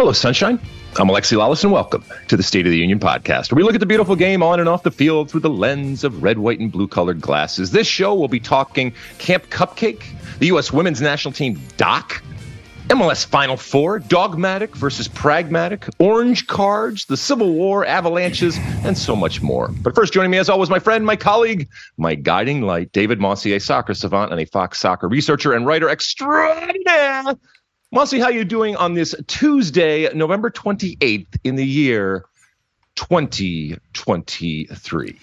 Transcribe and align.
Hello, 0.00 0.12
Sunshine. 0.12 0.58
I'm 0.98 1.08
Alexi 1.08 1.36
Lalas, 1.36 1.62
and 1.62 1.74
welcome 1.74 2.02
to 2.28 2.36
the 2.38 2.42
State 2.42 2.64
of 2.64 2.72
the 2.72 2.78
Union 2.78 2.98
podcast, 2.98 3.52
where 3.52 3.58
we 3.58 3.62
look 3.62 3.74
at 3.74 3.80
the 3.80 3.86
beautiful 3.86 4.16
game 4.16 4.42
on 4.42 4.58
and 4.58 4.66
off 4.66 4.82
the 4.82 4.90
field 4.90 5.30
through 5.30 5.40
the 5.40 5.50
lens 5.50 6.04
of 6.04 6.22
red, 6.22 6.38
white, 6.38 6.58
and 6.58 6.72
blue 6.72 6.88
colored 6.88 7.20
glasses. 7.20 7.72
This 7.72 7.86
show 7.86 8.14
will 8.14 8.26
be 8.26 8.40
talking 8.40 8.94
Camp 9.18 9.50
Cupcake, 9.50 10.02
the 10.38 10.46
U.S. 10.46 10.72
women's 10.72 11.02
national 11.02 11.32
team 11.32 11.60
doc, 11.76 12.22
MLS 12.88 13.26
Final 13.26 13.58
Four, 13.58 13.98
dogmatic 13.98 14.74
versus 14.74 15.06
pragmatic, 15.06 15.86
orange 15.98 16.46
cards, 16.46 17.04
the 17.04 17.18
Civil 17.18 17.52
War, 17.52 17.84
avalanches, 17.84 18.56
and 18.84 18.96
so 18.96 19.14
much 19.14 19.42
more. 19.42 19.68
But 19.82 19.94
first, 19.94 20.14
joining 20.14 20.30
me 20.30 20.38
as 20.38 20.48
always, 20.48 20.70
my 20.70 20.78
friend, 20.78 21.04
my 21.04 21.16
colleague, 21.16 21.68
my 21.98 22.14
guiding 22.14 22.62
light, 22.62 22.90
David 22.92 23.20
Mosse, 23.20 23.62
soccer 23.62 23.92
savant 23.92 24.32
and 24.32 24.40
a 24.40 24.46
Fox 24.46 24.80
soccer 24.80 25.08
researcher 25.08 25.52
and 25.52 25.66
writer 25.66 25.90
extraordinaire. 25.90 27.34
Mosse, 27.92 28.20
how 28.20 28.28
you 28.28 28.44
doing 28.44 28.76
on 28.76 28.94
this 28.94 29.16
Tuesday, 29.26 30.08
November 30.14 30.48
28th 30.48 31.26
in 31.42 31.56
the 31.56 31.66
year 31.66 32.24
2023? 32.94 35.18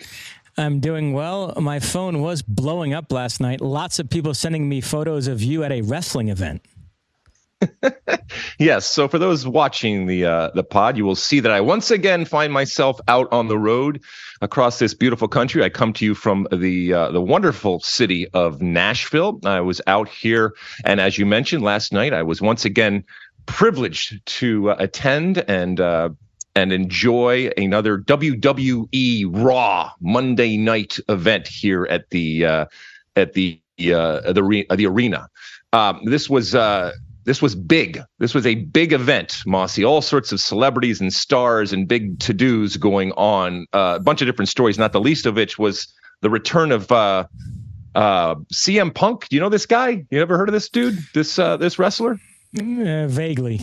I'm 0.57 0.81
doing 0.81 1.13
well. 1.13 1.53
My 1.61 1.79
phone 1.79 2.19
was 2.19 2.41
blowing 2.41 2.93
up 2.93 3.09
last 3.09 3.39
night. 3.39 3.61
Lots 3.61 3.99
of 3.99 4.09
people 4.09 4.33
sending 4.33 4.67
me 4.67 4.81
photos 4.81 5.27
of 5.27 5.41
you 5.41 5.63
at 5.63 5.71
a 5.71 5.79
wrestling 5.79 6.27
event. 6.27 6.61
yes. 8.59 8.85
So 8.85 9.07
for 9.07 9.17
those 9.17 9.47
watching 9.47 10.05
the 10.05 10.25
uh, 10.25 10.51
the 10.53 10.63
pod, 10.63 10.97
you 10.97 11.05
will 11.05 11.15
see 11.15 11.39
that 11.39 11.51
I 11.51 11.61
once 11.61 11.91
again 11.91 12.25
find 12.25 12.53
myself 12.53 12.99
out 13.07 13.27
on 13.31 13.47
the 13.47 13.57
road 13.57 14.01
across 14.41 14.79
this 14.79 14.93
beautiful 14.93 15.27
country. 15.27 15.63
I 15.63 15.69
come 15.69 15.93
to 15.93 16.05
you 16.05 16.13
from 16.13 16.47
the 16.51 16.93
uh, 16.93 17.11
the 17.11 17.21
wonderful 17.21 17.79
city 17.79 18.27
of 18.29 18.61
Nashville. 18.61 19.39
I 19.43 19.61
was 19.61 19.81
out 19.87 20.07
here, 20.07 20.53
and 20.85 20.99
as 20.99 21.17
you 21.17 21.25
mentioned 21.25 21.63
last 21.63 21.91
night, 21.91 22.13
I 22.13 22.23
was 22.23 22.41
once 22.41 22.65
again 22.65 23.03
privileged 23.47 24.23
to 24.25 24.71
uh, 24.71 24.75
attend 24.77 25.39
and 25.49 25.79
uh, 25.79 26.09
and 26.55 26.71
enjoy 26.71 27.49
another 27.57 27.97
WWE 27.97 29.25
Raw 29.31 29.91
Monday 29.99 30.57
night 30.57 30.99
event 31.09 31.47
here 31.47 31.87
at 31.89 32.09
the 32.11 32.45
uh, 32.45 32.65
at 33.15 33.33
the 33.33 33.59
uh, 33.79 34.31
the 34.31 34.65
the 34.75 34.85
arena. 34.85 35.27
Um, 35.73 36.01
this 36.05 36.29
was 36.29 36.55
uh, 36.55 36.93
this 37.27 37.41
was 37.41 37.55
big. 37.55 37.99
This 38.19 38.33
was 38.33 38.47
a 38.47 38.55
big 38.55 38.93
event, 38.93 39.39
Mossy. 39.45 39.83
All 39.83 40.01
sorts 40.01 40.31
of 40.31 40.39
celebrities 40.39 41.01
and 41.01 41.11
stars 41.11 41.73
and 41.73 41.85
big 41.85 42.19
to 42.21 42.33
dos 42.33 42.77
going 42.77 43.11
on. 43.11 43.67
Uh, 43.73 43.95
a 43.97 43.99
bunch 43.99 44.21
of 44.21 44.27
different 44.27 44.47
stories, 44.47 44.79
not 44.79 44.93
the 44.93 45.01
least 45.01 45.25
of 45.25 45.35
which 45.35 45.59
was 45.59 45.93
the 46.21 46.29
return 46.29 46.71
of 46.71 46.89
uh, 46.89 47.27
uh, 47.95 48.35
CM 48.53 48.95
Punk. 48.95 49.27
You 49.29 49.41
know 49.41 49.49
this 49.49 49.65
guy? 49.65 50.05
You 50.09 50.21
ever 50.21 50.37
heard 50.37 50.47
of 50.47 50.53
this 50.53 50.69
dude? 50.69 50.97
This 51.13 51.37
uh, 51.37 51.57
this 51.57 51.77
wrestler? 51.77 52.17
Uh, 52.57 53.07
vaguely. 53.07 53.59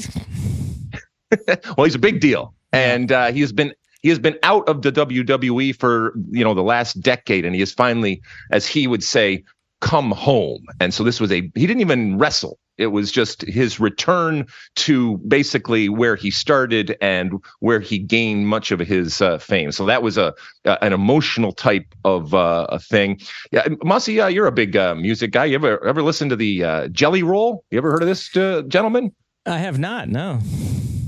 well, 1.49 1.85
he's 1.85 1.95
a 1.95 1.99
big 1.99 2.21
deal, 2.21 2.55
and 2.71 3.11
uh, 3.11 3.33
he 3.33 3.41
has 3.41 3.53
been 3.53 3.73
he 4.03 4.11
has 4.11 4.19
been 4.19 4.39
out 4.43 4.69
of 4.69 4.83
the 4.83 4.93
WWE 4.93 5.75
for 5.81 6.13
you 6.31 6.45
know 6.45 6.53
the 6.53 6.63
last 6.63 7.01
decade, 7.01 7.47
and 7.47 7.55
he 7.55 7.61
has 7.61 7.73
finally, 7.73 8.21
as 8.53 8.67
he 8.67 8.87
would 8.87 9.03
say, 9.03 9.43
come 9.85 10.13
home. 10.13 10.65
And 10.81 10.95
so 10.95 11.05
this 11.05 11.21
was 11.21 11.31
a 11.31 11.43
he 11.55 11.67
didn't 11.67 11.83
even 11.83 12.17
wrestle. 12.17 12.59
It 12.79 12.87
was 12.87 13.13
just 13.13 13.43
his 13.43 13.79
return 13.79 14.47
to 14.77 15.19
basically 15.19 15.91
where 15.91 16.17
he 16.17 16.31
started 16.31 16.97
and 17.03 17.35
where 17.61 17.81
he 17.81 17.99
gained 17.99 18.49
much 18.49 18.73
of 18.73 18.81
his 18.81 19.21
uh, 19.21 19.37
fame. 19.37 19.71
So 19.73 19.85
that 19.85 20.03
was 20.03 20.17
a, 20.17 20.33
a 20.65 20.83
an 20.83 20.95
emotional 20.95 21.53
type 21.53 21.95
of 22.03 22.33
uh, 22.33 22.67
a 22.71 22.81
thing. 22.81 23.21
Yeah, 23.53 23.69
Mosse, 23.85 24.09
uh, 24.09 24.27
you're 24.27 24.47
a 24.47 24.53
big 24.53 24.75
uh, 24.75 24.95
music 24.95 25.33
guy. 25.33 25.45
You 25.45 25.57
ever 25.57 25.85
ever 25.87 26.03
listen 26.03 26.31
to 26.31 26.37
the 26.37 26.65
uh, 26.65 26.89
Jelly 26.89 27.23
Roll? 27.23 27.63
You 27.71 27.77
ever 27.77 27.91
heard 27.91 28.03
of 28.03 28.09
this 28.09 28.35
uh, 28.37 28.63
gentleman? 28.67 29.15
I 29.45 29.59
have 29.59 29.79
not. 29.79 30.09
No. 30.09 30.41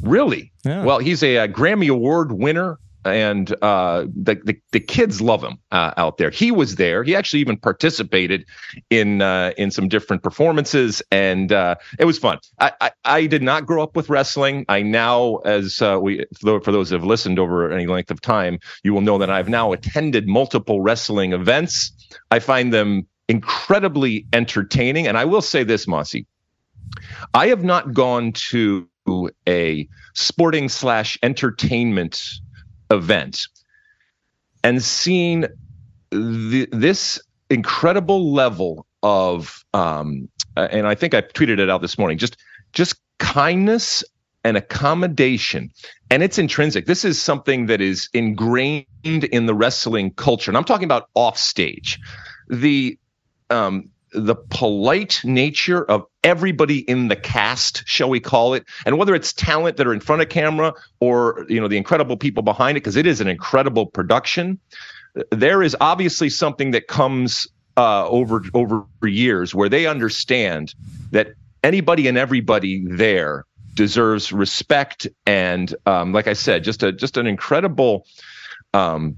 Really? 0.03 0.53
Yeah. 0.65 0.85
Well, 0.85 0.99
he's 0.99 1.23
a, 1.23 1.37
a 1.37 1.49
Grammy 1.49 1.89
Award 1.89 2.33
winner 2.33 2.79
and 3.07 3.55
uh, 3.63 4.07
the, 4.15 4.35
the, 4.45 4.57
the 4.73 4.81
kids 4.81 5.21
love 5.21 5.43
him 5.43 5.59
uh, 5.71 5.93
out 5.97 6.19
there. 6.19 6.31
He 6.31 6.51
was 6.51 6.77
there. 6.77 7.03
He 7.05 7.15
actually 7.15 7.41
even 7.41 7.57
participated 7.57 8.45
in 8.91 9.23
uh, 9.23 9.53
in 9.57 9.71
some 9.71 9.89
different 9.89 10.23
performances, 10.23 11.03
and 11.11 11.53
uh, 11.53 11.77
it 11.99 12.05
was 12.05 12.19
fun. 12.19 12.39
I, 12.59 12.73
I, 12.81 12.91
I 13.05 13.27
did 13.27 13.43
not 13.43 13.67
grow 13.67 13.83
up 13.83 13.97
with 13.97 14.09
wrestling. 14.09 14.65
I 14.69 14.83
now, 14.83 15.37
as 15.37 15.81
uh, 15.81 15.99
we 16.03 16.25
for 16.41 16.61
those 16.73 16.91
who 16.91 16.97
have 16.97 17.05
listened 17.05 17.39
over 17.39 17.71
any 17.71 17.87
length 17.87 18.11
of 18.11 18.21
time, 18.21 18.59
you 18.83 18.93
will 18.93 19.01
know 19.01 19.19
that 19.19 19.31
I've 19.31 19.49
now 19.49 19.73
attended 19.73 20.29
multiple 20.29 20.81
wrestling 20.81 21.33
events. 21.33 21.93
I 22.31 22.39
find 22.41 22.73
them 22.73 23.07
incredibly 23.29 24.27
entertaining, 24.33 25.07
and 25.07 25.17
I 25.17 25.25
will 25.25 25.43
say 25.43 25.65
this, 25.65 25.87
Mosse. 25.87 26.17
I 27.35 27.49
have 27.49 27.65
not 27.65 27.93
gone 27.93 28.33
to 28.51 28.89
a 29.49 29.89
sporting 30.15 30.69
slash 30.69 31.19
entertainment 31.23 32.21
event 32.91 33.49
and 34.63 34.83
seeing 34.83 35.47
the, 36.11 36.69
this 36.73 37.21
incredible 37.51 38.33
level 38.33 38.87
of 39.03 39.65
um, 39.75 40.29
and 40.57 40.87
I 40.87 40.95
think 40.95 41.15
I 41.15 41.21
tweeted 41.21 41.59
it 41.59 41.69
out 41.69 41.83
this 41.83 41.99
morning 41.99 42.19
just 42.19 42.37
just 42.73 42.97
kindness 43.19 44.05
and 44.47 44.57
accommodation. 44.57 45.73
And 46.09 46.23
it's 46.23 46.39
intrinsic. 46.39 46.87
This 46.87 47.05
is 47.05 47.21
something 47.21 47.67
that 47.67 47.81
is 47.81 48.09
ingrained 48.15 48.87
in 49.05 49.47
the 49.47 49.55
wrestling 49.55 50.13
culture. 50.13 50.53
And 50.53 50.57
I'm 50.57 50.65
talking 50.65 50.85
about 50.85 51.09
off 51.15 51.37
stage. 51.37 51.99
The 52.49 52.97
um, 53.51 53.91
the 54.13 54.37
polite 54.37 55.21
nature 55.25 55.85
of 55.85 56.07
everybody 56.27 56.79
in 56.81 57.07
the 57.07 57.15
cast, 57.15 57.85
shall 57.87 58.11
we 58.11 58.19
call 58.19 58.55
it, 58.55 58.65
and 58.85 58.99
whether 58.99 59.15
it's 59.15 59.33
talent 59.33 59.77
that 59.77 59.87
are 59.87 59.95
in 59.95 60.01
front 60.01 60.21
of 60.21 60.29
camera 60.29 60.75
or 61.01 61.47
you 61.49 61.61
know 61.61 61.69
the 61.69 61.77
incredible 61.77 62.17
people 62.17 62.43
behind 62.43 62.77
it, 62.77 62.81
because 62.81 62.97
it 62.97 63.07
is 63.07 63.21
an 63.21 63.29
incredible 63.29 63.87
production. 63.87 64.59
There 65.31 65.63
is 65.63 65.77
obviously 65.81 66.29
something 66.29 66.73
that 66.73 66.89
comes 66.89 67.47
uh, 67.77 68.09
over 68.09 68.43
over 68.53 68.87
years 69.05 69.55
where 69.55 69.69
they 69.69 69.87
understand 69.87 70.75
that 71.13 71.29
anybody 71.63 72.09
and 72.09 72.19
everybody 72.19 72.85
there 72.85 73.45
deserves 73.75 74.33
respect 74.33 75.07
and, 75.27 75.75
um, 75.85 76.13
like 76.13 76.27
I 76.27 76.33
said, 76.33 76.65
just 76.65 76.83
a 76.83 76.91
just 76.91 77.17
an 77.17 77.29
incredible 77.29 78.05
um, 78.75 79.17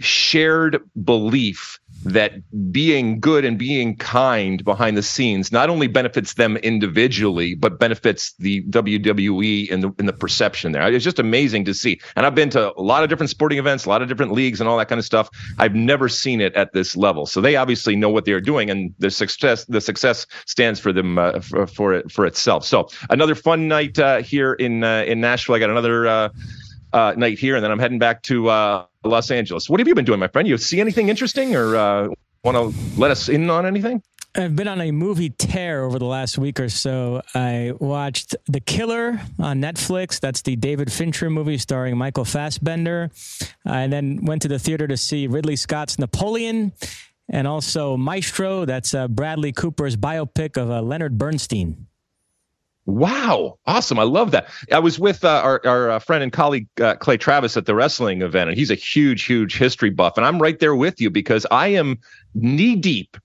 shared 0.00 0.80
belief 1.04 1.78
that 2.04 2.32
being 2.70 3.20
good 3.20 3.44
and 3.44 3.58
being 3.58 3.96
kind 3.96 4.64
behind 4.64 4.96
the 4.96 5.02
scenes 5.02 5.50
not 5.50 5.68
only 5.70 5.86
benefits 5.86 6.34
them 6.34 6.56
individually 6.58 7.54
but 7.54 7.78
benefits 7.78 8.34
the 8.38 8.62
WWE 8.64 9.68
in 9.68 9.80
the 9.80 9.94
the 10.06 10.12
perception 10.18 10.72
there. 10.72 10.90
It's 10.92 11.04
just 11.04 11.18
amazing 11.18 11.64
to 11.66 11.74
see. 11.74 12.00
And 12.16 12.26
I've 12.26 12.34
been 12.34 12.50
to 12.50 12.72
a 12.76 12.82
lot 12.82 13.02
of 13.02 13.08
different 13.08 13.30
sporting 13.30 13.58
events, 13.58 13.84
a 13.84 13.88
lot 13.88 14.02
of 14.02 14.08
different 14.08 14.32
leagues 14.32 14.60
and 14.60 14.68
all 14.68 14.78
that 14.78 14.88
kind 14.88 14.98
of 14.98 15.04
stuff. 15.04 15.28
I've 15.58 15.74
never 15.74 16.08
seen 16.08 16.40
it 16.40 16.54
at 16.54 16.72
this 16.72 16.96
level. 16.96 17.26
So 17.26 17.40
they 17.40 17.56
obviously 17.56 17.96
know 17.96 18.08
what 18.08 18.24
they're 18.24 18.40
doing 18.40 18.70
and 18.70 18.94
the 18.98 19.10
success 19.10 19.64
the 19.66 19.80
success 19.80 20.26
stands 20.46 20.80
for 20.80 20.92
them 20.92 21.18
uh, 21.18 21.40
for, 21.40 21.66
for 21.66 21.94
it 21.94 22.10
for 22.10 22.26
itself. 22.26 22.64
So 22.64 22.88
another 23.10 23.34
fun 23.34 23.68
night 23.68 23.98
uh, 23.98 24.22
here 24.22 24.54
in 24.54 24.84
uh, 24.84 25.04
in 25.06 25.20
Nashville. 25.20 25.56
I 25.56 25.58
got 25.58 25.70
another 25.70 26.30
uh, 26.94 27.12
night 27.16 27.38
here, 27.38 27.56
and 27.56 27.64
then 27.64 27.70
I'm 27.70 27.78
heading 27.78 27.98
back 27.98 28.22
to 28.22 28.48
uh, 28.48 28.86
Los 29.02 29.30
Angeles. 29.30 29.68
What 29.68 29.80
have 29.80 29.88
you 29.88 29.94
been 29.94 30.04
doing, 30.04 30.20
my 30.20 30.28
friend? 30.28 30.46
You 30.46 30.56
see 30.56 30.80
anything 30.80 31.08
interesting, 31.08 31.56
or 31.56 31.76
uh, 31.76 32.08
want 32.44 32.56
to 32.56 33.00
let 33.00 33.10
us 33.10 33.28
in 33.28 33.50
on 33.50 33.66
anything? 33.66 34.02
I've 34.36 34.56
been 34.56 34.66
on 34.66 34.80
a 34.80 34.90
movie 34.90 35.30
tear 35.30 35.84
over 35.84 35.98
the 35.98 36.06
last 36.06 36.38
week 36.38 36.58
or 36.58 36.68
so. 36.68 37.22
I 37.34 37.72
watched 37.78 38.34
The 38.46 38.60
Killer 38.60 39.20
on 39.38 39.60
Netflix. 39.60 40.18
That's 40.18 40.42
the 40.42 40.56
David 40.56 40.90
Fincher 40.90 41.30
movie 41.30 41.58
starring 41.58 41.96
Michael 41.96 42.24
Fassbender. 42.24 43.10
I 43.64 43.86
then 43.86 44.24
went 44.24 44.42
to 44.42 44.48
the 44.48 44.58
theater 44.58 44.88
to 44.88 44.96
see 44.96 45.28
Ridley 45.28 45.54
Scott's 45.54 46.00
Napoleon 46.00 46.72
and 47.28 47.46
also 47.46 47.96
Maestro. 47.96 48.64
That's 48.64 48.92
uh, 48.92 49.06
Bradley 49.06 49.52
Cooper's 49.52 49.96
biopic 49.96 50.56
of 50.56 50.68
uh, 50.68 50.82
Leonard 50.82 51.16
Bernstein. 51.16 51.86
Wow, 52.86 53.58
awesome! 53.66 53.98
I 53.98 54.02
love 54.02 54.32
that. 54.32 54.48
I 54.70 54.78
was 54.78 54.98
with 54.98 55.24
uh, 55.24 55.40
our 55.42 55.60
our 55.64 55.90
uh, 55.92 55.98
friend 56.00 56.22
and 56.22 56.30
colleague 56.30 56.68
uh, 56.80 56.96
Clay 56.96 57.16
Travis 57.16 57.56
at 57.56 57.64
the 57.64 57.74
wrestling 57.74 58.20
event, 58.20 58.50
and 58.50 58.58
he's 58.58 58.70
a 58.70 58.74
huge, 58.74 59.24
huge 59.24 59.56
history 59.56 59.88
buff, 59.88 60.18
and 60.18 60.26
I'm 60.26 60.40
right 60.40 60.58
there 60.58 60.76
with 60.76 61.00
you 61.00 61.08
because 61.10 61.46
I 61.50 61.68
am 61.68 61.98
knee 62.34 62.76
deep 62.76 63.16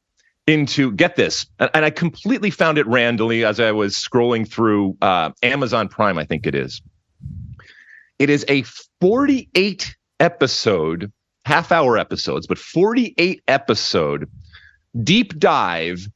into 0.47 0.93
get 0.93 1.17
this, 1.17 1.45
and, 1.59 1.69
and 1.73 1.83
I 1.83 1.89
completely 1.89 2.51
found 2.51 2.77
it 2.77 2.87
randomly 2.87 3.43
as 3.43 3.59
I 3.59 3.73
was 3.73 3.95
scrolling 3.95 4.49
through 4.49 4.97
uh, 5.01 5.31
Amazon 5.43 5.89
Prime. 5.89 6.17
I 6.17 6.23
think 6.23 6.47
it 6.47 6.55
is. 6.55 6.81
It 8.17 8.29
is 8.29 8.45
a 8.47 8.63
48 9.01 9.97
episode, 10.21 11.11
half 11.43 11.73
hour 11.73 11.97
episodes, 11.97 12.47
but 12.47 12.57
48 12.57 13.43
episode 13.47 14.29
deep 15.03 15.37
dive 15.37 16.07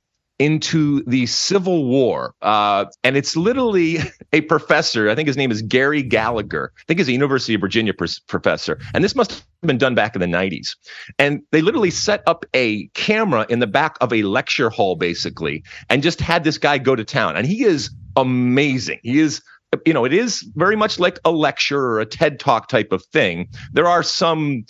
into 0.44 1.02
the 1.04 1.26
Civil 1.26 1.86
War. 1.86 2.36
Uh, 2.42 2.86
and 3.02 3.16
it's 3.16 3.38
literally 3.38 4.00
a 4.34 4.42
professor, 4.42 5.10
I 5.10 5.16
think 5.16 5.28
his 5.28 5.38
name 5.38 5.52
is 5.52 5.62
Gary 5.62 6.04
Gallagher, 6.04 6.74
I 6.78 6.84
think 6.86 7.00
he's 7.00 7.08
a 7.08 7.14
University 7.14 7.54
of 7.54 7.62
Virginia 7.62 7.94
pr- 7.94 8.06
professor. 8.28 8.78
And 8.94 9.02
this 9.02 9.16
must 9.16 9.32
have 9.32 9.44
been 9.62 9.78
done 9.78 9.96
back 9.96 10.16
in 10.16 10.22
the 10.22 10.28
90s. 10.28 10.76
And 11.18 11.44
they 11.52 11.62
literally 11.62 11.92
set 11.92 12.24
up 12.28 12.44
a 12.54 12.88
camera 12.90 13.46
in 13.48 13.60
the 13.60 13.68
back 13.68 13.96
of 14.02 14.12
a 14.12 14.24
lecture 14.24 14.70
hall, 14.70 14.98
basically, 14.98 15.64
and 15.90 16.04
just 16.04 16.20
had 16.20 16.44
this 16.44 16.58
guy 16.58 16.78
go 16.78 16.94
to 16.94 17.06
town. 17.06 17.38
And 17.38 17.48
he 17.48 17.64
is 17.64 17.90
amazing. 18.18 19.00
He 19.02 19.20
is 19.20 19.42
you 19.88 19.94
know, 19.94 20.06
it 20.06 20.14
is 20.14 20.42
very 20.56 20.76
much 20.76 21.00
like 21.00 21.18
a 21.26 21.32
lecture 21.32 21.80
or 21.80 22.00
a 22.00 22.06
TED 22.06 22.40
talk 22.40 22.68
type 22.68 22.92
of 22.92 23.04
thing. 23.06 23.48
There 23.72 23.88
are 23.88 24.04
some, 24.04 24.66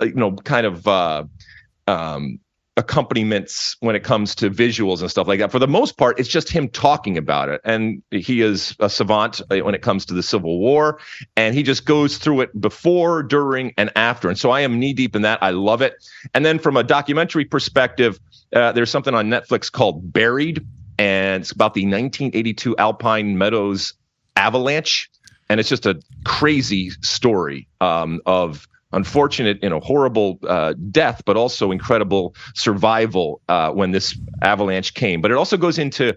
uh, 0.00 0.06
you 0.06 0.14
know, 0.14 0.32
kind 0.32 0.66
of 0.66 0.88
uh, 0.88 1.24
um, 1.86 2.40
accompaniments 2.76 3.76
when 3.80 3.94
it 3.94 4.02
comes 4.02 4.34
to 4.36 4.50
visuals 4.50 5.00
and 5.00 5.10
stuff 5.10 5.28
like 5.28 5.40
that. 5.40 5.52
For 5.52 5.58
the 5.58 5.68
most 5.68 5.98
part, 5.98 6.18
it's 6.18 6.28
just 6.28 6.48
him 6.48 6.68
talking 6.68 7.18
about 7.18 7.48
it. 7.50 7.60
And 7.64 8.02
he 8.10 8.40
is 8.40 8.74
a 8.80 8.88
savant 8.88 9.42
uh, 9.50 9.58
when 9.58 9.74
it 9.74 9.82
comes 9.82 10.06
to 10.06 10.14
the 10.14 10.22
Civil 10.22 10.58
War. 10.58 10.98
And 11.36 11.54
he 11.54 11.62
just 11.62 11.84
goes 11.84 12.16
through 12.16 12.40
it 12.42 12.60
before, 12.60 13.22
during, 13.22 13.74
and 13.76 13.92
after. 13.94 14.28
And 14.28 14.38
so 14.38 14.50
I 14.50 14.60
am 14.60 14.78
knee 14.78 14.94
deep 14.94 15.14
in 15.14 15.22
that. 15.22 15.42
I 15.42 15.50
love 15.50 15.82
it. 15.82 15.94
And 16.32 16.46
then 16.46 16.58
from 16.58 16.76
a 16.76 16.82
documentary 16.82 17.44
perspective, 17.44 18.18
uh, 18.54 18.72
there's 18.72 18.90
something 18.90 19.14
on 19.14 19.28
Netflix 19.28 19.70
called 19.70 20.12
Buried. 20.12 20.66
And 20.98 21.42
it's 21.42 21.52
about 21.52 21.74
the 21.74 21.82
1982 21.82 22.76
Alpine 22.78 23.36
Meadows 23.36 23.94
avalanche. 24.36 25.10
And 25.50 25.60
it's 25.60 25.68
just 25.68 25.84
a 25.84 26.00
crazy 26.24 26.90
story 27.02 27.68
um, 27.82 28.22
of 28.24 28.66
unfortunate, 28.92 29.58
you 29.62 29.70
know, 29.70 29.80
horrible 29.80 30.38
uh, 30.46 30.74
death, 30.90 31.22
but 31.24 31.36
also 31.36 31.70
incredible 31.70 32.34
survival 32.54 33.40
uh, 33.48 33.70
when 33.70 33.90
this 33.90 34.18
avalanche 34.42 34.94
came. 34.94 35.20
But 35.20 35.30
it 35.30 35.36
also 35.36 35.56
goes 35.56 35.78
into 35.78 36.16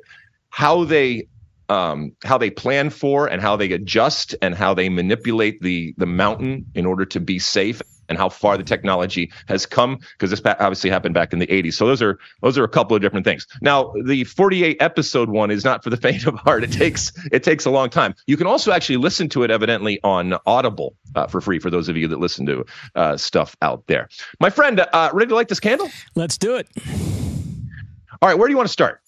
how 0.50 0.84
they 0.84 1.28
um, 1.70 2.12
how 2.24 2.38
they 2.38 2.50
plan 2.50 2.90
for 2.90 3.28
and 3.28 3.42
how 3.42 3.56
they 3.56 3.72
adjust 3.72 4.36
and 4.42 4.56
how 4.56 4.74
they 4.74 4.90
manipulate 4.90 5.62
the 5.62 5.94
the 5.98 6.06
mountain 6.06 6.66
in 6.76 6.86
order 6.86 7.06
to 7.06 7.20
be 7.20 7.40
safe 7.40 7.82
and 8.10 8.18
how 8.18 8.30
far 8.30 8.58
the 8.58 8.64
technology 8.64 9.32
has 9.48 9.66
come 9.66 10.00
because 10.14 10.30
this 10.30 10.42
obviously 10.46 10.90
happened 10.90 11.14
back 11.14 11.34
in 11.34 11.40
the 11.40 11.48
80s. 11.48 11.74
So 11.74 11.88
those 11.88 12.02
are 12.02 12.20
those 12.42 12.58
are 12.58 12.64
a 12.64 12.70
couple 12.70 12.96
of 12.96 13.02
different 13.02 13.26
things. 13.26 13.48
Now, 13.62 13.94
the 14.06 14.24
48 14.24 14.78
episode 14.80 15.30
one 15.30 15.52
is 15.52 15.64
not 15.64 15.84
for 15.84 15.90
the 15.90 15.98
faint 16.06 16.26
of 16.26 16.36
heart. 16.36 16.64
It 16.64 16.72
takes 16.72 17.12
it 17.32 17.44
takes 17.44 17.66
a 17.66 17.72
long 17.72 17.90
time. 17.90 18.16
You 18.28 18.38
can 18.38 18.48
also 18.48 18.72
actually 18.72 18.98
listen 18.98 19.30
to 19.30 19.44
it 19.44 19.52
evidently 19.52 20.00
on 20.04 20.36
Audible 20.46 20.96
uh, 21.16 21.28
for 21.28 21.42
free 21.42 21.60
for 21.60 21.70
those 21.70 21.90
of 21.90 21.98
you 21.98 22.08
that 22.08 22.20
listen 22.20 22.46
to 22.46 22.66
uh, 22.96 23.18
stuff 23.18 23.56
out 23.62 23.86
there. 23.88 24.10
My 24.40 24.50
friend, 24.50 24.80
uh, 24.80 25.10
ready 25.14 25.30
to 25.30 25.36
light 25.36 25.48
this 25.48 25.60
candle? 25.60 25.90
Let's 26.16 26.38
do 26.38 26.56
it. 26.56 26.68
All 28.22 28.30
right, 28.30 28.38
where 28.38 28.48
do 28.48 28.52
you 28.52 28.58
want 28.58 28.68
to 28.68 28.74
start? 28.74 29.02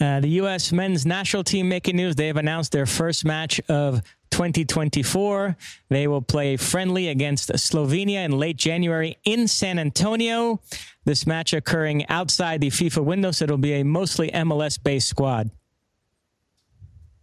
Uh, 0.00 0.20
the 0.20 0.28
U.S. 0.28 0.72
men's 0.72 1.04
national 1.04 1.44
team 1.44 1.68
making 1.68 1.96
news. 1.96 2.16
They 2.16 2.28
have 2.28 2.38
announced 2.38 2.72
their 2.72 2.86
first 2.86 3.24
match 3.24 3.60
of 3.68 4.00
2024. 4.30 5.56
They 5.90 6.06
will 6.06 6.22
play 6.22 6.56
friendly 6.56 7.08
against 7.08 7.50
Slovenia 7.52 8.24
in 8.24 8.32
late 8.32 8.56
January 8.56 9.18
in 9.24 9.46
San 9.46 9.78
Antonio. 9.78 10.60
This 11.04 11.26
match 11.26 11.52
occurring 11.52 12.08
outside 12.08 12.60
the 12.60 12.68
FIFA 12.68 13.04
window, 13.04 13.30
so 13.30 13.44
it'll 13.44 13.58
be 13.58 13.74
a 13.74 13.84
mostly 13.84 14.30
MLS 14.30 14.82
based 14.82 15.08
squad. 15.08 15.50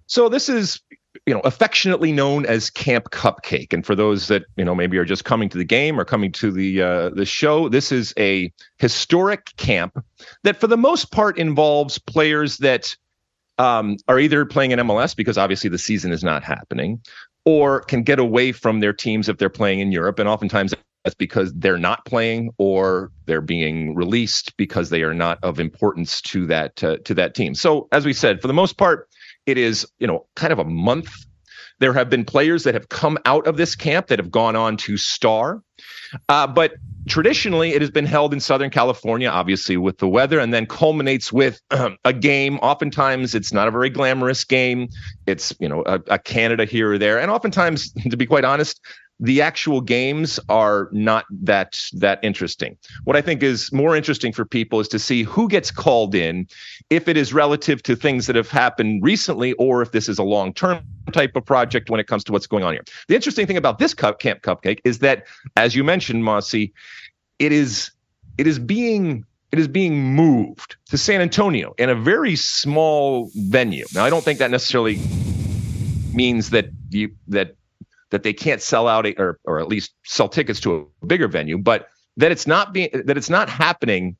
So 0.05 0.29
this 0.29 0.47
is 0.47 0.79
you 1.25 1.33
know 1.33 1.41
affectionately 1.41 2.11
known 2.11 2.45
as 2.45 2.69
camp 2.69 3.09
cupcake 3.11 3.73
and 3.73 3.85
for 3.85 3.95
those 3.95 4.27
that 4.27 4.43
you 4.55 4.65
know 4.65 4.75
maybe 4.75 4.97
are 4.97 5.05
just 5.05 5.25
coming 5.25 5.49
to 5.49 5.57
the 5.57 5.65
game 5.65 5.99
or 5.99 6.05
coming 6.05 6.31
to 6.31 6.51
the 6.51 6.81
uh, 6.81 7.09
the 7.09 7.25
show 7.25 7.69
this 7.69 7.91
is 7.91 8.13
a 8.17 8.51
historic 8.77 9.55
camp 9.57 10.03
that 10.43 10.59
for 10.59 10.67
the 10.67 10.77
most 10.77 11.11
part 11.11 11.37
involves 11.37 11.97
players 11.97 12.57
that 12.57 12.95
um, 13.57 13.97
are 14.07 14.19
either 14.19 14.45
playing 14.45 14.71
in 14.71 14.79
MLS 14.79 15.15
because 15.15 15.37
obviously 15.37 15.69
the 15.69 15.77
season 15.77 16.11
is 16.11 16.23
not 16.23 16.43
happening, 16.43 17.01
or 17.45 17.81
can 17.81 18.03
get 18.03 18.19
away 18.19 18.51
from 18.51 18.79
their 18.79 18.93
teams 18.93 19.29
if 19.29 19.37
they're 19.37 19.49
playing 19.49 19.79
in 19.79 19.91
Europe. 19.91 20.19
And 20.19 20.29
oftentimes 20.29 20.73
that's 21.03 21.15
because 21.15 21.53
they're 21.53 21.77
not 21.77 22.05
playing 22.05 22.51
or 22.57 23.11
they're 23.25 23.41
being 23.41 23.95
released 23.95 24.55
because 24.57 24.89
they 24.89 25.03
are 25.03 25.13
not 25.13 25.39
of 25.43 25.59
importance 25.59 26.21
to 26.21 26.45
that 26.47 26.83
uh, 26.83 26.97
to 27.05 27.13
that 27.13 27.33
team. 27.33 27.55
So 27.55 27.87
as 27.91 28.05
we 28.05 28.13
said, 28.13 28.41
for 28.41 28.47
the 28.47 28.53
most 28.53 28.77
part, 28.77 29.07
it 29.47 29.57
is 29.57 29.87
you 29.97 30.05
know 30.05 30.27
kind 30.35 30.53
of 30.53 30.59
a 30.59 30.65
month. 30.65 31.09
There 31.79 31.93
have 31.93 32.09
been 32.09 32.25
players 32.25 32.63
that 32.63 32.73
have 32.73 32.89
come 32.89 33.19
out 33.25 33.45
of 33.45 33.55
this 33.55 33.75
camp 33.75 34.07
that 34.07 34.17
have 34.17 34.31
gone 34.31 34.55
on 34.55 34.77
to 34.77 34.97
star. 34.97 35.61
Uh, 36.27 36.47
but 36.47 36.73
traditionally, 37.07 37.73
it 37.73 37.81
has 37.81 37.91
been 37.91 38.05
held 38.05 38.33
in 38.33 38.39
Southern 38.39 38.71
California, 38.71 39.29
obviously 39.29 39.77
with 39.77 39.99
the 39.99 40.07
weather, 40.07 40.39
and 40.39 40.51
then 40.51 40.65
culminates 40.65 41.31
with 41.31 41.61
um, 41.69 41.97
a 42.03 42.13
game. 42.13 42.57
Oftentimes, 42.59 43.35
it's 43.35 43.53
not 43.53 43.67
a 43.67 43.71
very 43.71 43.91
glamorous 43.91 44.43
game. 44.43 44.89
It's 45.27 45.53
you 45.59 45.69
know 45.69 45.83
a, 45.85 46.01
a 46.07 46.19
Canada 46.19 46.65
here 46.65 46.93
or 46.93 46.97
there, 46.97 47.19
and 47.19 47.29
oftentimes, 47.29 47.91
to 48.09 48.17
be 48.17 48.25
quite 48.25 48.45
honest, 48.45 48.81
the 49.19 49.41
actual 49.41 49.81
games 49.81 50.39
are 50.47 50.89
not 50.91 51.25
that 51.31 51.79
that 51.93 52.19
interesting. 52.21 52.77
What 53.03 53.15
I 53.15 53.21
think 53.21 53.41
is 53.41 53.71
more 53.71 53.95
interesting 53.95 54.31
for 54.31 54.45
people 54.45 54.79
is 54.79 54.87
to 54.89 54.99
see 54.99 55.23
who 55.23 55.47
gets 55.47 55.71
called 55.71 56.13
in, 56.13 56.47
if 56.89 57.07
it 57.07 57.17
is 57.17 57.33
relative 57.33 57.81
to 57.83 57.95
things 57.95 58.27
that 58.27 58.35
have 58.35 58.49
happened 58.49 59.03
recently, 59.03 59.53
or 59.53 59.81
if 59.81 59.91
this 59.91 60.07
is 60.07 60.19
a 60.19 60.23
long 60.23 60.53
term 60.53 60.81
type 61.11 61.35
of 61.35 61.45
project 61.45 61.89
when 61.89 61.99
it 61.99 62.07
comes 62.07 62.23
to 62.25 62.31
what's 62.31 62.47
going 62.47 62.63
on 62.63 62.73
here. 62.73 62.83
The 63.07 63.15
interesting 63.15 63.47
thing 63.47 63.57
about 63.57 63.79
this 63.79 63.93
cup, 63.93 64.19
Camp 64.19 64.41
Cupcake 64.41 64.79
is 64.83 64.99
that, 64.99 65.25
as 65.55 65.75
you 65.75 65.83
mentioned, 65.83 66.23
Mosse, 66.23 66.53
it 66.53 66.71
is 67.39 67.91
it 68.37 68.45
is 68.45 68.59
being 68.59 69.25
it 69.51 69.59
is 69.59 69.67
being 69.67 70.13
moved 70.13 70.75
to 70.89 70.97
San 70.97 71.21
Antonio 71.21 71.73
in 71.77 71.89
a 71.89 71.95
very 71.95 72.35
small 72.35 73.31
venue. 73.35 73.85
Now, 73.95 74.05
I 74.05 74.09
don't 74.09 74.23
think 74.23 74.39
that 74.39 74.51
necessarily 74.51 74.99
means 76.13 76.51
that 76.51 76.69
you 76.89 77.15
that 77.29 77.55
that 78.09 78.23
they 78.23 78.33
can't 78.33 78.61
sell 78.61 78.87
out 78.87 79.05
or 79.17 79.39
or 79.43 79.59
at 79.59 79.67
least 79.67 79.93
sell 80.05 80.29
tickets 80.29 80.59
to 80.61 80.89
a 81.01 81.05
bigger 81.05 81.27
venue, 81.27 81.57
but 81.57 81.89
that 82.17 82.31
it's 82.31 82.47
not 82.47 82.73
being 82.73 82.89
that 82.93 83.17
it's 83.17 83.29
not 83.29 83.49
happening 83.49 84.17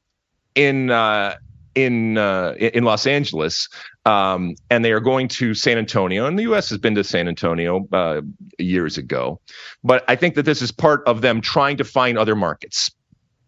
in 0.56 0.92
uh, 0.92 1.36
in 1.76 2.18
uh, 2.18 2.56
in 2.58 2.84
Los 2.84 3.06
Angeles, 3.06 3.70
um, 4.06 4.56
and 4.70 4.84
they 4.84 4.92
are 4.92 5.00
going 5.00 5.28
to 5.30 5.54
San 5.54 5.78
Antonio. 5.78 6.26
And 6.26 6.38
the 6.38 6.44
U.S. 6.44 6.70
has 6.70 6.80
been 6.80 6.96
to 6.96 7.04
San 7.04 7.28
Antonio 7.28 7.88
uh, 7.94 8.22
years 8.58 8.98
ago, 8.98 9.40
but 9.84 10.04
I 10.08 10.16
think 10.16 10.36
that 10.36 10.44
this 10.44 10.62
is 10.62 10.72
part 10.72 11.04
of 11.06 11.22
them 11.22 11.40
trying 11.40 11.78
to 11.78 11.84
find 11.84 12.18
other 12.18 12.36
markets. 12.36 12.92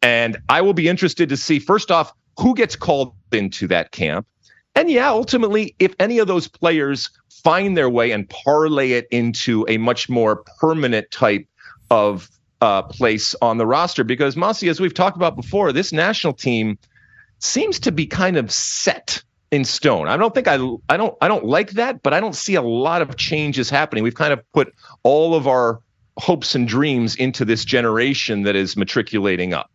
And 0.01 0.37
I 0.47 0.61
will 0.61 0.73
be 0.73 0.87
interested 0.87 1.27
to 1.29 1.37
see 1.37 1.59
first 1.59 1.91
off 1.91 2.13
who 2.37 2.55
gets 2.55 2.75
called 2.75 3.13
into 3.33 3.67
that 3.67 3.91
camp, 3.91 4.27
and 4.75 4.89
yeah, 4.89 5.09
ultimately, 5.09 5.75
if 5.79 5.93
any 5.99 6.19
of 6.19 6.27
those 6.27 6.47
players 6.47 7.09
find 7.43 7.75
their 7.75 7.89
way 7.89 8.11
and 8.11 8.29
parlay 8.29 8.91
it 8.91 9.07
into 9.11 9.65
a 9.67 9.77
much 9.77 10.09
more 10.09 10.43
permanent 10.59 11.09
type 11.11 11.47
of 11.89 12.29
uh, 12.61 12.83
place 12.83 13.35
on 13.41 13.57
the 13.57 13.65
roster. 13.65 14.03
Because 14.03 14.35
Mosse, 14.35 14.63
as 14.63 14.79
we've 14.79 14.93
talked 14.93 15.17
about 15.17 15.35
before, 15.35 15.71
this 15.71 15.91
national 15.91 16.33
team 16.33 16.77
seems 17.39 17.79
to 17.79 17.91
be 17.91 18.05
kind 18.05 18.37
of 18.37 18.51
set 18.51 19.23
in 19.51 19.65
stone. 19.65 20.07
I 20.07 20.17
don't 20.17 20.33
think 20.33 20.47
I 20.47 20.55
I 20.89 20.97
don't 20.97 21.17
I 21.21 21.27
don't 21.27 21.45
like 21.45 21.71
that, 21.71 22.03
but 22.03 22.13
I 22.13 22.19
don't 22.19 22.35
see 22.35 22.55
a 22.55 22.61
lot 22.61 23.01
of 23.01 23.15
changes 23.15 23.69
happening. 23.69 24.03
We've 24.03 24.13
kind 24.13 24.33
of 24.33 24.39
put 24.51 24.73
all 25.03 25.35
of 25.35 25.47
our 25.47 25.79
hopes 26.17 26.53
and 26.53 26.67
dreams 26.67 27.15
into 27.15 27.45
this 27.45 27.65
generation 27.65 28.43
that 28.43 28.55
is 28.55 28.75
matriculating 28.75 29.53
up. 29.53 29.71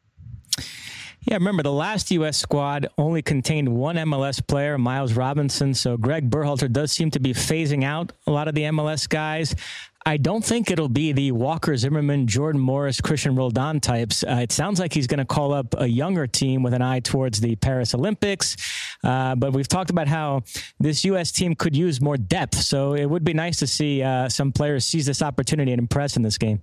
Yeah, 1.26 1.36
remember 1.36 1.62
the 1.62 1.72
last 1.72 2.10
U.S. 2.10 2.36
squad 2.36 2.86
only 2.98 3.22
contained 3.22 3.68
one 3.70 3.96
MLS 3.96 4.46
player, 4.46 4.76
Miles 4.76 5.14
Robinson. 5.14 5.72
So 5.72 5.96
Greg 5.96 6.28
Berhalter 6.28 6.70
does 6.70 6.92
seem 6.92 7.10
to 7.12 7.20
be 7.20 7.32
phasing 7.32 7.82
out 7.82 8.12
a 8.26 8.30
lot 8.30 8.46
of 8.46 8.54
the 8.54 8.62
MLS 8.64 9.08
guys. 9.08 9.54
I 10.06 10.18
don't 10.18 10.44
think 10.44 10.70
it'll 10.70 10.90
be 10.90 11.12
the 11.12 11.32
Walker 11.32 11.74
Zimmerman, 11.78 12.26
Jordan 12.26 12.60
Morris, 12.60 13.00
Cristian 13.00 13.38
Roldan 13.38 13.80
types. 13.80 14.22
Uh, 14.22 14.40
it 14.42 14.52
sounds 14.52 14.78
like 14.78 14.92
he's 14.92 15.06
going 15.06 15.18
to 15.18 15.24
call 15.24 15.54
up 15.54 15.74
a 15.78 15.86
younger 15.86 16.26
team 16.26 16.62
with 16.62 16.74
an 16.74 16.82
eye 16.82 17.00
towards 17.00 17.40
the 17.40 17.56
Paris 17.56 17.94
Olympics. 17.94 18.54
Uh, 19.02 19.34
but 19.34 19.54
we've 19.54 19.68
talked 19.68 19.88
about 19.88 20.06
how 20.06 20.42
this 20.78 21.06
U.S. 21.06 21.32
team 21.32 21.54
could 21.54 21.74
use 21.74 22.02
more 22.02 22.18
depth. 22.18 22.56
So 22.56 22.92
it 22.92 23.06
would 23.06 23.24
be 23.24 23.32
nice 23.32 23.58
to 23.60 23.66
see 23.66 24.02
uh, 24.02 24.28
some 24.28 24.52
players 24.52 24.84
seize 24.84 25.06
this 25.06 25.22
opportunity 25.22 25.72
and 25.72 25.78
impress 25.78 26.18
in 26.18 26.22
this 26.22 26.36
game. 26.36 26.60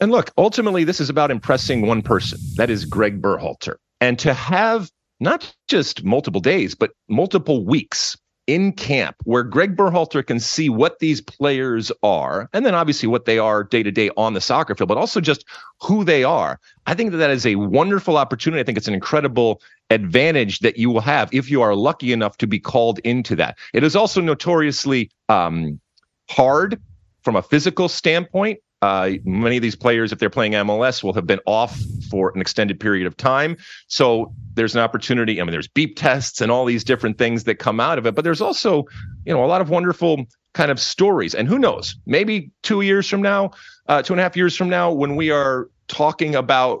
And 0.00 0.12
look, 0.12 0.30
ultimately, 0.36 0.84
this 0.84 1.00
is 1.00 1.08
about 1.08 1.30
impressing 1.30 1.86
one 1.86 2.02
person. 2.02 2.38
That 2.56 2.70
is 2.70 2.84
Greg 2.84 3.22
Berhalter. 3.22 3.76
And 4.00 4.18
to 4.18 4.34
have 4.34 4.90
not 5.20 5.54
just 5.68 6.04
multiple 6.04 6.40
days, 6.40 6.74
but 6.74 6.90
multiple 7.08 7.64
weeks 7.64 8.16
in 8.46 8.72
camp 8.72 9.16
where 9.24 9.42
Greg 9.42 9.76
Berhalter 9.76 10.24
can 10.24 10.38
see 10.38 10.68
what 10.68 10.98
these 11.00 11.20
players 11.20 11.90
are, 12.02 12.48
and 12.52 12.64
then 12.64 12.74
obviously 12.74 13.08
what 13.08 13.24
they 13.24 13.38
are 13.38 13.64
day 13.64 13.82
to 13.82 13.90
day 13.90 14.10
on 14.16 14.34
the 14.34 14.40
soccer 14.40 14.74
field, 14.74 14.88
but 14.88 14.98
also 14.98 15.20
just 15.20 15.44
who 15.80 16.04
they 16.04 16.22
are. 16.22 16.60
I 16.86 16.94
think 16.94 17.10
that 17.10 17.16
that 17.16 17.30
is 17.30 17.44
a 17.44 17.56
wonderful 17.56 18.16
opportunity. 18.16 18.60
I 18.60 18.64
think 18.64 18.78
it's 18.78 18.88
an 18.88 18.94
incredible 18.94 19.60
advantage 19.90 20.60
that 20.60 20.76
you 20.76 20.90
will 20.90 21.00
have 21.00 21.28
if 21.32 21.50
you 21.50 21.62
are 21.62 21.74
lucky 21.74 22.12
enough 22.12 22.36
to 22.38 22.46
be 22.46 22.60
called 22.60 23.00
into 23.00 23.34
that. 23.36 23.58
It 23.72 23.82
is 23.82 23.96
also 23.96 24.20
notoriously 24.20 25.10
um, 25.28 25.80
hard 26.28 26.80
from 27.22 27.34
a 27.34 27.42
physical 27.42 27.88
standpoint 27.88 28.60
uh, 28.82 29.10
many 29.24 29.56
of 29.56 29.62
these 29.62 29.76
players, 29.76 30.12
if 30.12 30.18
they're 30.18 30.30
playing 30.30 30.52
MLS, 30.52 31.02
will 31.02 31.14
have 31.14 31.26
been 31.26 31.40
off 31.46 31.78
for 32.10 32.32
an 32.34 32.40
extended 32.40 32.78
period 32.78 33.06
of 33.06 33.16
time. 33.16 33.56
So 33.88 34.32
there's 34.54 34.74
an 34.74 34.82
opportunity. 34.82 35.40
I 35.40 35.44
mean, 35.44 35.52
there's 35.52 35.68
beep 35.68 35.96
tests 35.96 36.40
and 36.40 36.52
all 36.52 36.64
these 36.64 36.84
different 36.84 37.18
things 37.18 37.44
that 37.44 37.56
come 37.56 37.80
out 37.80 37.98
of 37.98 38.06
it, 38.06 38.14
but 38.14 38.24
there's 38.24 38.40
also, 38.40 38.84
you 39.24 39.32
know, 39.32 39.44
a 39.44 39.46
lot 39.46 39.60
of 39.60 39.70
wonderful 39.70 40.26
kind 40.52 40.70
of 40.70 40.78
stories. 40.78 41.34
And 41.34 41.48
who 41.48 41.58
knows, 41.58 41.96
maybe 42.06 42.50
two 42.62 42.82
years 42.82 43.08
from 43.08 43.22
now, 43.22 43.52
uh, 43.88 44.02
two 44.02 44.12
and 44.12 44.20
a 44.20 44.22
half 44.22 44.36
years 44.36 44.56
from 44.56 44.68
now, 44.68 44.92
when 44.92 45.16
we 45.16 45.30
are 45.30 45.68
talking 45.88 46.34
about 46.34 46.80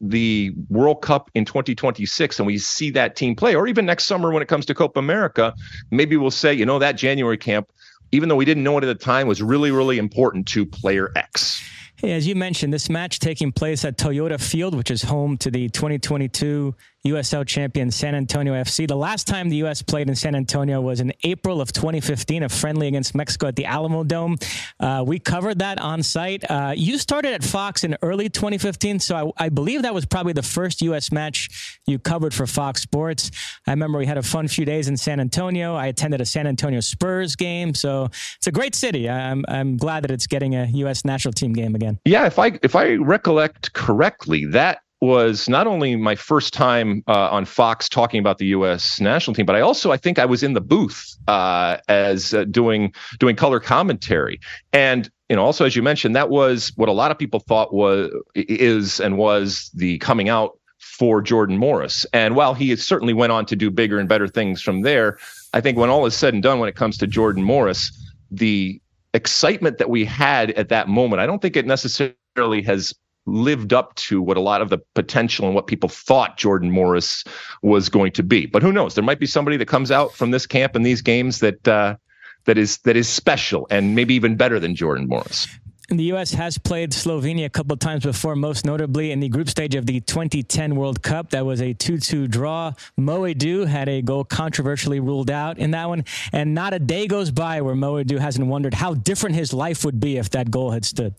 the 0.00 0.52
World 0.68 1.02
Cup 1.02 1.30
in 1.34 1.44
2026 1.44 2.38
and 2.38 2.46
we 2.46 2.58
see 2.58 2.90
that 2.90 3.16
team 3.16 3.34
play, 3.34 3.54
or 3.54 3.66
even 3.66 3.86
next 3.86 4.04
summer 4.04 4.32
when 4.32 4.42
it 4.42 4.48
comes 4.48 4.66
to 4.66 4.74
Copa 4.74 4.98
America, 4.98 5.54
maybe 5.90 6.16
we'll 6.16 6.30
say, 6.30 6.52
you 6.52 6.66
know, 6.66 6.78
that 6.78 6.92
January 6.92 7.38
camp 7.38 7.70
even 8.14 8.28
though 8.28 8.36
we 8.36 8.44
didn't 8.44 8.62
know 8.62 8.78
it 8.78 8.84
at 8.84 8.86
the 8.86 8.94
time, 8.94 9.26
was 9.26 9.42
really, 9.42 9.72
really 9.72 9.98
important 9.98 10.46
to 10.48 10.64
player 10.64 11.10
X. 11.16 11.68
As 12.10 12.26
you 12.26 12.34
mentioned, 12.34 12.72
this 12.72 12.90
match 12.90 13.18
taking 13.18 13.50
place 13.50 13.84
at 13.84 13.96
Toyota 13.96 14.40
Field, 14.40 14.74
which 14.74 14.90
is 14.90 15.02
home 15.02 15.38
to 15.38 15.50
the 15.50 15.70
2022 15.70 16.74
USL 17.06 17.46
champion 17.46 17.90
San 17.90 18.14
Antonio 18.14 18.54
FC. 18.54 18.88
The 18.88 18.96
last 18.96 19.26
time 19.26 19.50
the 19.50 19.56
U.S. 19.56 19.82
played 19.82 20.08
in 20.08 20.16
San 20.16 20.34
Antonio 20.34 20.80
was 20.80 21.00
in 21.00 21.12
April 21.22 21.60
of 21.60 21.70
2015, 21.70 22.42
a 22.42 22.48
friendly 22.48 22.88
against 22.88 23.14
Mexico 23.14 23.48
at 23.48 23.56
the 23.56 23.64
Alamodome. 23.64 24.42
Uh, 24.80 25.04
we 25.06 25.18
covered 25.18 25.58
that 25.58 25.78
on 25.78 26.02
site. 26.02 26.50
Uh, 26.50 26.72
you 26.74 26.96
started 26.96 27.34
at 27.34 27.44
Fox 27.44 27.84
in 27.84 27.96
early 28.00 28.30
2015, 28.30 29.00
so 29.00 29.32
I, 29.38 29.44
I, 29.44 29.48
believe 29.50 29.82
that 29.82 29.92
was 29.92 30.06
probably 30.06 30.32
the 30.32 30.42
first 30.42 30.80
U.S. 30.82 31.12
match 31.12 31.80
you 31.86 31.98
covered 31.98 32.32
for 32.32 32.46
Fox 32.46 32.80
Sports. 32.80 33.30
I 33.66 33.72
remember 33.72 33.98
we 33.98 34.06
had 34.06 34.18
a 34.18 34.22
fun 34.22 34.48
few 34.48 34.64
days 34.64 34.88
in 34.88 34.96
San 34.96 35.20
Antonio. 35.20 35.74
I 35.74 35.88
attended 35.88 36.22
a 36.22 36.26
San 36.26 36.46
Antonio 36.46 36.80
Spurs 36.80 37.36
game, 37.36 37.74
so 37.74 38.06
it's 38.36 38.46
a 38.46 38.52
great 38.52 38.74
city. 38.74 39.10
I'm 39.10 39.44
I'm 39.48 39.76
glad 39.76 40.04
that 40.04 40.10
it's 40.10 40.26
getting 40.26 40.54
a 40.54 40.64
U.S. 40.66 41.04
national 41.04 41.32
team 41.32 41.52
game 41.52 41.74
again. 41.74 41.93
Yeah, 42.04 42.26
if 42.26 42.38
I 42.38 42.58
if 42.62 42.74
I 42.76 42.94
recollect 42.94 43.72
correctly, 43.72 44.44
that 44.46 44.78
was 45.00 45.48
not 45.48 45.66
only 45.66 45.96
my 45.96 46.14
first 46.14 46.54
time 46.54 47.02
uh, 47.08 47.28
on 47.30 47.44
Fox 47.44 47.88
talking 47.88 48.18
about 48.18 48.38
the 48.38 48.46
U.S. 48.46 49.00
national 49.00 49.34
team, 49.34 49.44
but 49.44 49.54
I 49.54 49.60
also 49.60 49.92
I 49.92 49.96
think 49.96 50.18
I 50.18 50.24
was 50.24 50.42
in 50.42 50.54
the 50.54 50.60
booth 50.60 51.16
uh, 51.28 51.78
as 51.88 52.32
uh, 52.32 52.44
doing 52.44 52.92
doing 53.18 53.36
color 53.36 53.60
commentary, 53.60 54.40
and 54.72 55.10
you 55.28 55.36
know 55.36 55.44
also 55.44 55.64
as 55.64 55.76
you 55.76 55.82
mentioned 55.82 56.16
that 56.16 56.30
was 56.30 56.72
what 56.76 56.88
a 56.88 56.92
lot 56.92 57.10
of 57.10 57.18
people 57.18 57.40
thought 57.40 57.74
was 57.74 58.10
is 58.34 59.00
and 59.00 59.18
was 59.18 59.70
the 59.74 59.98
coming 59.98 60.28
out 60.28 60.58
for 60.78 61.20
Jordan 61.20 61.58
Morris. 61.58 62.06
And 62.12 62.36
while 62.36 62.54
he 62.54 62.74
certainly 62.76 63.14
went 63.14 63.32
on 63.32 63.46
to 63.46 63.56
do 63.56 63.70
bigger 63.70 63.98
and 63.98 64.08
better 64.08 64.28
things 64.28 64.62
from 64.62 64.82
there, 64.82 65.18
I 65.52 65.60
think 65.60 65.76
when 65.76 65.90
all 65.90 66.06
is 66.06 66.14
said 66.14 66.34
and 66.34 66.42
done, 66.42 66.60
when 66.60 66.68
it 66.68 66.76
comes 66.76 66.98
to 66.98 67.06
Jordan 67.06 67.42
Morris, 67.42 67.90
the 68.30 68.80
excitement 69.14 69.78
that 69.78 69.88
we 69.88 70.04
had 70.04 70.50
at 70.52 70.68
that 70.68 70.88
moment, 70.88 71.20
I 71.20 71.26
don't 71.26 71.40
think 71.40 71.56
it 71.56 71.66
necessarily 71.66 72.62
has 72.62 72.94
lived 73.26 73.72
up 73.72 73.94
to 73.94 74.20
what 74.20 74.36
a 74.36 74.40
lot 74.40 74.60
of 74.60 74.68
the 74.68 74.78
potential 74.94 75.46
and 75.46 75.54
what 75.54 75.66
people 75.66 75.88
thought 75.88 76.36
Jordan 76.36 76.70
Morris 76.70 77.24
was 77.62 77.88
going 77.88 78.12
to 78.12 78.22
be. 78.22 78.44
But 78.46 78.62
who 78.62 78.72
knows? 78.72 78.94
There 78.94 79.04
might 79.04 79.20
be 79.20 79.26
somebody 79.26 79.56
that 79.56 79.68
comes 79.68 79.90
out 79.90 80.12
from 80.12 80.30
this 80.30 80.46
camp 80.46 80.76
and 80.76 80.84
these 80.84 81.00
games 81.00 81.38
that 81.40 81.66
uh, 81.66 81.96
that 82.44 82.58
is 82.58 82.78
that 82.78 82.96
is 82.96 83.08
special 83.08 83.66
and 83.70 83.94
maybe 83.94 84.14
even 84.14 84.36
better 84.36 84.60
than 84.60 84.74
Jordan 84.74 85.08
Morris. 85.08 85.48
The 85.90 86.04
U.S. 86.04 86.32
has 86.32 86.56
played 86.56 86.92
Slovenia 86.92 87.44
a 87.44 87.50
couple 87.50 87.76
times 87.76 88.04
before, 88.04 88.34
most 88.36 88.64
notably 88.64 89.10
in 89.10 89.20
the 89.20 89.28
group 89.28 89.50
stage 89.50 89.74
of 89.74 89.84
the 89.84 90.00
2010 90.00 90.76
World 90.76 91.02
Cup. 91.02 91.30
That 91.30 91.44
was 91.44 91.60
a 91.60 91.74
2 91.74 91.98
2 91.98 92.26
draw. 92.26 92.72
Mo 92.96 93.22
Edu 93.22 93.66
had 93.66 93.90
a 93.90 94.00
goal 94.00 94.24
controversially 94.24 94.98
ruled 94.98 95.30
out 95.30 95.58
in 95.58 95.72
that 95.72 95.86
one. 95.86 96.04
And 96.32 96.54
not 96.54 96.72
a 96.72 96.78
day 96.78 97.06
goes 97.06 97.30
by 97.30 97.60
where 97.60 97.74
Mo 97.74 98.02
Edu 98.02 98.18
hasn't 98.18 98.46
wondered 98.46 98.72
how 98.72 98.94
different 98.94 99.36
his 99.36 99.52
life 99.52 99.84
would 99.84 100.00
be 100.00 100.16
if 100.16 100.30
that 100.30 100.50
goal 100.50 100.70
had 100.70 100.86
stood. 100.86 101.14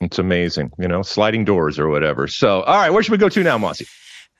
It's 0.00 0.20
amazing, 0.20 0.72
you 0.78 0.86
know, 0.86 1.02
sliding 1.02 1.44
doors 1.44 1.78
or 1.78 1.88
whatever. 1.88 2.28
So, 2.28 2.62
all 2.62 2.76
right, 2.76 2.90
where 2.90 3.02
should 3.02 3.12
we 3.12 3.18
go 3.18 3.28
to 3.28 3.42
now, 3.42 3.58
Mossy? 3.58 3.86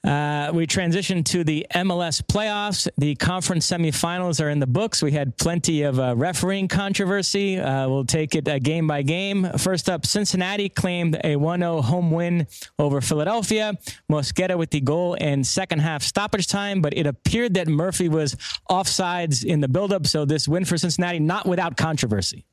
Uh, 0.03 0.51
we 0.55 0.67
transition 0.67 1.23
to 1.23 1.45
the 1.45 1.67
MLS 1.75 2.23
playoffs. 2.23 2.89
The 2.97 3.15
conference 3.17 3.71
semifinals 3.71 4.43
are 4.43 4.49
in 4.49 4.59
the 4.59 4.67
books. 4.67 5.03
We 5.03 5.13
had 5.13 5.37
plenty 5.37 5.83
of 5.83 6.01
uh, 6.01 6.17
refereeing 6.17 6.69
controversy. 6.69 7.59
Uh, 7.59 7.87
we'll 7.87 8.07
take 8.07 8.35
it 8.35 8.49
uh, 8.49 8.59
game 8.61 8.87
by 8.87 9.03
game. 9.03 9.47
First 9.59 9.91
up, 9.91 10.07
Cincinnati 10.07 10.71
claimed 10.71 11.21
a 11.23 11.37
1 11.37 11.61
0 11.61 11.83
home 11.83 12.11
win 12.11 12.47
over 12.79 13.03
Philadelphia. 13.03 13.75
Mosquera 14.11 14.57
with 14.57 14.71
the 14.71 14.81
goal 14.81 15.15
in 15.15 15.45
second 15.45 15.81
half 15.81 16.03
stoppage 16.03 16.47
time, 16.47 16.81
but 16.81 16.97
it 16.97 17.07
appeared 17.07 17.53
that 17.55 17.69
Murphy 17.69 18.09
was 18.09 18.37
offsides 18.71 19.45
in 19.45 19.61
the 19.61 19.69
buildup. 19.69 20.07
So 20.07 20.25
this 20.25 20.49
win 20.49 20.65
for 20.65 20.79
Cincinnati, 20.79 21.21
not 21.21 21.47
without 21.47 21.77
controversy 21.77 22.47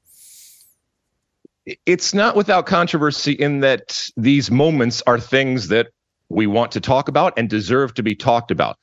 it's 1.85 2.13
not 2.13 2.35
without 2.35 2.65
controversy 2.65 3.33
in 3.33 3.59
that 3.59 4.09
these 4.15 4.49
moments 4.49 5.03
are 5.05 5.19
things 5.19 5.67
that 5.67 5.87
we 6.29 6.47
want 6.47 6.71
to 6.73 6.81
talk 6.81 7.07
about 7.07 7.33
and 7.37 7.49
deserve 7.49 7.93
to 7.95 8.03
be 8.03 8.15
talked 8.15 8.51
about. 8.51 8.77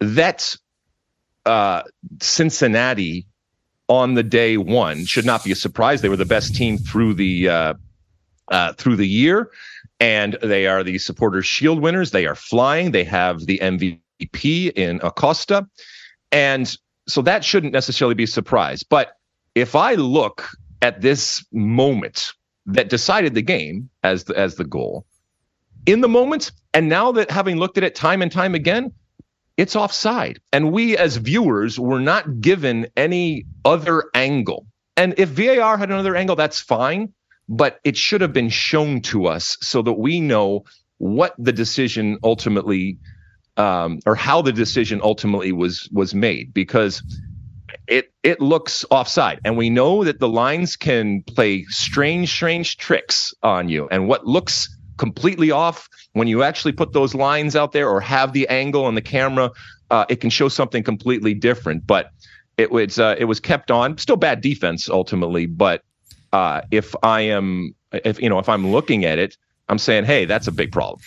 That's 0.00 0.58
uh, 1.44 1.82
Cincinnati 2.20 3.26
on 3.88 4.14
the 4.14 4.22
day 4.22 4.56
one 4.56 5.04
should 5.04 5.24
not 5.24 5.44
be 5.44 5.52
a 5.52 5.56
surprise. 5.56 6.02
They 6.02 6.08
were 6.08 6.16
the 6.16 6.24
best 6.24 6.54
team 6.54 6.78
through 6.78 7.14
the 7.14 7.48
uh, 7.48 7.74
uh, 8.50 8.72
through 8.74 8.96
the 8.96 9.08
year, 9.08 9.50
and 10.00 10.36
they 10.42 10.66
are 10.66 10.82
the 10.82 10.98
Supporters 10.98 11.46
Shield 11.46 11.80
winners. 11.80 12.10
They 12.10 12.26
are 12.26 12.34
flying. 12.34 12.90
They 12.90 13.04
have 13.04 13.40
the 13.46 13.58
MVP 13.58 14.72
in 14.72 15.00
Acosta, 15.02 15.68
and 16.32 16.76
so 17.08 17.22
that 17.22 17.44
shouldn't 17.44 17.72
necessarily 17.72 18.14
be 18.14 18.24
a 18.24 18.28
surprise. 18.28 18.82
But 18.82 19.16
if 19.54 19.76
I 19.76 19.94
look 19.94 20.48
at 20.82 21.00
this 21.00 21.44
moment 21.52 22.32
that 22.66 22.88
decided 22.88 23.34
the 23.34 23.42
game 23.42 23.88
as 24.02 24.24
the, 24.24 24.36
as 24.36 24.56
the 24.56 24.64
goal 24.64 25.06
in 25.86 26.00
the 26.00 26.08
moment 26.08 26.52
and 26.74 26.88
now 26.88 27.12
that 27.12 27.30
having 27.30 27.56
looked 27.56 27.78
at 27.78 27.84
it 27.84 27.94
time 27.94 28.22
and 28.22 28.30
time 28.30 28.54
again 28.54 28.92
it's 29.56 29.74
offside. 29.74 30.38
And 30.52 30.70
we 30.70 30.98
as 30.98 31.16
viewers 31.16 31.80
were 31.80 31.98
not 31.98 32.42
given 32.42 32.88
any 32.94 33.46
other 33.64 34.04
angle. 34.12 34.66
And 34.98 35.14
if 35.16 35.30
VAR 35.30 35.78
had 35.78 35.90
another 35.90 36.14
angle 36.14 36.36
that's 36.36 36.60
fine 36.60 37.14
but 37.48 37.80
it 37.84 37.96
should 37.96 38.20
have 38.20 38.32
been 38.32 38.48
shown 38.48 39.00
to 39.00 39.26
us 39.26 39.56
so 39.60 39.82
that 39.82 39.94
we 39.94 40.20
know 40.20 40.64
what 40.98 41.34
the 41.38 41.52
decision 41.52 42.18
ultimately 42.24 42.98
um, 43.56 44.00
or 44.04 44.14
how 44.14 44.42
the 44.42 44.52
decision 44.52 45.00
ultimately 45.02 45.52
was 45.52 45.88
was 45.92 46.14
made 46.14 46.52
because 46.52 47.02
it 47.86 48.12
it 48.22 48.40
looks 48.40 48.84
offside. 48.90 49.40
And 49.44 49.56
we 49.56 49.70
know 49.70 50.04
that 50.04 50.18
the 50.18 50.28
lines 50.28 50.76
can 50.76 51.22
play 51.22 51.64
strange 51.64 52.30
strange 52.30 52.76
tricks 52.76 53.32
on 53.42 53.68
you. 53.68 53.88
And 53.90 54.08
what 54.08 54.26
looks 54.26 54.75
completely 54.96 55.50
off. 55.50 55.88
When 56.12 56.28
you 56.28 56.42
actually 56.42 56.72
put 56.72 56.92
those 56.92 57.14
lines 57.14 57.54
out 57.56 57.72
there 57.72 57.88
or 57.88 58.00
have 58.00 58.32
the 58.32 58.48
angle 58.48 58.84
on 58.84 58.94
the 58.94 59.02
camera 59.02 59.50
uh, 59.90 60.04
it 60.08 60.20
can 60.20 60.30
show 60.30 60.48
something 60.48 60.82
completely 60.82 61.34
different. 61.34 61.86
But 61.86 62.10
it 62.56 62.70
was 62.70 62.98
uh, 62.98 63.16
it 63.18 63.26
was 63.26 63.40
kept 63.40 63.70
on. 63.70 63.98
Still 63.98 64.16
bad 64.16 64.40
defense 64.40 64.88
ultimately. 64.88 65.46
But 65.46 65.82
uh, 66.32 66.62
if 66.70 66.94
i 67.02 67.20
am 67.20 67.74
if 67.92 68.20
you 68.20 68.28
know 68.28 68.38
if 68.38 68.48
i'm 68.48 68.70
looking 68.70 69.04
at 69.04 69.18
it 69.18 69.36
i'm 69.68 69.78
saying 69.78 70.04
hey 70.04 70.24
that's 70.24 70.46
a 70.46 70.52
big 70.52 70.72
problem. 70.72 71.00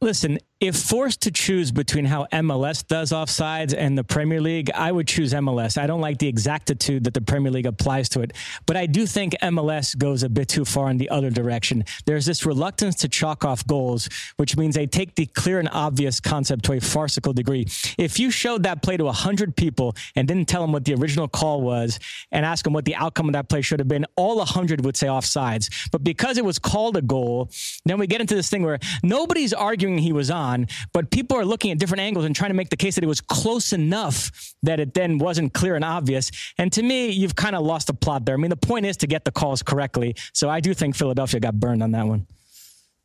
Listen, 0.00 0.38
if 0.60 0.76
forced 0.76 1.22
to 1.22 1.30
choose 1.30 1.72
between 1.72 2.04
how 2.04 2.26
MLS 2.32 2.86
does 2.86 3.12
offsides 3.12 3.74
and 3.74 3.96
the 3.96 4.04
Premier 4.04 4.42
League, 4.42 4.70
I 4.74 4.92
would 4.92 5.08
choose 5.08 5.32
MLS. 5.32 5.78
I 5.78 5.86
don't 5.86 6.02
like 6.02 6.18
the 6.18 6.28
exactitude 6.28 7.04
that 7.04 7.14
the 7.14 7.22
Premier 7.22 7.50
League 7.50 7.64
applies 7.64 8.10
to 8.10 8.20
it, 8.20 8.34
but 8.66 8.76
I 8.76 8.84
do 8.84 9.06
think 9.06 9.34
MLS 9.42 9.96
goes 9.96 10.22
a 10.22 10.28
bit 10.28 10.48
too 10.48 10.66
far 10.66 10.90
in 10.90 10.98
the 10.98 11.08
other 11.08 11.30
direction. 11.30 11.84
There's 12.04 12.26
this 12.26 12.44
reluctance 12.44 12.96
to 12.96 13.08
chalk 13.08 13.42
off 13.42 13.66
goals, 13.66 14.10
which 14.36 14.58
means 14.58 14.74
they 14.74 14.86
take 14.86 15.14
the 15.14 15.24
clear 15.24 15.60
and 15.60 15.68
obvious 15.72 16.20
concept 16.20 16.66
to 16.66 16.74
a 16.74 16.80
farcical 16.80 17.32
degree. 17.32 17.66
If 17.96 18.18
you 18.18 18.30
showed 18.30 18.64
that 18.64 18.82
play 18.82 18.98
to 18.98 19.04
100 19.04 19.56
people 19.56 19.96
and 20.14 20.28
didn't 20.28 20.46
tell 20.46 20.60
them 20.60 20.72
what 20.72 20.84
the 20.84 20.92
original 20.92 21.26
call 21.26 21.62
was 21.62 21.98
and 22.32 22.44
ask 22.44 22.64
them 22.64 22.74
what 22.74 22.84
the 22.84 22.96
outcome 22.96 23.30
of 23.30 23.32
that 23.32 23.48
play 23.48 23.62
should 23.62 23.78
have 23.78 23.88
been, 23.88 24.04
all 24.14 24.36
100 24.36 24.84
would 24.84 24.96
say 24.98 25.06
offsides. 25.06 25.88
But 25.90 26.04
because 26.04 26.36
it 26.36 26.44
was 26.44 26.58
called 26.58 26.98
a 26.98 27.02
goal, 27.02 27.48
then 27.86 27.98
we 27.98 28.06
get 28.06 28.20
into 28.20 28.34
this 28.34 28.50
thing 28.50 28.62
where 28.62 28.78
nobody's 29.02 29.54
arguing 29.54 29.96
he 29.96 30.12
was 30.12 30.30
on, 30.30 30.49
but 30.92 31.10
people 31.10 31.36
are 31.36 31.44
looking 31.44 31.70
at 31.70 31.78
different 31.78 32.00
angles 32.00 32.24
and 32.24 32.34
trying 32.34 32.50
to 32.50 32.54
make 32.54 32.70
the 32.70 32.76
case 32.76 32.94
that 32.94 33.04
it 33.04 33.06
was 33.06 33.20
close 33.20 33.72
enough 33.72 34.30
that 34.62 34.80
it 34.80 34.94
then 34.94 35.18
wasn't 35.18 35.52
clear 35.54 35.74
and 35.76 35.84
obvious. 35.84 36.30
And 36.58 36.72
to 36.72 36.82
me, 36.82 37.10
you've 37.10 37.36
kind 37.36 37.56
of 37.56 37.62
lost 37.62 37.86
the 37.86 37.94
plot 37.94 38.24
there. 38.26 38.34
I 38.34 38.38
mean, 38.38 38.50
the 38.50 38.56
point 38.56 38.86
is 38.86 38.96
to 38.98 39.06
get 39.06 39.24
the 39.24 39.32
calls 39.32 39.62
correctly. 39.62 40.14
So 40.32 40.48
I 40.48 40.60
do 40.60 40.74
think 40.74 40.96
Philadelphia 40.96 41.40
got 41.40 41.54
burned 41.54 41.82
on 41.82 41.92
that 41.92 42.06
one. 42.06 42.26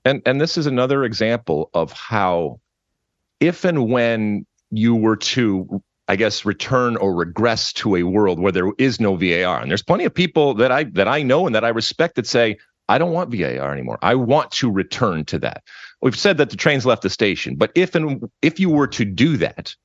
And 0.03 0.21
and 0.25 0.39
this 0.39 0.57
is 0.57 0.67
another 0.67 1.03
example 1.03 1.69
of 1.73 1.91
how 1.91 2.59
if 3.39 3.65
and 3.65 3.89
when 3.89 4.45
you 4.69 4.95
were 4.95 5.15
to 5.15 5.81
I 6.07 6.15
guess 6.15 6.45
return 6.45 6.97
or 6.97 7.15
regress 7.15 7.73
to 7.73 7.95
a 7.95 8.03
world 8.03 8.39
where 8.39 8.51
there 8.51 8.71
is 8.77 8.99
no 8.99 9.15
VAR. 9.15 9.59
And 9.59 9.71
there's 9.71 9.81
plenty 9.81 10.05
of 10.05 10.13
people 10.13 10.53
that 10.55 10.71
I 10.71 10.83
that 10.83 11.07
I 11.07 11.23
know 11.23 11.47
and 11.47 11.55
that 11.55 11.65
I 11.65 11.69
respect 11.69 12.15
that 12.15 12.27
say, 12.27 12.57
I 12.87 12.97
don't 12.99 13.11
want 13.11 13.33
VAR 13.33 13.73
anymore. 13.73 13.97
I 14.01 14.15
want 14.15 14.51
to 14.51 14.71
return 14.71 15.25
to 15.25 15.39
that. 15.39 15.63
We've 16.01 16.17
said 16.17 16.37
that 16.37 16.49
the 16.49 16.57
trains 16.57 16.85
left 16.85 17.01
the 17.01 17.09
station, 17.09 17.55
but 17.55 17.71
if 17.75 17.95
and 17.95 18.29
if 18.41 18.59
you 18.59 18.69
were 18.69 18.87
to 18.87 19.05
do 19.05 19.37
that, 19.37 19.75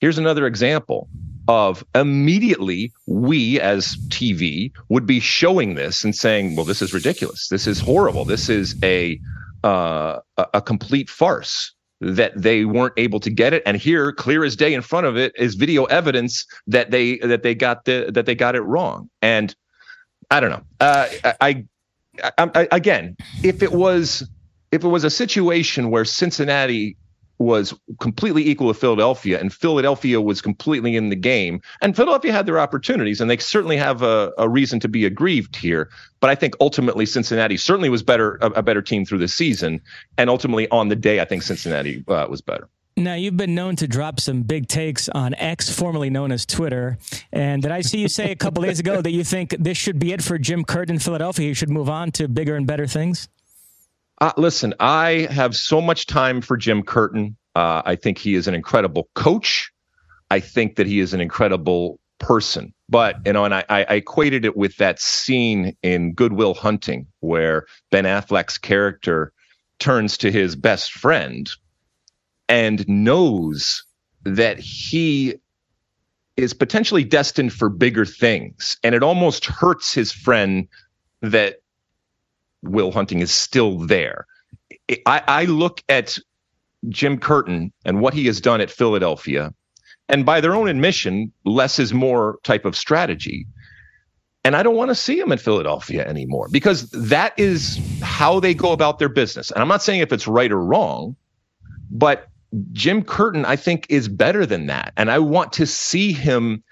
here's 0.00 0.18
another 0.18 0.46
example 0.46 1.08
of 1.48 1.84
immediately 1.94 2.92
we 3.06 3.60
as 3.60 3.96
TV 4.08 4.72
would 4.88 5.06
be 5.06 5.20
showing 5.20 5.74
this 5.74 6.04
and 6.04 6.14
saying, 6.14 6.56
"Well, 6.56 6.64
this 6.64 6.82
is 6.82 6.94
ridiculous. 6.94 7.48
This 7.48 7.66
is 7.66 7.80
horrible. 7.80 8.24
This 8.24 8.48
is 8.48 8.76
a 8.82 9.20
uh, 9.62 10.20
a 10.36 10.62
complete 10.62 11.08
farce." 11.08 11.72
That 12.00 12.32
they 12.36 12.66
weren't 12.66 12.92
able 12.98 13.20
to 13.20 13.30
get 13.30 13.54
it, 13.54 13.62
and 13.64 13.78
here, 13.78 14.12
clear 14.12 14.44
as 14.44 14.56
day 14.56 14.74
in 14.74 14.82
front 14.82 15.06
of 15.06 15.16
it, 15.16 15.32
is 15.38 15.54
video 15.54 15.84
evidence 15.84 16.44
that 16.66 16.90
they 16.90 17.16
that 17.18 17.42
they 17.42 17.54
got 17.54 17.84
the 17.86 18.10
that 18.12 18.26
they 18.26 18.34
got 18.34 18.56
it 18.56 18.60
wrong. 18.62 19.08
And 19.22 19.54
I 20.30 20.40
don't 20.40 20.50
know. 20.50 20.62
Uh, 20.80 21.08
I, 21.40 21.64
I, 22.36 22.50
I 22.54 22.68
again, 22.72 23.16
if 23.42 23.62
it 23.62 23.72
was 23.72 24.28
if 24.74 24.82
it 24.82 24.88
was 24.88 25.04
a 25.04 25.10
situation 25.10 25.90
where 25.90 26.04
Cincinnati 26.04 26.96
was 27.38 27.74
completely 28.00 28.48
equal 28.48 28.72
to 28.72 28.78
Philadelphia, 28.78 29.40
and 29.40 29.52
Philadelphia 29.52 30.20
was 30.20 30.40
completely 30.40 30.96
in 30.96 31.10
the 31.10 31.16
game. 31.16 31.60
And 31.80 31.94
Philadelphia 31.96 32.32
had 32.32 32.46
their 32.46 32.58
opportunities, 32.58 33.20
and 33.20 33.30
they 33.30 33.36
certainly 33.36 33.76
have 33.76 34.02
a, 34.02 34.32
a 34.38 34.48
reason 34.48 34.80
to 34.80 34.88
be 34.88 35.04
aggrieved 35.04 35.56
here. 35.56 35.90
But 36.20 36.30
I 36.30 36.34
think 36.34 36.54
ultimately 36.60 37.06
Cincinnati 37.06 37.56
certainly 37.56 37.88
was 37.88 38.02
better, 38.02 38.36
a, 38.40 38.46
a 38.50 38.62
better 38.62 38.82
team 38.82 39.04
through 39.04 39.18
the 39.18 39.28
season, 39.28 39.80
and 40.18 40.30
ultimately 40.30 40.68
on 40.70 40.88
the 40.88 40.96
day, 40.96 41.20
I 41.20 41.24
think 41.24 41.42
Cincinnati 41.42 42.04
uh, 42.08 42.26
was 42.28 42.40
better. 42.40 42.68
Now, 42.96 43.14
you've 43.14 43.36
been 43.36 43.56
known 43.56 43.74
to 43.76 43.88
drop 43.88 44.20
some 44.20 44.42
big 44.42 44.68
takes 44.68 45.08
on 45.08 45.34
X, 45.34 45.68
formerly 45.68 46.10
known 46.10 46.30
as 46.30 46.46
Twitter. 46.46 46.96
And 47.32 47.60
did 47.60 47.72
I 47.72 47.80
see 47.80 47.98
you 47.98 48.08
say 48.08 48.30
a 48.30 48.36
couple 48.36 48.62
days 48.62 48.78
ago 48.78 49.02
that 49.02 49.10
you 49.10 49.24
think 49.24 49.56
this 49.58 49.76
should 49.76 49.98
be 49.98 50.12
it 50.12 50.22
for 50.22 50.38
Jim 50.38 50.64
Curtin 50.64 50.94
in 50.94 51.00
Philadelphia? 51.00 51.48
He 51.48 51.54
should 51.54 51.70
move 51.70 51.90
on 51.90 52.12
to 52.12 52.28
bigger 52.28 52.54
and 52.54 52.68
better 52.68 52.86
things? 52.86 53.28
Uh, 54.20 54.32
listen, 54.36 54.74
I 54.80 55.28
have 55.30 55.56
so 55.56 55.80
much 55.80 56.06
time 56.06 56.40
for 56.40 56.56
Jim 56.56 56.82
Curtin. 56.82 57.36
Uh, 57.54 57.82
I 57.84 57.96
think 57.96 58.18
he 58.18 58.34
is 58.34 58.46
an 58.48 58.54
incredible 58.54 59.08
coach. 59.14 59.70
I 60.30 60.40
think 60.40 60.76
that 60.76 60.86
he 60.86 61.00
is 61.00 61.14
an 61.14 61.20
incredible 61.20 61.98
person. 62.18 62.72
But, 62.88 63.16
you 63.26 63.32
know, 63.32 63.44
and 63.44 63.54
I, 63.54 63.64
I 63.68 63.80
equated 63.94 64.44
it 64.44 64.56
with 64.56 64.76
that 64.76 65.00
scene 65.00 65.76
in 65.82 66.14
Good 66.14 66.32
Will 66.32 66.54
Hunting 66.54 67.06
where 67.20 67.66
Ben 67.90 68.04
Affleck's 68.04 68.58
character 68.58 69.32
turns 69.78 70.18
to 70.18 70.30
his 70.30 70.56
best 70.56 70.92
friend 70.92 71.50
and 72.48 72.86
knows 72.88 73.84
that 74.24 74.58
he 74.58 75.34
is 76.36 76.54
potentially 76.54 77.04
destined 77.04 77.52
for 77.52 77.68
bigger 77.68 78.04
things. 78.04 78.76
And 78.82 78.94
it 78.94 79.02
almost 79.02 79.44
hurts 79.46 79.92
his 79.92 80.12
friend 80.12 80.68
that 81.22 81.56
Will 82.68 82.92
Hunting 82.92 83.20
is 83.20 83.30
still 83.30 83.78
there. 83.78 84.26
I, 85.06 85.22
I 85.26 85.44
look 85.44 85.82
at 85.88 86.18
Jim 86.88 87.18
Curtin 87.18 87.72
and 87.84 88.00
what 88.00 88.14
he 88.14 88.26
has 88.26 88.40
done 88.40 88.60
at 88.60 88.70
Philadelphia, 88.70 89.54
and 90.08 90.26
by 90.26 90.40
their 90.40 90.54
own 90.54 90.68
admission, 90.68 91.32
less 91.44 91.78
is 91.78 91.94
more 91.94 92.38
type 92.42 92.64
of 92.64 92.76
strategy. 92.76 93.46
And 94.46 94.54
I 94.54 94.62
don't 94.62 94.76
want 94.76 94.90
to 94.90 94.94
see 94.94 95.18
him 95.18 95.32
in 95.32 95.38
Philadelphia 95.38 96.06
anymore 96.06 96.48
because 96.52 96.90
that 96.90 97.32
is 97.38 97.80
how 98.02 98.40
they 98.40 98.52
go 98.52 98.72
about 98.72 98.98
their 98.98 99.08
business. 99.08 99.50
And 99.50 99.62
I'm 99.62 99.68
not 99.68 99.82
saying 99.82 100.00
if 100.00 100.12
it's 100.12 100.28
right 100.28 100.52
or 100.52 100.62
wrong, 100.62 101.16
but 101.90 102.28
Jim 102.72 103.02
Curtin, 103.02 103.46
I 103.46 103.56
think, 103.56 103.86
is 103.88 104.06
better 104.06 104.44
than 104.44 104.66
that. 104.66 104.92
And 104.98 105.10
I 105.10 105.18
want 105.18 105.54
to 105.54 105.66
see 105.66 106.12
him 106.12 106.62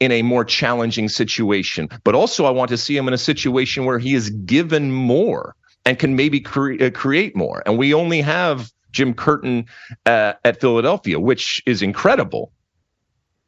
in 0.00 0.12
a 0.12 0.22
more 0.22 0.44
challenging 0.44 1.08
situation. 1.08 1.88
But 2.04 2.14
also, 2.14 2.44
I 2.44 2.50
want 2.50 2.70
to 2.70 2.76
see 2.76 2.96
him 2.96 3.08
in 3.08 3.14
a 3.14 3.18
situation 3.18 3.84
where 3.84 3.98
he 3.98 4.14
is 4.14 4.30
given 4.30 4.92
more 4.92 5.54
and 5.84 5.98
can 5.98 6.16
maybe 6.16 6.40
cre- 6.40 6.82
uh, 6.82 6.90
create 6.90 7.36
more. 7.36 7.62
And 7.64 7.78
we 7.78 7.94
only 7.94 8.20
have 8.20 8.70
Jim 8.90 9.14
Curtin 9.14 9.66
uh, 10.04 10.34
at 10.44 10.60
Philadelphia, 10.60 11.18
which 11.18 11.62
is 11.66 11.82
incredible. 11.82 12.52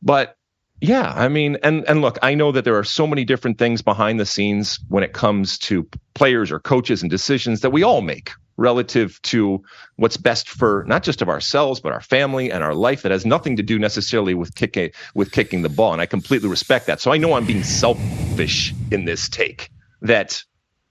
But 0.01 0.37
yeah, 0.81 1.13
I 1.15 1.29
mean, 1.29 1.59
and 1.63 1.85
and 1.89 2.01
look, 2.01 2.19
I 2.23 2.35
know 2.35 2.53
that 2.53 2.65
there 2.65 2.79
are 2.79 2.85
so 2.85 3.07
many 3.07 3.25
different 3.25 3.59
things 3.59 3.83
behind 3.83 4.21
the 4.21 4.27
scenes 4.27 4.79
when 4.89 5.03
it 5.03 5.13
comes 5.13 5.59
to 5.59 5.89
players 6.15 6.53
or 6.53 6.61
coaches 6.61 7.03
and 7.03 7.11
decisions 7.11 7.63
that 7.63 7.71
we 7.71 7.83
all 7.83 8.01
make 8.01 8.31
relative 8.59 9.23
to 9.23 9.63
what's 9.97 10.19
best 10.19 10.49
for 10.51 10.85
not 10.87 11.03
just 11.03 11.23
of 11.23 11.29
ourselves 11.29 11.81
but 11.81 11.93
our 11.93 12.01
family 12.01 12.51
and 12.51 12.63
our 12.63 12.75
life 12.75 13.03
that 13.03 13.13
has 13.13 13.25
nothing 13.25 13.57
to 13.57 13.63
do 13.63 13.79
necessarily 13.79 14.35
with 14.35 14.55
kicking 14.55 14.91
with 15.15 15.33
kicking 15.33 15.63
the 15.63 15.69
ball 15.69 15.93
and 15.93 16.03
I 16.03 16.07
completely 16.07 16.49
respect 16.49 16.87
that. 16.87 17.01
So 17.01 17.13
I 17.13 17.17
know 17.17 17.33
I'm 17.33 17.47
being 17.47 17.63
selfish 17.63 18.75
in 18.91 19.07
this 19.07 19.29
take 19.29 19.71
that 20.03 20.43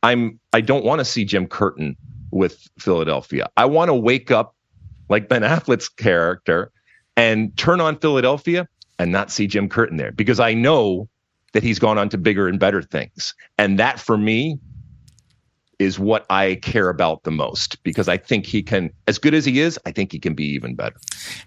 I'm 0.01 0.39
I 0.53 0.61
don't 0.61 0.85
want 0.85 0.99
to 0.99 1.05
see 1.05 1.25
Jim 1.25 1.45
Curtin 1.45 1.95
with 2.31 2.67
Philadelphia. 2.79 3.49
I 3.57 3.65
want 3.65 3.89
to 3.89 3.95
wake 3.95 4.31
up 4.31 4.55
like 5.09 5.29
Ben 5.29 5.41
Affleck's 5.41 5.89
character 5.89 6.71
and 7.15 7.55
turn 7.57 7.81
on 7.81 7.99
Philadelphia 7.99 8.67
and 8.97 9.11
not 9.11 9.29
see 9.29 9.47
Jim 9.47 9.69
Curtin 9.69 9.97
there 9.97 10.11
because 10.11 10.39
I 10.39 10.53
know 10.53 11.09
that 11.53 11.63
he's 11.63 11.79
gone 11.79 11.97
on 11.97 12.09
to 12.09 12.17
bigger 12.17 12.47
and 12.47 12.59
better 12.59 12.81
things. 12.81 13.33
And 13.57 13.79
that 13.79 13.99
for 13.99 14.17
me 14.17 14.59
is 15.79 15.99
what 15.99 16.25
I 16.29 16.55
care 16.55 16.89
about 16.89 17.23
the 17.23 17.31
most 17.31 17.81
because 17.83 18.07
I 18.07 18.17
think 18.17 18.45
he 18.45 18.63
can, 18.63 18.91
as 19.07 19.19
good 19.19 19.33
as 19.33 19.45
he 19.45 19.59
is, 19.59 19.79
I 19.85 19.91
think 19.91 20.11
he 20.11 20.19
can 20.19 20.33
be 20.33 20.45
even 20.45 20.73
better. 20.75 20.95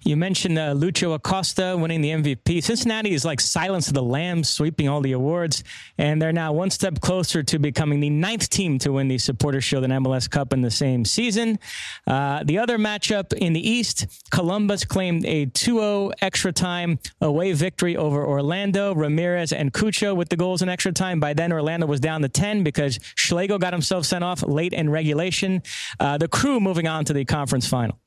You 0.02 0.16
mentioned 0.16 0.58
uh, 0.58 0.74
Lucho 0.74 1.14
Acosta 1.14 1.76
winning 1.76 2.00
the 2.00 2.10
MVP. 2.10 2.62
Cincinnati 2.62 3.12
is 3.12 3.24
like 3.24 3.40
Silence 3.40 3.88
of 3.88 3.94
the 3.94 4.02
Lambs, 4.02 4.48
sweeping 4.48 4.88
all 4.88 5.00
the 5.00 5.12
awards, 5.12 5.64
and 5.98 6.22
they're 6.22 6.32
now 6.32 6.52
one 6.52 6.70
step 6.70 7.00
closer 7.00 7.42
to 7.42 7.58
becoming 7.58 8.00
the 8.00 8.10
ninth 8.10 8.48
team 8.50 8.78
to 8.80 8.92
win 8.92 9.08
the 9.08 9.18
Supporters 9.18 9.64
Shield 9.64 9.84
and 9.84 9.92
MLS 10.04 10.30
Cup 10.30 10.52
in 10.52 10.60
the 10.60 10.70
same 10.70 11.04
season. 11.04 11.58
Uh, 12.06 12.44
the 12.44 12.58
other 12.58 12.78
matchup 12.78 13.32
in 13.32 13.52
the 13.52 13.68
East, 13.68 14.06
Columbus 14.30 14.84
claimed 14.84 15.24
a 15.26 15.46
2-0 15.46 16.12
extra 16.20 16.52
time 16.52 16.98
away 17.20 17.52
victory 17.52 17.96
over 17.96 18.24
Orlando. 18.24 18.94
Ramirez 18.94 19.52
and 19.52 19.72
Cucho 19.72 20.14
with 20.14 20.28
the 20.28 20.36
goals 20.36 20.62
in 20.62 20.68
extra 20.68 20.92
time. 20.92 21.18
By 21.18 21.34
then, 21.34 21.52
Orlando 21.52 21.86
was 21.86 22.00
down 22.00 22.22
to 22.22 22.28
10 22.28 22.62
because 22.62 23.00
Schlegel 23.16 23.58
got 23.58 23.72
himself 23.72 24.06
sent 24.06 24.19
off 24.22 24.42
late 24.42 24.72
in 24.72 24.90
regulation. 24.90 25.62
Uh, 25.98 26.18
the 26.18 26.28
crew 26.28 26.61
moving 26.61 26.87
on 26.87 27.04
to 27.04 27.12
the 27.12 27.24
conference 27.24 27.66
final. 27.66 27.98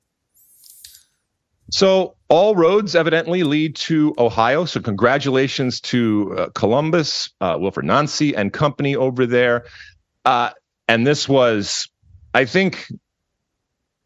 So 1.72 2.16
all 2.30 2.56
roads 2.56 2.96
evidently 2.96 3.44
lead 3.44 3.76
to 3.78 4.14
Ohio. 4.20 4.66
So 4.66 4.80
congratulations 4.80 5.82
to 5.82 6.36
uh, 6.38 6.50
Columbus, 6.54 7.32
uh, 7.42 7.58
Wilfried 7.58 7.86
Nancy 7.86 8.36
and 8.36 8.54
company 8.54 8.96
over 8.96 9.26
there. 9.26 9.66
Uh, 10.24 10.52
and 10.88 11.08
this 11.08 11.28
was, 11.28 11.90
I 12.34 12.46
think, 12.46 12.88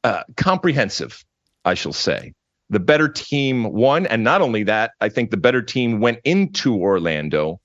uh, 0.04 0.24
comprehensive, 0.38 1.26
I 1.66 1.74
shall 1.74 1.94
say. 1.94 2.34
The 2.70 2.80
better 2.80 3.10
team 3.10 3.66
won. 3.74 4.06
And 4.06 4.24
not 4.24 4.42
only 4.42 4.64
that, 4.64 4.92
I 5.02 5.10
think 5.10 5.32
the 5.32 5.38
better 5.38 5.62
team 5.62 6.00
went 6.00 6.20
into 6.24 6.76
Orlando. 6.76 7.60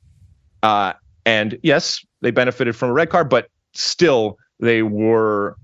Uh, 0.63 0.95
and 1.25 1.59
yes, 1.63 2.05
they 2.23 2.31
benefited 2.33 2.75
from 2.75 2.91
a 2.91 2.93
red 2.93 3.11
card, 3.11 3.29
but 3.29 3.49
still 3.75 4.39
they 4.61 4.83
were 4.83 5.57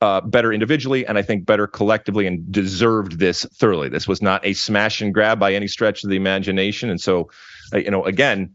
uh, 0.00 0.20
better 0.20 0.52
individually 0.52 1.06
and 1.06 1.16
I 1.16 1.22
think 1.22 1.46
better 1.46 1.66
collectively 1.66 2.26
and 2.26 2.50
deserved 2.52 3.18
this 3.18 3.44
thoroughly. 3.54 3.88
This 3.88 4.06
was 4.06 4.20
not 4.20 4.44
a 4.44 4.52
smash 4.52 5.00
and 5.00 5.14
grab 5.14 5.38
by 5.38 5.54
any 5.54 5.66
stretch 5.66 6.04
of 6.04 6.10
the 6.10 6.16
imagination. 6.16 6.90
And 6.90 7.00
so, 7.00 7.30
uh, 7.72 7.78
you 7.78 7.90
know, 7.90 8.04
again, 8.04 8.54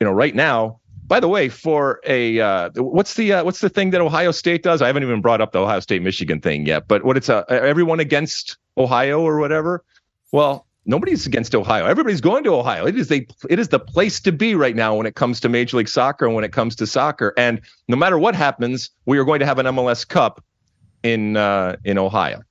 you 0.00 0.06
know, 0.06 0.12
right 0.12 0.34
now, 0.34 0.80
by 1.06 1.20
the 1.20 1.28
way, 1.28 1.48
for 1.48 2.00
a 2.06 2.40
uh, 2.40 2.70
what's 2.76 3.14
the 3.14 3.34
uh, 3.34 3.44
what's 3.44 3.60
the 3.60 3.68
thing 3.68 3.90
that 3.90 4.00
Ohio 4.00 4.30
State 4.30 4.62
does? 4.62 4.82
I 4.82 4.86
haven't 4.86 5.02
even 5.02 5.20
brought 5.20 5.40
up 5.40 5.52
the 5.52 5.60
Ohio 5.60 5.80
State 5.80 6.02
Michigan 6.02 6.40
thing 6.40 6.66
yet, 6.66 6.88
but 6.88 7.04
what 7.04 7.16
it's 7.16 7.28
a 7.28 7.38
uh, 7.50 7.54
everyone 7.54 8.00
against 8.00 8.56
Ohio 8.76 9.20
or 9.20 9.38
whatever. 9.38 9.84
Well, 10.32 10.66
nobody's 10.84 11.26
against 11.26 11.54
Ohio. 11.54 11.86
Everybody's 11.86 12.20
going 12.20 12.44
to 12.44 12.54
Ohio. 12.54 12.86
It 12.86 12.96
is 12.96 13.10
a 13.10 13.26
it 13.48 13.58
is 13.58 13.68
the 13.68 13.78
place 13.78 14.20
to 14.20 14.32
be 14.32 14.54
right 14.54 14.76
now 14.76 14.94
when 14.96 15.06
it 15.06 15.14
comes 15.14 15.40
to 15.40 15.48
Major 15.48 15.76
League 15.76 15.88
Soccer 15.88 16.26
and 16.26 16.34
when 16.34 16.44
it 16.44 16.52
comes 16.52 16.76
to 16.76 16.86
soccer. 16.86 17.32
And 17.36 17.60
no 17.88 17.96
matter 17.96 18.18
what 18.18 18.34
happens, 18.34 18.90
we 19.06 19.18
are 19.18 19.24
going 19.24 19.40
to 19.40 19.46
have 19.46 19.58
an 19.58 19.66
MLS 19.66 20.06
Cup 20.06 20.44
in 21.02 21.36
uh, 21.36 21.76
in 21.84 21.98
Ohio. 21.98 22.42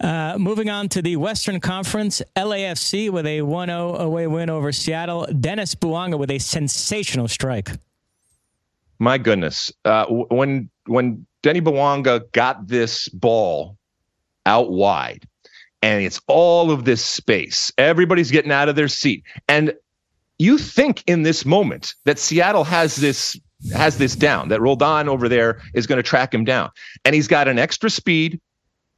Uh, 0.00 0.36
moving 0.38 0.70
on 0.70 0.88
to 0.88 1.02
the 1.02 1.16
Western 1.16 1.60
Conference, 1.60 2.22
LAFC 2.34 3.10
with 3.10 3.26
a 3.26 3.42
1 3.42 3.68
0 3.68 3.96
away 3.96 4.26
win 4.26 4.48
over 4.48 4.72
Seattle. 4.72 5.26
Denis 5.38 5.74
Bouanga 5.74 6.18
with 6.18 6.30
a 6.30 6.38
sensational 6.38 7.28
strike. 7.28 7.70
My 8.98 9.18
goodness. 9.18 9.72
Uh, 9.84 10.06
when 10.06 10.70
when 10.86 11.26
Denny 11.42 11.60
Bouanga 11.60 12.30
got 12.32 12.66
this 12.66 13.08
ball 13.08 13.76
out 14.46 14.70
wide, 14.70 15.26
and 15.82 16.02
it's 16.02 16.20
all 16.26 16.70
of 16.70 16.84
this 16.84 17.04
space. 17.04 17.72
Everybody's 17.78 18.30
getting 18.30 18.52
out 18.52 18.68
of 18.68 18.76
their 18.76 18.88
seat. 18.88 19.24
And 19.48 19.74
you 20.38 20.58
think 20.58 21.02
in 21.06 21.22
this 21.22 21.44
moment 21.44 21.94
that 22.04 22.18
Seattle 22.18 22.64
has 22.64 22.96
this 22.96 23.38
has 23.74 23.98
this 23.98 24.16
down, 24.16 24.48
that 24.48 24.60
Roldan 24.60 25.08
over 25.08 25.28
there 25.28 25.60
is 25.74 25.86
going 25.86 25.98
to 25.98 26.02
track 26.02 26.32
him 26.32 26.44
down. 26.44 26.70
And 27.04 27.14
he's 27.14 27.28
got 27.28 27.46
an 27.46 27.58
extra 27.58 27.90
speed 27.90 28.40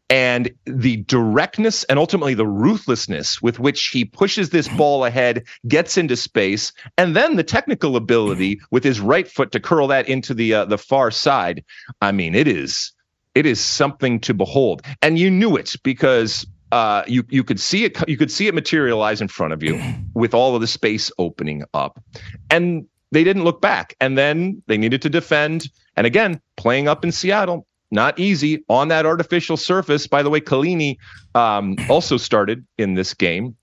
and 0.08 0.52
the 0.66 0.98
directness 0.98 1.84
and 1.84 1.98
ultimately 1.98 2.34
the 2.34 2.46
ruthlessness 2.46 3.40
with 3.42 3.58
which 3.58 3.86
he 3.86 4.04
pushes 4.04 4.50
this 4.50 4.68
ball 4.68 5.04
ahead, 5.04 5.44
gets 5.66 5.96
into 5.96 6.16
space, 6.16 6.72
and 6.98 7.16
then 7.16 7.36
the 7.36 7.42
technical 7.42 7.96
ability 7.96 8.60
with 8.70 8.84
his 8.84 9.00
right 9.00 9.26
foot 9.26 9.50
to 9.52 9.58
curl 9.58 9.88
that 9.88 10.08
into 10.08 10.34
the 10.34 10.54
uh, 10.54 10.64
the 10.66 10.78
far 10.78 11.10
side. 11.10 11.64
I 12.00 12.12
mean, 12.12 12.34
it 12.34 12.46
is 12.46 12.92
it 13.34 13.46
is 13.46 13.60
something 13.60 14.20
to 14.20 14.34
behold. 14.34 14.82
And 15.00 15.18
you 15.18 15.30
knew 15.30 15.56
it 15.56 15.74
because 15.82 16.46
uh, 16.72 17.04
you 17.06 17.24
you 17.28 17.44
could 17.44 17.60
see 17.60 17.84
it 17.84 17.96
you 18.08 18.16
could 18.16 18.30
see 18.30 18.48
it 18.48 18.54
materialize 18.54 19.20
in 19.20 19.28
front 19.28 19.52
of 19.52 19.62
you 19.62 19.80
with 20.14 20.34
all 20.34 20.54
of 20.56 20.60
the 20.60 20.66
space 20.66 21.12
opening 21.18 21.62
up, 21.74 22.02
and 22.50 22.86
they 23.12 23.22
didn't 23.22 23.44
look 23.44 23.60
back. 23.60 23.94
And 24.00 24.18
then 24.18 24.62
they 24.66 24.76
needed 24.76 25.02
to 25.02 25.10
defend. 25.10 25.68
And 25.96 26.06
again, 26.06 26.40
playing 26.56 26.88
up 26.88 27.04
in 27.04 27.12
Seattle, 27.12 27.66
not 27.90 28.18
easy 28.18 28.64
on 28.68 28.88
that 28.88 29.06
artificial 29.06 29.56
surface. 29.56 30.06
By 30.06 30.22
the 30.22 30.30
way, 30.30 30.40
Chiellini 30.40 30.96
um, 31.34 31.76
also 31.88 32.16
started 32.16 32.66
in 32.78 32.94
this 32.94 33.14
game. 33.14 33.54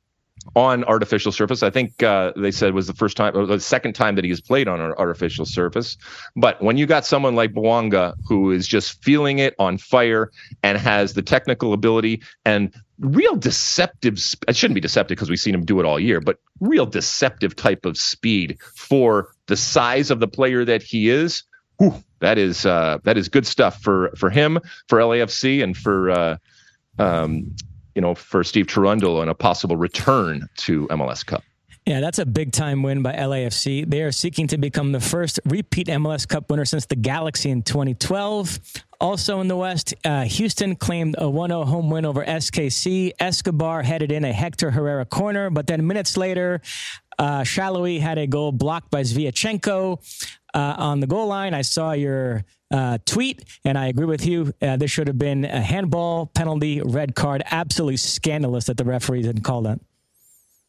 On 0.56 0.84
artificial 0.86 1.32
surface. 1.32 1.64
I 1.64 1.70
think 1.70 2.02
uh, 2.04 2.34
they 2.36 2.52
said 2.52 2.74
was 2.74 2.88
the 2.88 2.94
first 2.94 3.18
time 3.18 3.36
or 3.36 3.46
the 3.46 3.60
second 3.60 3.94
time 3.94 4.16
that 4.16 4.24
he 4.24 4.30
has 4.30 4.42
played 4.42 4.68
on 4.68 4.82
an 4.82 4.94
artificial 4.98 5.46
surface. 5.46 5.98
But 6.36 6.62
when 6.62 6.78
you 6.78 6.86
got 6.86 7.06
someone 7.06 7.36
like 7.36 7.54
Bouanga 7.54 8.16
who 8.28 8.52
is 8.52 8.68
just 8.68 9.04
feeling 9.04 9.40
it 9.40 9.56
on 9.60 9.78
fire 9.78 10.32
and 10.64 10.78
has 10.78 11.14
the 11.14 11.22
technical 11.22 11.74
ability 11.74 12.22
and 12.46 12.74
real 13.00 13.36
deceptive 13.36 14.20
it 14.48 14.56
shouldn't 14.56 14.76
be 14.76 14.82
deceptive 14.82 15.16
because 15.16 15.30
we've 15.30 15.40
seen 15.40 15.56
him 15.56 15.66
do 15.66 15.80
it 15.80 15.86
all 15.86 16.00
year, 16.00 16.20
but 16.20 16.38
real 16.60 16.86
deceptive 16.86 17.56
type 17.56 17.86
of 17.86 17.98
speed 17.98 18.58
for 18.76 19.30
the 19.48 19.56
size 19.56 20.12
of 20.12 20.20
the 20.20 20.28
player 20.28 20.66
that 20.66 20.84
he 20.84 21.10
is. 21.10 21.44
Whew, 21.78 22.04
that 22.20 22.38
is 22.38 22.66
uh, 22.66 23.00
that 23.04 23.18
is 23.18 23.30
good 23.30 23.48
stuff 23.48 23.82
for 23.82 24.12
for 24.18 24.30
him, 24.30 24.60
for 24.90 25.00
LAFC, 25.00 25.64
and 25.64 25.78
for 25.78 26.10
uh, 26.10 26.38
um, 26.98 27.56
you 27.96 28.02
know, 28.02 28.16
for 28.16 28.44
Steve 28.44 28.68
Cherundolo 28.68 29.22
and 29.22 29.30
a 29.30 29.36
possible 29.36 29.78
return 29.78 30.48
to 30.58 30.88
MLS 30.88 31.26
Cup. 31.26 31.44
Yeah, 31.86 32.02
that's 32.02 32.20
a 32.20 32.26
big 32.26 32.52
time 32.52 32.84
win 32.84 33.02
by 33.02 33.14
LAFC. 33.14 33.90
They 33.90 34.04
are 34.04 34.12
seeking 34.12 34.46
to 34.50 34.58
become 34.60 34.92
the 34.92 35.00
first 35.00 35.40
repeat 35.46 35.88
MLS 35.88 36.28
Cup 36.28 36.52
winner 36.52 36.66
since 36.66 36.86
the 36.86 36.96
Galaxy 36.96 37.50
in 37.50 37.64
2012. 37.64 38.60
Also 39.02 39.40
in 39.40 39.48
the 39.48 39.56
West, 39.56 39.96
uh, 40.06 40.24
Houston 40.26 40.76
claimed 40.76 41.16
a 41.18 41.28
1 41.28 41.50
0 41.50 41.66
home 41.66 41.90
win 41.90 42.06
over 42.06 42.24
SKC. 42.24 43.14
Escobar 43.20 43.82
headed 43.82 44.12
in 44.12 44.24
a 44.24 44.32
Hector 44.32 44.70
Herrera 44.70 45.06
corner, 45.06 45.50
but 45.50 45.66
then 45.66 45.88
minutes 45.88 46.16
later, 46.16 46.62
uh, 47.18 47.44
had 47.44 48.18
a 48.18 48.28
goal 48.28 48.52
blocked 48.52 48.92
by 48.92 49.02
Zviachenko 49.02 50.00
uh, 50.54 50.76
on 50.78 51.00
the 51.00 51.08
goal 51.08 51.28
line. 51.28 51.54
I 51.54 51.64
saw 51.64 51.94
your 51.94 52.46
uh, 52.72 52.98
tweet, 53.06 53.44
and 53.66 53.78
I 53.78 53.88
agree 53.88 54.06
with 54.06 54.26
you. 54.26 54.54
Uh, 54.62 54.78
this 54.78 54.92
should 54.92 55.08
have 55.08 55.18
been 55.18 55.46
a 55.46 55.62
handball 55.62 56.28
penalty, 56.28 56.82
red 56.82 57.16
card. 57.16 57.44
Absolutely 57.52 57.98
scandalous 57.98 58.66
that 58.66 58.78
the 58.78 58.86
referee 58.86 59.24
didn't 59.24 59.44
call 59.44 59.62
that. 59.64 59.80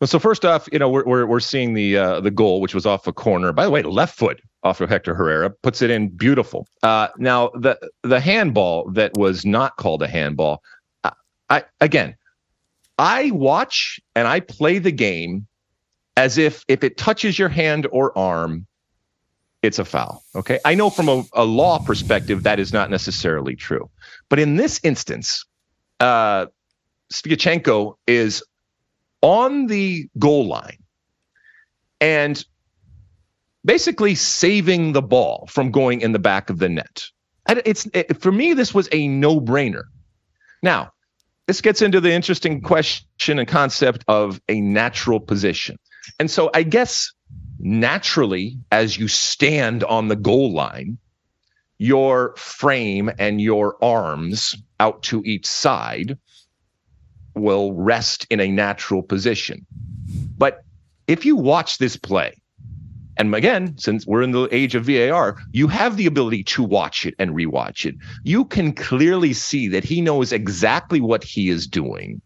Well, 0.01 0.09
so 0.09 0.19
first 0.19 0.47
off, 0.47 0.67
you 0.73 0.79
know 0.79 0.89
we're 0.89 1.05
we're, 1.05 1.27
we're 1.27 1.41
seeing 1.41 1.75
the 1.75 1.97
uh, 1.97 2.21
the 2.21 2.31
goal, 2.31 2.63
which 2.63 2.75
was 2.75 2.87
off 2.87 3.07
a 3.07 3.13
corner. 3.13 3.53
By 3.53 3.65
the 3.65 3.71
way, 3.71 3.83
left 3.83 4.17
foot 4.17 4.41
off 4.63 4.81
of 4.81 4.89
Hector 4.89 5.15
Herrera 5.15 5.51
puts 5.51 5.83
it 5.83 5.91
in 5.91 6.09
beautiful. 6.09 6.67
Uh, 6.83 7.09
now 7.19 7.51
the 7.51 7.79
the 8.03 8.19
handball 8.19 8.91
that 8.93 9.13
was 9.17 9.45
not 9.45 9.77
called 9.77 10.03
a 10.03 10.09
handball. 10.09 10.63
I, 11.05 11.13
I 11.51 11.65
again, 11.83 12.17
I 12.97 13.31
watch 13.33 14.01
and 14.15 14.27
I 14.27 14.41
play 14.41 14.79
the 14.79 14.93
game 14.93 15.47
as 16.17 16.39
if 16.39 16.65
if 16.67 16.83
it 16.83 16.97
touches 16.97 17.39
your 17.39 17.51
hand 17.51 17.87
or 17.93 18.17
arm, 18.17 18.67
it's 19.63 19.79
a 19.79 19.85
foul. 19.85 20.23
Okay. 20.35 20.59
I 20.65 20.75
know 20.75 20.91
from 20.91 21.09
a, 21.09 21.25
a 21.35 21.45
law 21.45 21.79
perspective 21.79 22.45
that 22.45 22.59
is 22.59 22.73
not 22.73 22.91
necessarily 22.91 23.57
true. 23.57 23.91
But 24.29 24.39
in 24.39 24.57
this 24.57 24.81
instance, 24.83 25.45
uh, 26.01 26.47
is 28.07 28.43
on 29.23 29.67
the 29.67 30.09
goal 30.19 30.47
line 30.47 30.79
and 32.01 32.45
basically 33.65 34.15
saving 34.15 34.93
the 34.93 35.03
ball 35.03 35.47
from 35.51 35.71
going 35.71 36.01
in 36.01 36.13
the 36.13 36.19
back 36.19 36.49
of 36.49 36.59
the 36.59 36.69
net. 36.69 37.05
And 37.47 37.61
it's 37.65 37.87
it, 37.93 38.21
for 38.21 38.33
me, 38.33 38.55
this 38.55 38.73
was 38.73 38.89
a 38.93 39.09
no 39.09 39.41
brainer. 39.41 39.83
Now, 40.63 40.93
this 41.47 41.61
gets 41.61 41.83
into 41.83 42.01
the 42.01 42.13
interesting 42.13 42.61
question 42.63 43.39
and 43.39 43.49
concept 43.49 44.05
of 44.09 44.41
a 44.49 44.61
natural 44.61 45.21
position. 45.21 45.77
And 46.19 46.31
so 46.31 46.51
I 46.55 46.63
guess 46.63 47.13
naturally, 47.61 48.59
as 48.73 48.97
you 48.97 49.09
stand 49.09 49.85
on 49.85 50.09
the 50.09 50.17
goal 50.17 50.53
line, 50.53 50.99
your 51.79 52.35
frame 52.37 53.11
and 53.19 53.41
your 53.41 53.83
arms 53.83 54.55
out 54.79 55.03
to 55.05 55.23
each 55.25 55.47
side 55.47 56.19
will 57.35 57.73
rest 57.73 58.27
in 58.31 58.41
a 58.41 58.49
natural 58.49 59.03
position. 59.03 59.67
But 60.37 60.63
if 61.07 61.25
you 61.25 61.37
watch 61.37 61.79
this 61.79 61.97
play, 61.97 62.35
and 63.17 63.35
again, 63.35 63.77
since 63.79 64.07
we're 64.07 64.23
in 64.23 64.31
the 64.31 64.49
age 64.51 64.75
of 64.75 64.87
VAR, 64.87 65.37
you 65.53 65.69
have 65.69 65.97
the 65.97 66.07
ability 66.07 66.45
to 66.45 66.63
watch 66.63 67.05
it 67.05 67.15
and 67.19 67.35
rewatch 67.35 67.85
it. 67.85 67.95
You 68.25 68.45
can 68.47 68.73
clearly 68.73 69.33
see 69.33 69.69
that 69.69 69.85
he 69.85 70.01
knows 70.01 70.33
exactly 70.33 71.01
what 71.01 71.23
he 71.23 71.51
is 71.51 71.67
doing 71.67 72.23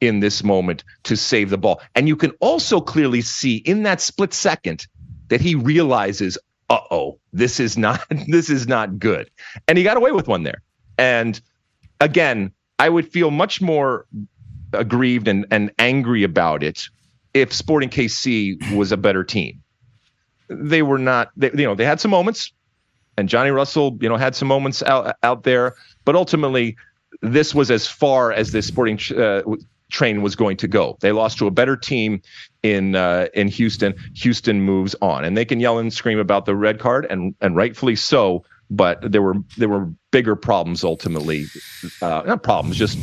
in 0.00 0.20
this 0.20 0.44
moment 0.44 0.84
to 1.04 1.16
save 1.16 1.50
the 1.50 1.58
ball. 1.58 1.80
And 1.94 2.08
you 2.08 2.16
can 2.16 2.32
also 2.40 2.80
clearly 2.80 3.22
see 3.22 3.56
in 3.56 3.84
that 3.84 4.00
split 4.00 4.34
second 4.34 4.86
that 5.28 5.40
he 5.40 5.54
realizes, 5.54 6.38
uh 6.68 6.80
oh, 6.90 7.18
this 7.32 7.60
is 7.60 7.78
not 7.78 8.04
this 8.28 8.50
is 8.50 8.66
not 8.66 8.98
good. 8.98 9.30
And 9.68 9.78
he 9.78 9.84
got 9.84 9.96
away 9.96 10.12
with 10.12 10.28
one 10.28 10.42
there. 10.42 10.62
And 10.98 11.40
again, 12.00 12.52
I 12.78 12.88
would 12.88 13.10
feel 13.10 13.30
much 13.30 13.60
more 13.60 14.06
aggrieved 14.72 15.28
and, 15.28 15.46
and 15.50 15.72
angry 15.78 16.22
about 16.22 16.62
it 16.62 16.88
if 17.34 17.52
Sporting 17.52 17.90
KC 17.90 18.74
was 18.74 18.92
a 18.92 18.96
better 18.96 19.24
team. 19.24 19.62
They 20.48 20.82
were 20.82 20.98
not, 20.98 21.30
they, 21.36 21.50
you 21.50 21.64
know, 21.64 21.74
they 21.74 21.84
had 21.84 22.00
some 22.00 22.10
moments, 22.10 22.52
and 23.16 23.28
Johnny 23.28 23.50
Russell, 23.50 23.98
you 24.00 24.08
know, 24.08 24.16
had 24.16 24.34
some 24.34 24.48
moments 24.48 24.82
out 24.82 25.16
out 25.22 25.42
there, 25.42 25.74
but 26.04 26.14
ultimately, 26.14 26.76
this 27.22 27.54
was 27.54 27.70
as 27.70 27.86
far 27.86 28.32
as 28.32 28.52
this 28.52 28.66
Sporting 28.66 28.98
uh, 29.16 29.42
train 29.90 30.22
was 30.22 30.36
going 30.36 30.56
to 30.58 30.68
go. 30.68 30.96
They 31.00 31.12
lost 31.12 31.38
to 31.38 31.46
a 31.46 31.50
better 31.50 31.76
team 31.76 32.22
in 32.62 32.94
uh, 32.94 33.28
in 33.34 33.48
Houston. 33.48 33.94
Houston 34.14 34.62
moves 34.62 34.94
on, 35.00 35.24
and 35.24 35.36
they 35.36 35.44
can 35.44 35.60
yell 35.60 35.78
and 35.78 35.92
scream 35.92 36.18
about 36.18 36.46
the 36.46 36.54
red 36.54 36.78
card, 36.78 37.06
and 37.08 37.34
and 37.40 37.56
rightfully 37.56 37.96
so. 37.96 38.44
But 38.68 39.12
there 39.12 39.22
were 39.22 39.36
there 39.56 39.68
were 39.68 39.88
bigger 40.10 40.34
problems 40.34 40.82
ultimately, 40.82 41.46
uh, 42.02 42.22
not 42.26 42.42
problems, 42.42 42.76
just 42.76 42.98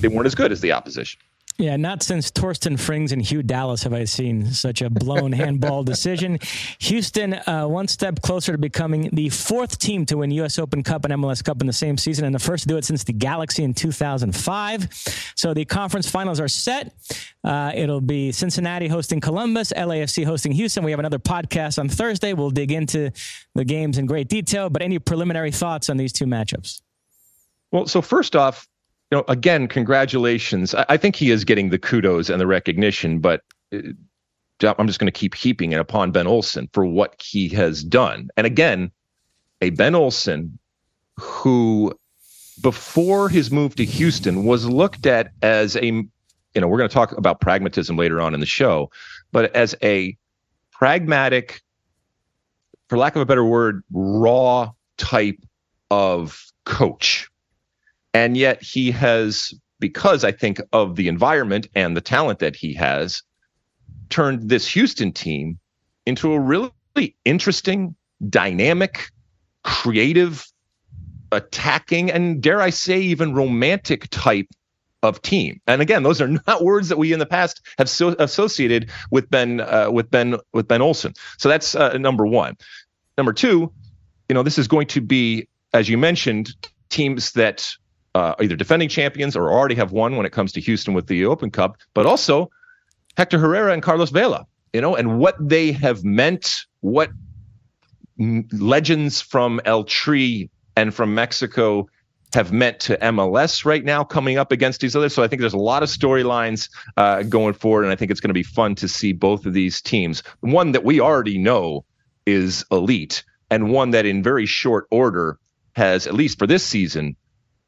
they 0.00 0.08
weren't 0.08 0.26
as 0.26 0.34
good 0.34 0.50
as 0.50 0.60
the 0.60 0.72
opposition. 0.72 1.20
Yeah, 1.56 1.76
not 1.76 2.02
since 2.02 2.32
Torsten 2.32 2.74
Frings 2.74 3.12
and 3.12 3.22
Hugh 3.22 3.44
Dallas 3.44 3.84
have 3.84 3.92
I 3.92 4.04
seen 4.04 4.46
such 4.46 4.82
a 4.82 4.90
blown 4.90 5.30
handball 5.42 5.84
decision. 5.84 6.40
Houston, 6.80 7.34
uh, 7.34 7.66
one 7.66 7.86
step 7.86 8.20
closer 8.22 8.52
to 8.52 8.58
becoming 8.58 9.08
the 9.12 9.28
fourth 9.28 9.78
team 9.78 10.04
to 10.06 10.16
win 10.16 10.32
U.S. 10.32 10.58
Open 10.58 10.82
Cup 10.82 11.04
and 11.04 11.14
MLS 11.14 11.44
Cup 11.44 11.60
in 11.60 11.68
the 11.68 11.72
same 11.72 11.96
season, 11.96 12.24
and 12.24 12.34
the 12.34 12.40
first 12.40 12.64
to 12.64 12.68
do 12.68 12.76
it 12.76 12.84
since 12.84 13.04
the 13.04 13.12
Galaxy 13.12 13.62
in 13.62 13.72
2005. 13.72 15.32
So 15.36 15.54
the 15.54 15.64
conference 15.64 16.10
finals 16.10 16.40
are 16.40 16.48
set. 16.48 16.92
Uh, 17.44 17.70
it'll 17.72 18.00
be 18.00 18.32
Cincinnati 18.32 18.88
hosting 18.88 19.20
Columbus, 19.20 19.72
LAFC 19.76 20.24
hosting 20.24 20.50
Houston. 20.50 20.82
We 20.82 20.90
have 20.90 21.00
another 21.00 21.20
podcast 21.20 21.78
on 21.78 21.88
Thursday. 21.88 22.32
We'll 22.32 22.50
dig 22.50 22.72
into 22.72 23.12
the 23.54 23.64
games 23.64 23.98
in 23.98 24.06
great 24.06 24.26
detail. 24.26 24.70
But 24.70 24.82
any 24.82 24.98
preliminary 24.98 25.52
thoughts 25.52 25.88
on 25.88 25.98
these 25.98 26.12
two 26.12 26.26
matchups? 26.26 26.82
Well, 27.70 27.86
so 27.86 28.02
first 28.02 28.34
off, 28.34 28.66
know, 29.14 29.24
again, 29.28 29.68
congratulations. 29.68 30.74
I, 30.74 30.86
I 30.90 30.96
think 30.96 31.16
he 31.16 31.30
is 31.30 31.44
getting 31.44 31.70
the 31.70 31.78
kudos 31.78 32.28
and 32.30 32.40
the 32.40 32.46
recognition, 32.46 33.18
but 33.18 33.42
uh, 33.72 33.78
I'm 34.62 34.86
just 34.86 34.98
going 34.98 35.06
to 35.06 35.12
keep 35.12 35.34
heaping 35.34 35.72
it 35.72 35.80
upon 35.80 36.12
Ben 36.12 36.26
Olsen 36.26 36.68
for 36.72 36.86
what 36.86 37.20
he 37.20 37.48
has 37.50 37.82
done. 37.82 38.28
And 38.36 38.46
again, 38.46 38.90
a 39.60 39.70
Ben 39.70 39.94
Olsen 39.94 40.58
who, 41.18 41.92
before 42.62 43.28
his 43.28 43.50
move 43.50 43.74
to 43.76 43.84
Houston, 43.84 44.44
was 44.44 44.66
looked 44.66 45.06
at 45.06 45.32
as 45.42 45.76
a, 45.76 45.86
you 45.86 46.10
know, 46.56 46.68
we're 46.68 46.78
going 46.78 46.88
to 46.88 46.94
talk 46.94 47.12
about 47.12 47.40
pragmatism 47.40 47.96
later 47.96 48.20
on 48.20 48.34
in 48.34 48.40
the 48.40 48.46
show, 48.46 48.90
but 49.32 49.54
as 49.54 49.74
a 49.82 50.16
pragmatic, 50.72 51.62
for 52.88 52.98
lack 52.98 53.16
of 53.16 53.22
a 53.22 53.26
better 53.26 53.44
word, 53.44 53.82
raw 53.92 54.70
type 54.96 55.38
of 55.90 56.52
coach 56.64 57.28
and 58.14 58.36
yet 58.36 58.62
he 58.62 58.92
has, 58.92 59.52
because 59.80 60.24
I 60.24 60.32
think 60.32 60.60
of 60.72 60.96
the 60.96 61.08
environment 61.08 61.66
and 61.74 61.96
the 61.96 62.00
talent 62.00 62.38
that 62.38 62.56
he 62.56 62.72
has, 62.74 63.22
turned 64.08 64.48
this 64.48 64.66
Houston 64.68 65.12
team 65.12 65.58
into 66.06 66.32
a 66.32 66.38
really 66.38 67.16
interesting, 67.24 67.96
dynamic, 68.30 69.10
creative, 69.64 70.46
attacking, 71.32 72.10
and 72.10 72.40
dare 72.40 72.60
I 72.60 72.70
say, 72.70 73.00
even 73.00 73.34
romantic 73.34 74.08
type 74.10 74.46
of 75.02 75.20
team. 75.20 75.60
And 75.66 75.82
again, 75.82 76.02
those 76.02 76.20
are 76.20 76.28
not 76.28 76.62
words 76.62 76.88
that 76.88 76.98
we 76.98 77.12
in 77.12 77.18
the 77.18 77.26
past 77.26 77.60
have 77.78 77.90
so 77.90 78.14
associated 78.18 78.90
with 79.10 79.28
Ben 79.30 79.60
uh, 79.60 79.90
with 79.90 80.10
Ben 80.10 80.36
with 80.52 80.68
Ben 80.68 80.80
Olsen. 80.80 81.14
So 81.38 81.48
that's 81.48 81.74
uh, 81.74 81.98
number 81.98 82.26
one. 82.26 82.56
Number 83.18 83.32
two, 83.32 83.72
you 84.28 84.34
know, 84.34 84.42
this 84.42 84.58
is 84.58 84.66
going 84.66 84.86
to 84.88 85.00
be, 85.00 85.48
as 85.72 85.88
you 85.88 85.98
mentioned, 85.98 86.50
teams 86.88 87.32
that 87.32 87.74
uh, 88.14 88.34
either 88.40 88.56
defending 88.56 88.88
champions 88.88 89.36
or 89.36 89.50
already 89.50 89.74
have 89.74 89.92
won 89.92 90.16
when 90.16 90.26
it 90.26 90.32
comes 90.32 90.52
to 90.52 90.60
Houston 90.60 90.94
with 90.94 91.06
the 91.06 91.24
Open 91.24 91.50
Cup, 91.50 91.76
but 91.94 92.06
also 92.06 92.50
Hector 93.16 93.38
Herrera 93.38 93.72
and 93.72 93.82
Carlos 93.82 94.10
Vela, 94.10 94.46
you 94.72 94.80
know, 94.80 94.94
and 94.94 95.18
what 95.18 95.36
they 95.40 95.72
have 95.72 96.04
meant, 96.04 96.64
what 96.80 97.10
legends 98.18 99.20
from 99.20 99.60
El 99.64 99.84
Tri 99.84 100.48
and 100.76 100.94
from 100.94 101.14
Mexico 101.14 101.88
have 102.34 102.52
meant 102.52 102.80
to 102.80 102.96
MLS 102.98 103.64
right 103.64 103.84
now 103.84 104.02
coming 104.02 104.38
up 104.38 104.50
against 104.50 104.80
these 104.80 104.96
others. 104.96 105.14
So 105.14 105.22
I 105.22 105.28
think 105.28 105.40
there's 105.40 105.54
a 105.54 105.58
lot 105.58 105.82
of 105.82 105.88
storylines 105.88 106.68
uh, 106.96 107.22
going 107.22 107.54
forward, 107.54 107.84
and 107.84 107.92
I 107.92 107.96
think 107.96 108.10
it's 108.10 108.20
going 108.20 108.30
to 108.30 108.34
be 108.34 108.42
fun 108.42 108.74
to 108.76 108.88
see 108.88 109.12
both 109.12 109.46
of 109.46 109.54
these 109.54 109.80
teams. 109.80 110.22
One 110.40 110.72
that 110.72 110.84
we 110.84 111.00
already 111.00 111.38
know 111.38 111.84
is 112.26 112.64
elite, 112.70 113.24
and 113.50 113.70
one 113.70 113.90
that 113.90 114.06
in 114.06 114.22
very 114.22 114.46
short 114.46 114.86
order 114.90 115.38
has, 115.76 116.06
at 116.06 116.14
least 116.14 116.38
for 116.38 116.46
this 116.46 116.64
season, 116.64 117.16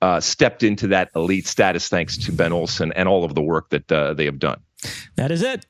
uh, 0.02 0.20
stepped 0.20 0.62
into 0.62 0.88
that 0.88 1.10
elite 1.14 1.46
status 1.46 1.88
thanks 1.88 2.16
to 2.16 2.32
Ben 2.32 2.52
Olsen 2.52 2.92
and 2.92 3.08
all 3.08 3.24
of 3.24 3.34
the 3.34 3.42
work 3.42 3.70
that 3.70 3.90
uh, 3.90 4.14
they 4.14 4.24
have 4.24 4.38
done. 4.38 4.60
That 5.16 5.30
is 5.30 5.42
it. 5.42 5.66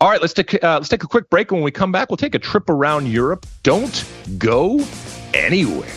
All 0.00 0.10
right, 0.10 0.20
let's 0.20 0.34
take 0.34 0.62
uh, 0.62 0.74
let's 0.74 0.88
take 0.88 1.04
a 1.04 1.06
quick 1.06 1.30
break. 1.30 1.50
When 1.50 1.62
we 1.62 1.70
come 1.70 1.92
back, 1.92 2.10
we'll 2.10 2.16
take 2.16 2.34
a 2.34 2.38
trip 2.38 2.68
around 2.68 3.06
Europe. 3.06 3.46
Don't 3.62 4.04
go 4.38 4.84
anywhere. 5.32 5.92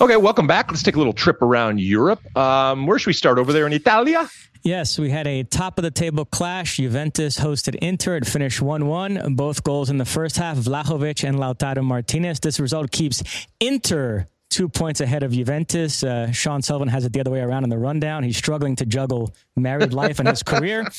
Okay, 0.00 0.16
welcome 0.16 0.46
back. 0.46 0.70
Let's 0.70 0.82
take 0.82 0.94
a 0.94 0.98
little 0.98 1.12
trip 1.12 1.42
around 1.42 1.80
Europe. 1.80 2.20
Um, 2.36 2.86
where 2.86 2.98
should 2.98 3.08
we 3.08 3.12
start? 3.14 3.38
Over 3.38 3.52
there 3.52 3.66
in 3.66 3.72
Italia? 3.72 4.28
Yes, 4.62 4.98
we 4.98 5.10
had 5.10 5.26
a 5.26 5.44
top 5.44 5.78
of 5.78 5.84
the 5.84 5.90
table 5.90 6.24
clash. 6.24 6.76
Juventus 6.76 7.38
hosted 7.38 7.76
Inter. 7.76 8.16
It 8.16 8.26
finished 8.26 8.60
1 8.60 8.86
1. 8.86 9.34
Both 9.34 9.64
goals 9.64 9.88
in 9.88 9.98
the 9.98 10.04
first 10.04 10.36
half, 10.36 10.56
Vlahovic 10.56 11.26
and 11.26 11.38
Lautaro 11.38 11.84
Martinez. 11.84 12.40
This 12.40 12.58
result 12.58 12.90
keeps 12.90 13.22
Inter 13.60 14.26
two 14.50 14.68
points 14.68 15.00
ahead 15.00 15.22
of 15.22 15.32
Juventus. 15.32 16.02
Uh, 16.02 16.30
Sean 16.32 16.62
Sullivan 16.62 16.88
has 16.88 17.04
it 17.04 17.12
the 17.12 17.20
other 17.20 17.30
way 17.30 17.40
around 17.40 17.64
in 17.64 17.70
the 17.70 17.78
rundown. 17.78 18.22
He's 18.22 18.36
struggling 18.36 18.76
to 18.76 18.86
juggle 18.86 19.34
married 19.56 19.92
life 19.92 20.18
and 20.18 20.28
his 20.28 20.42
career. 20.42 20.86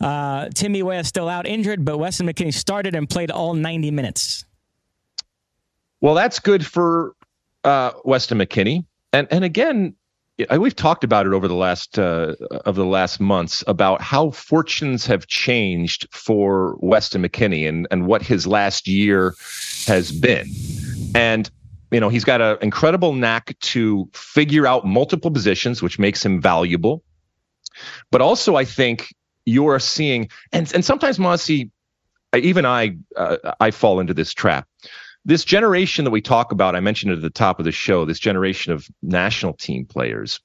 Uh, 0.00 0.48
Timmy 0.54 0.82
Weah 0.82 1.00
is 1.00 1.08
still 1.08 1.28
out 1.28 1.46
injured, 1.46 1.84
but 1.84 1.98
Weston 1.98 2.26
McKennie 2.26 2.54
started 2.54 2.94
and 2.94 3.08
played 3.08 3.30
all 3.30 3.52
90 3.52 3.90
minutes. 3.90 4.46
Well, 6.00 6.14
that's 6.14 6.38
good 6.38 6.64
for 6.64 7.14
uh, 7.64 7.92
Weston 8.02 8.38
McKennie. 8.38 8.86
And 9.12 9.28
and 9.30 9.44
again, 9.44 9.94
we've 10.58 10.74
talked 10.76 11.04
about 11.04 11.26
it 11.26 11.32
over 11.32 11.48
the 11.48 11.54
last 11.54 11.98
uh, 11.98 12.34
of 12.64 12.76
the 12.76 12.86
last 12.86 13.20
months 13.20 13.62
about 13.66 14.00
how 14.00 14.30
fortunes 14.30 15.04
have 15.06 15.26
changed 15.26 16.06
for 16.10 16.76
Weston 16.80 17.22
McKennie 17.22 17.68
and 17.68 17.86
and 17.90 18.06
what 18.06 18.22
his 18.22 18.46
last 18.46 18.88
year 18.88 19.34
has 19.86 20.12
been. 20.12 20.48
And 21.14 21.50
you 21.90 22.00
know, 22.00 22.08
he's 22.08 22.24
got 22.24 22.40
an 22.40 22.58
incredible 22.60 23.12
knack 23.14 23.58
to 23.60 24.08
figure 24.12 24.66
out 24.66 24.86
multiple 24.86 25.30
positions, 25.30 25.82
which 25.82 25.98
makes 25.98 26.24
him 26.24 26.40
valuable. 26.40 27.02
But 28.10 28.20
also, 28.20 28.56
I 28.56 28.64
think 28.64 29.14
you're 29.44 29.78
seeing, 29.78 30.28
and 30.52 30.72
and 30.72 30.84
sometimes 30.84 31.18
Mossy, 31.18 31.70
even 32.34 32.64
I, 32.66 32.96
uh, 33.16 33.36
I 33.58 33.70
fall 33.70 34.00
into 34.00 34.14
this 34.14 34.32
trap. 34.32 34.68
This 35.24 35.44
generation 35.44 36.04
that 36.04 36.10
we 36.10 36.20
talk 36.20 36.52
about, 36.52 36.74
I 36.74 36.80
mentioned 36.80 37.12
at 37.12 37.22
the 37.22 37.30
top 37.30 37.58
of 37.58 37.64
the 37.64 37.72
show. 37.72 38.04
This 38.04 38.18
generation 38.18 38.72
of 38.72 38.86
national 39.02 39.54
team 39.54 39.84
players, 39.84 40.40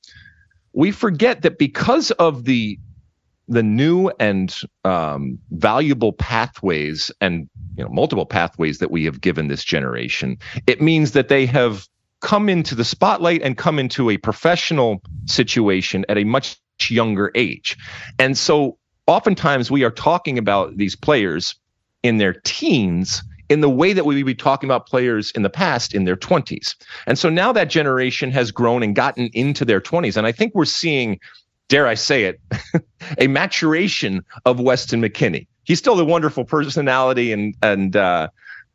we 0.73 0.91
forget 0.91 1.43
that 1.43 1.57
because 1.57 2.11
of 2.11 2.45
the 2.45 2.79
the 3.47 3.63
new 3.63 4.11
and 4.19 4.59
um, 4.83 5.37
valuable 5.51 6.13
pathways 6.13 7.11
and 7.21 7.47
you 7.77 7.83
know 7.83 7.89
multiple 7.89 8.25
pathways 8.25 8.79
that 8.79 8.91
we 8.91 9.05
have 9.05 9.21
given 9.21 9.47
this 9.47 9.63
generation 9.63 10.37
it 10.67 10.81
means 10.81 11.11
that 11.11 11.27
they 11.27 11.45
have 11.45 11.87
come 12.21 12.49
into 12.49 12.75
the 12.75 12.85
spotlight 12.85 13.41
and 13.41 13.57
come 13.57 13.77
into 13.77 14.09
a 14.09 14.17
professional 14.17 15.01
situation 15.25 16.05
at 16.09 16.17
a 16.17 16.23
much 16.23 16.57
younger 16.89 17.31
age 17.35 17.77
and 18.19 18.37
so 18.37 18.77
oftentimes 19.07 19.69
we 19.69 19.83
are 19.83 19.91
talking 19.91 20.37
about 20.37 20.75
these 20.77 20.95
players 20.95 21.55
in 22.03 22.17
their 22.17 22.33
teens 22.33 23.23
in 23.47 23.61
the 23.61 23.69
way 23.69 23.93
that 23.93 24.05
we 24.05 24.15
would 24.15 24.25
be 24.25 24.35
talking 24.35 24.67
about 24.67 24.87
players 24.87 25.29
in 25.31 25.43
the 25.43 25.51
past 25.51 25.93
in 25.93 26.03
their 26.03 26.15
20s. 26.15 26.73
And 27.05 27.17
so 27.17 27.29
now 27.29 27.51
that 27.51 27.69
generation 27.69 28.31
has 28.31 28.49
grown 28.49 28.81
and 28.81 28.95
gotten 28.95 29.29
into 29.33 29.63
their 29.65 29.79
20s. 29.79 30.17
And 30.17 30.25
I 30.25 30.31
think 30.31 30.55
we're 30.55 30.65
seeing 30.65 31.19
dare 31.67 31.87
I 31.87 31.95
say 31.95 32.25
it, 32.25 32.39
a 33.17 33.27
maturation 33.27 34.23
of 34.45 34.59
Weston 34.59 35.01
McKennie. 35.01 35.47
He's 35.65 35.79
still 35.79 35.99
a 35.99 36.05
wonderful 36.05 36.45
personality 36.45 37.31
and 37.31 37.55
and 37.61 37.95
uh, 37.95 38.29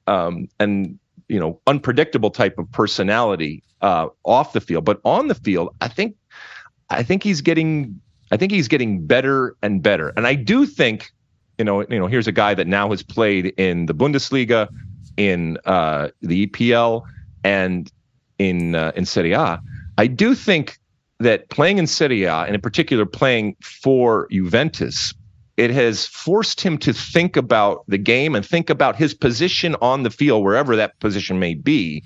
um, 0.07 0.49
and 0.59 0.99
you 1.29 1.41
know 1.41 1.61
unpredictable 1.67 2.31
type 2.31 2.59
of 2.59 2.71
personality 2.73 3.63
uh, 3.81 4.09
off 4.25 4.53
the 4.53 4.61
field, 4.61 4.85
but 4.85 5.01
on 5.05 5.29
the 5.29 5.35
field, 5.35 5.75
I 5.81 5.89
think 5.89 6.17
I 6.91 7.03
think 7.03 7.23
he's 7.23 7.41
getting 7.41 8.01
I 8.31 8.37
think 8.37 8.53
he's 8.53 8.69
getting 8.69 9.07
better 9.07 9.57
and 9.63 9.83
better. 9.83 10.13
And 10.17 10.27
I 10.27 10.35
do 10.35 10.67
think 10.67 11.11
you 11.59 11.65
know 11.65 11.83
you 11.83 11.99
know 11.99 12.07
here's 12.07 12.27
a 12.27 12.33
guy 12.33 12.55
that 12.55 12.67
now 12.67 12.91
has 12.91 13.03
played 13.03 13.47
in 13.57 13.87
the 13.87 13.95
Bundesliga, 13.95 14.69
in 15.17 15.59
uh, 15.65 16.09
the 16.21 16.47
EPL, 16.47 17.03
and 17.45 17.91
in 18.39 18.75
uh, 18.75 18.93
in 18.97 19.05
Serie 19.05 19.33
A. 19.33 19.61
I 19.99 20.07
do 20.07 20.35
think 20.35 20.79
that 21.21 21.49
playing 21.51 21.79
in 21.79 21.87
Serie 21.87 22.25
A, 22.25 22.43
and 22.45 22.55
in 22.55 22.61
particular 22.61 23.07
playing 23.07 23.57
for 23.63 24.27
Juventus, 24.31 25.15
it 25.61 25.71
has 25.71 26.07
forced 26.07 26.63
him 26.63 26.79
to 26.79 26.91
think 26.95 27.37
about 27.37 27.85
the 27.87 27.99
game 27.99 28.35
and 28.35 28.47
think 28.47 28.71
about 28.71 28.97
his 28.97 29.13
position 29.13 29.77
on 29.83 30.05
the 30.05 30.11
field, 30.11 30.43
wherever 30.43 30.75
that 30.75 30.99
position 31.01 31.39
may 31.39 31.53
be, 31.53 32.03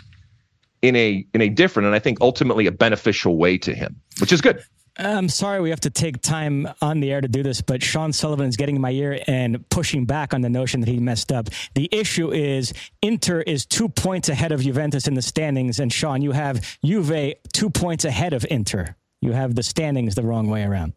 in 0.83 0.97
a 0.97 1.25
in 1.33 1.41
a 1.41 1.49
different 1.49 1.87
and 1.87 1.95
I 1.95 2.01
think 2.01 2.19
ultimately 2.21 2.67
a 2.67 2.73
beneficial 2.73 3.37
way 3.37 3.57
to 3.59 3.73
him, 3.73 3.95
which 4.19 4.33
is 4.33 4.41
good. 4.41 4.61
I'm 4.97 5.29
sorry 5.29 5.61
we 5.61 5.71
have 5.71 5.81
to 5.81 5.91
take 5.91 6.21
time 6.21 6.69
on 6.83 6.99
the 6.99 7.13
air 7.13 7.21
to 7.21 7.29
do 7.29 7.45
this, 7.45 7.61
but 7.61 7.81
Sean 7.81 8.13
Sullivan 8.13 8.47
is 8.47 8.57
getting 8.57 8.75
in 8.75 8.83
my 8.83 8.91
ear 8.91 9.21
and 9.29 9.69
pushing 9.69 10.05
back 10.05 10.35
on 10.35 10.41
the 10.41 10.51
notion 10.51 10.81
that 10.81 10.89
he 10.89 10.99
messed 10.99 11.31
up. 11.31 11.49
The 11.77 11.89
issue 11.93 12.33
is 12.33 12.73
Inter 13.03 13.41
is 13.43 13.67
two 13.67 13.89
points 13.89 14.29
ahead 14.29 14.51
of 14.51 14.63
Juventus 14.63 15.07
in 15.07 15.15
the 15.15 15.23
standings, 15.23 15.79
and 15.79 15.93
Sean, 15.93 16.23
you 16.23 16.33
have 16.33 16.77
Juve 16.85 17.35
two 17.53 17.71
points 17.71 18.05
ahead 18.05 18.33
of 18.33 18.45
Inter. 18.51 18.97
You 19.21 19.31
have 19.31 19.55
the 19.55 19.63
standings 19.63 20.17
the 20.17 20.23
wrong 20.23 20.49
way 20.51 20.65
around. 20.65 20.93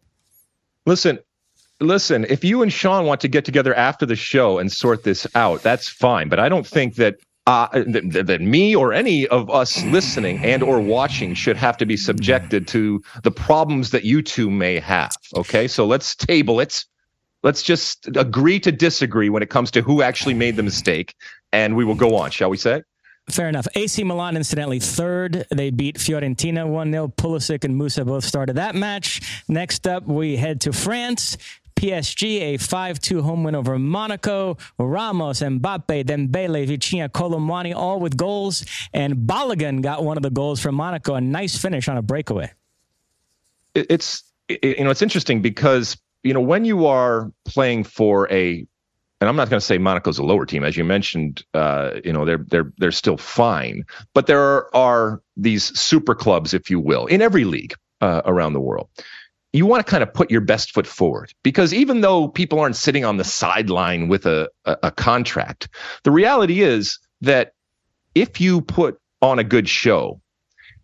Listen, 0.86 1.20
listen, 1.80 2.26
if 2.28 2.44
you 2.44 2.62
and 2.62 2.72
Sean 2.72 3.06
want 3.06 3.20
to 3.22 3.28
get 3.28 3.44
together 3.44 3.74
after 3.74 4.06
the 4.06 4.16
show 4.16 4.58
and 4.58 4.70
sort 4.70 5.04
this 5.04 5.26
out, 5.34 5.62
that's 5.62 5.88
fine. 5.88 6.28
But 6.28 6.38
I 6.38 6.48
don't 6.48 6.66
think 6.66 6.96
that 6.96 7.16
uh, 7.46 7.68
that, 7.72 8.40
me 8.42 8.76
or 8.76 8.92
any 8.92 9.26
of 9.28 9.48
us 9.48 9.82
listening 9.84 10.38
and 10.44 10.62
or 10.62 10.80
watching 10.80 11.32
should 11.32 11.56
have 11.56 11.78
to 11.78 11.86
be 11.86 11.96
subjected 11.96 12.68
to 12.68 13.02
the 13.22 13.30
problems 13.30 13.90
that 13.90 14.04
you 14.04 14.20
two 14.20 14.50
may 14.50 14.78
have. 14.78 15.12
Okay, 15.34 15.66
so 15.66 15.86
let's 15.86 16.14
table 16.14 16.60
it. 16.60 16.84
Let's 17.42 17.62
just 17.62 18.06
agree 18.16 18.60
to 18.60 18.72
disagree 18.72 19.30
when 19.30 19.42
it 19.42 19.48
comes 19.48 19.70
to 19.70 19.80
who 19.80 20.02
actually 20.02 20.34
made 20.34 20.56
the 20.56 20.62
mistake, 20.62 21.14
and 21.50 21.74
we 21.74 21.86
will 21.86 21.94
go 21.94 22.16
on. 22.16 22.30
Shall 22.30 22.50
we 22.50 22.58
say? 22.58 22.82
Fair 23.30 23.48
enough. 23.48 23.68
AC 23.74 24.04
Milan, 24.04 24.36
incidentally, 24.36 24.80
third. 24.80 25.46
They 25.50 25.70
beat 25.70 25.96
Fiorentina 25.96 26.66
1 26.66 26.92
0. 26.92 27.08
Pulisic 27.08 27.64
and 27.64 27.80
Musah 27.80 28.06
both 28.06 28.24
started 28.24 28.56
that 28.56 28.74
match. 28.74 29.42
Next 29.48 29.86
up, 29.86 30.06
we 30.06 30.36
head 30.36 30.60
to 30.62 30.72
France. 30.72 31.36
PSG, 31.78 32.40
a 32.40 32.56
5 32.56 32.98
2 32.98 33.22
home 33.22 33.44
win 33.44 33.54
over 33.54 33.78
Monaco. 33.78 34.56
Ramos, 34.78 35.40
Mbappe, 35.40 36.04
Dembele, 36.04 36.66
Vitinha, 36.66 37.12
Kolo 37.12 37.38
Muani, 37.38 37.74
all 37.74 38.00
with 38.00 38.16
goals. 38.16 38.64
And 38.92 39.28
Balogun 39.28 39.80
got 39.80 40.02
one 40.02 40.16
of 40.16 40.24
the 40.24 40.30
goals 40.30 40.60
from 40.60 40.74
Monaco. 40.74 41.14
A 41.14 41.20
nice 41.20 41.56
finish 41.56 41.88
on 41.88 41.96
a 41.96 42.02
breakaway. 42.02 42.50
It's, 43.74 44.24
you 44.48 44.82
know, 44.82 44.90
it's 44.90 45.02
interesting 45.02 45.40
because, 45.40 45.96
you 46.24 46.34
know, 46.34 46.40
when 46.40 46.64
you 46.64 46.86
are 46.86 47.30
playing 47.44 47.84
for 47.84 48.30
a 48.32 48.66
and 49.20 49.28
I'm 49.28 49.34
not 49.34 49.50
going 49.50 49.58
to 49.58 49.66
say 49.66 49.78
Monaco's 49.78 50.18
a 50.18 50.22
lower 50.22 50.46
team, 50.46 50.62
as 50.62 50.76
you 50.76 50.84
mentioned. 50.84 51.44
Uh, 51.52 52.00
you 52.04 52.12
know, 52.12 52.24
they're 52.24 52.44
they're 52.46 52.72
they're 52.78 52.92
still 52.92 53.16
fine, 53.16 53.84
but 54.14 54.28
there 54.28 54.40
are, 54.40 54.70
are 54.74 55.22
these 55.36 55.76
super 55.78 56.14
clubs, 56.14 56.54
if 56.54 56.70
you 56.70 56.78
will, 56.78 57.06
in 57.06 57.20
every 57.20 57.44
league 57.44 57.74
uh, 58.00 58.22
around 58.24 58.52
the 58.52 58.60
world. 58.60 58.88
You 59.52 59.66
want 59.66 59.84
to 59.84 59.90
kind 59.90 60.02
of 60.02 60.12
put 60.12 60.30
your 60.30 60.42
best 60.42 60.72
foot 60.72 60.86
forward 60.86 61.32
because 61.42 61.72
even 61.72 62.02
though 62.02 62.28
people 62.28 62.60
aren't 62.60 62.76
sitting 62.76 63.04
on 63.04 63.16
the 63.16 63.24
sideline 63.24 64.08
with 64.08 64.26
a, 64.26 64.50
a, 64.64 64.76
a 64.84 64.90
contract, 64.90 65.68
the 66.04 66.10
reality 66.10 66.60
is 66.60 66.98
that 67.22 67.52
if 68.14 68.40
you 68.40 68.60
put 68.60 69.00
on 69.22 69.38
a 69.38 69.44
good 69.44 69.68
show 69.68 70.20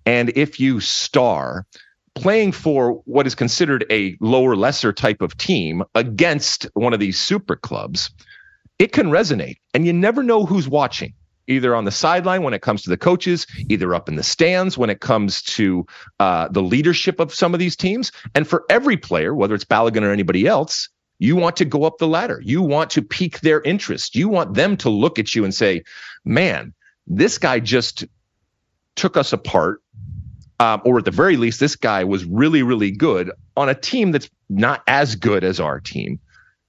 and 0.07 0.33
if 0.35 0.59
you 0.61 0.81
star, 0.81 1.66
playing 2.14 2.53
for 2.53 3.03
what 3.05 3.27
is 3.27 3.35
considered 3.35 3.85
a 3.90 4.16
lower, 4.20 4.57
lesser 4.57 4.92
type 4.92 5.20
of 5.20 5.37
team 5.37 5.83
against 5.94 6.66
one 6.74 6.94
of 6.94 7.00
these 7.00 7.20
super 7.20 7.57
clubs, 7.57 8.11
it 8.79 8.92
can 8.92 9.07
resonate. 9.07 9.57
And 9.72 9.87
you 9.87 9.92
never 9.92 10.22
know 10.22 10.46
who's 10.46 10.68
watching, 10.68 11.14
either 11.46 11.74
on 11.74 11.85
the 11.85 11.90
sideline 11.90 12.42
when 12.42 12.54
it 12.54 12.62
comes 12.62 12.83
to 12.83 12.90
the 12.90 12.96
coaches, 12.96 13.46
either 13.68 13.94
up 13.94 14.09
in 14.09 14.16
the 14.16 14.22
stands 14.22 14.78
when 14.78 14.90
it 14.90 15.00
comes 15.00 15.42
to 15.42 15.87
uh, 16.20 16.48
the 16.48 16.62
leadership 16.62 17.20
of 17.20 17.33
some 17.33 17.54
of 17.54 17.61
these 17.61 17.76
teams. 17.76 18.12
And 18.35 18.46
for 18.46 18.64
every 18.70 18.96
player, 18.96 19.35
whether 19.35 19.54
it's 19.54 19.64
Balogun 19.64 20.02
or 20.02 20.11
anybody 20.11 20.46
else, 20.46 20.88
you 21.18 21.37
want 21.37 21.57
to 21.57 21.64
go 21.64 21.85
up 21.85 21.98
the 21.98 22.09
ladder. 22.09 22.40
You 22.44 22.62
want 22.62 22.90
to 22.90 23.02
pique 23.02 23.40
their 23.40 23.61
interest. 23.62 24.16
You 24.16 24.28
want 24.28 24.54
them 24.54 24.76
to 24.78 24.90
look 24.90 25.18
at 25.18 25.35
you 25.35 25.44
and 25.44 25.54
say, 25.54 25.85
man, 26.24 26.74
this 27.07 27.38
guy 27.38 27.61
just 27.61 28.04
took 28.96 29.16
us 29.16 29.33
apart 29.33 29.80
um, 30.61 30.80
or 30.85 30.98
at 30.98 31.04
the 31.04 31.11
very 31.11 31.37
least, 31.37 31.61
this 31.61 31.76
guy 31.76 32.04
was 32.04 32.24
really, 32.24 32.62
really 32.62 32.90
good 32.90 33.30
on 33.57 33.68
a 33.68 33.74
team 33.74 34.12
that's 34.12 34.30
not 34.48 34.83
as 34.87 35.16
good 35.16 35.42
as 35.42 35.59
our 35.61 35.80
team. 35.80 36.20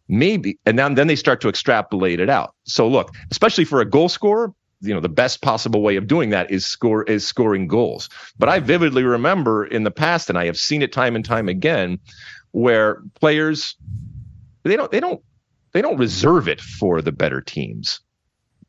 Maybe, 0.08 0.60
and 0.66 0.78
then, 0.78 0.96
then 0.96 1.08
they 1.08 1.16
start 1.16 1.42
to 1.42 1.50
extrapolate 1.50 2.20
it 2.20 2.30
out. 2.30 2.56
So 2.64 2.88
look, 2.88 3.16
especially 3.32 3.66
for 3.66 3.82
a 3.82 3.86
goal 3.86 4.10
scorer, 4.10 4.54
you 4.86 4.94
know 4.94 5.00
the 5.00 5.10
best 5.10 5.42
possible 5.42 5.82
way 5.82 5.96
of 5.96 6.08
doing 6.08 6.30
that 6.30 6.52
is 6.52 6.66
score 6.66 7.04
is 7.04 7.26
scoring 7.26 7.68
goals. 7.68 8.10
But 8.38 8.50
I 8.50 8.60
vividly 8.60 9.04
remember 9.04 9.66
in 9.66 9.84
the 9.84 9.92
past, 9.92 10.30
and 10.30 10.38
I 10.38 10.46
have 10.46 10.58
seen 10.58 10.82
it 10.82 10.92
time 10.92 11.16
and 11.16 11.26
time 11.26 11.50
again, 11.50 12.00
where 12.52 13.02
players 13.20 13.76
they 14.64 14.76
don't 14.76 14.92
they 14.92 15.00
don't 15.00 15.22
they 15.74 15.82
don't 15.82 15.98
reserve 15.98 16.48
it 16.48 16.62
for 16.62 17.02
the 17.02 17.12
better 17.12 17.42
teams, 17.42 18.00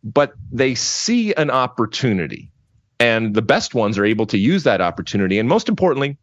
but 0.02 0.32
they 0.50 0.74
see 0.74 1.34
an 1.34 1.50
opportunity 1.50 2.50
and 2.98 3.34
the 3.34 3.42
best 3.42 3.74
ones 3.74 3.98
are 3.98 4.04
able 4.04 4.26
to 4.26 4.38
use 4.38 4.64
that 4.64 4.80
opportunity. 4.80 5.38
And 5.38 5.48
most 5.48 5.68
importantly, 5.68 6.16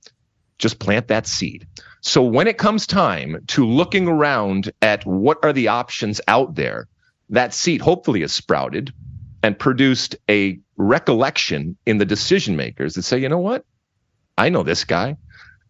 just 0.58 0.80
plant 0.80 1.08
that 1.08 1.28
seed. 1.28 1.68
So 2.02 2.22
when 2.22 2.48
it 2.48 2.58
comes 2.58 2.88
time 2.88 3.44
to 3.48 3.66
looking 3.66 4.08
around 4.08 4.72
at 4.82 5.06
what 5.06 5.38
are 5.44 5.54
the 5.54 5.68
options 5.68 6.20
out 6.28 6.56
there, 6.56 6.88
that 7.30 7.54
seed 7.54 7.82
hopefully 7.82 8.22
is 8.22 8.34
sprouted 8.34 8.94
and 9.44 9.60
produced 9.60 10.16
a 10.30 10.58
recollection 10.78 11.78
in 11.86 11.98
the 11.98 12.06
decision 12.06 12.56
makers 12.56 12.96
that 12.96 13.04
say, 13.04 13.20
you 13.20 13.30
know 13.30 13.38
what? 13.38 13.66
I 14.38 14.50
know 14.50 14.64
this 14.64 14.86
guy 14.86 15.18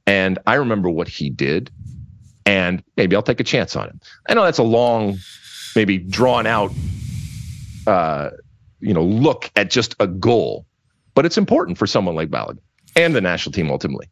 and 0.06 0.40
I 0.48 0.56
remember 0.56 0.90
what 0.90 1.08
he 1.08 1.30
did 1.30 1.72
and 2.46 2.84
maybe 2.96 3.16
I'll 3.16 3.24
take 3.24 3.40
a 3.40 3.44
chance 3.44 3.76
on 3.76 3.90
him. 3.90 4.00
I 4.30 4.36
know 4.36 4.44
that's 4.44 4.60
a 4.60 4.64
long, 4.64 5.18
maybe 5.76 5.98
drawn 5.98 6.46
out, 6.46 6.72
uh, 7.88 8.30
you 8.80 8.94
know, 8.94 9.04
look 9.04 9.52
at 9.56 9.72
just 9.72 9.96
a 10.00 10.08
goal, 10.08 10.66
but 11.16 11.26
it's 11.26 11.38
important 11.38 11.78
for 11.78 11.88
someone 11.88 12.16
like 12.16 12.30
Balogun 12.30 12.60
and 12.96 13.16
the 13.16 13.22
national 13.22 13.54
team 13.54 13.72
ultimately. 13.72 14.08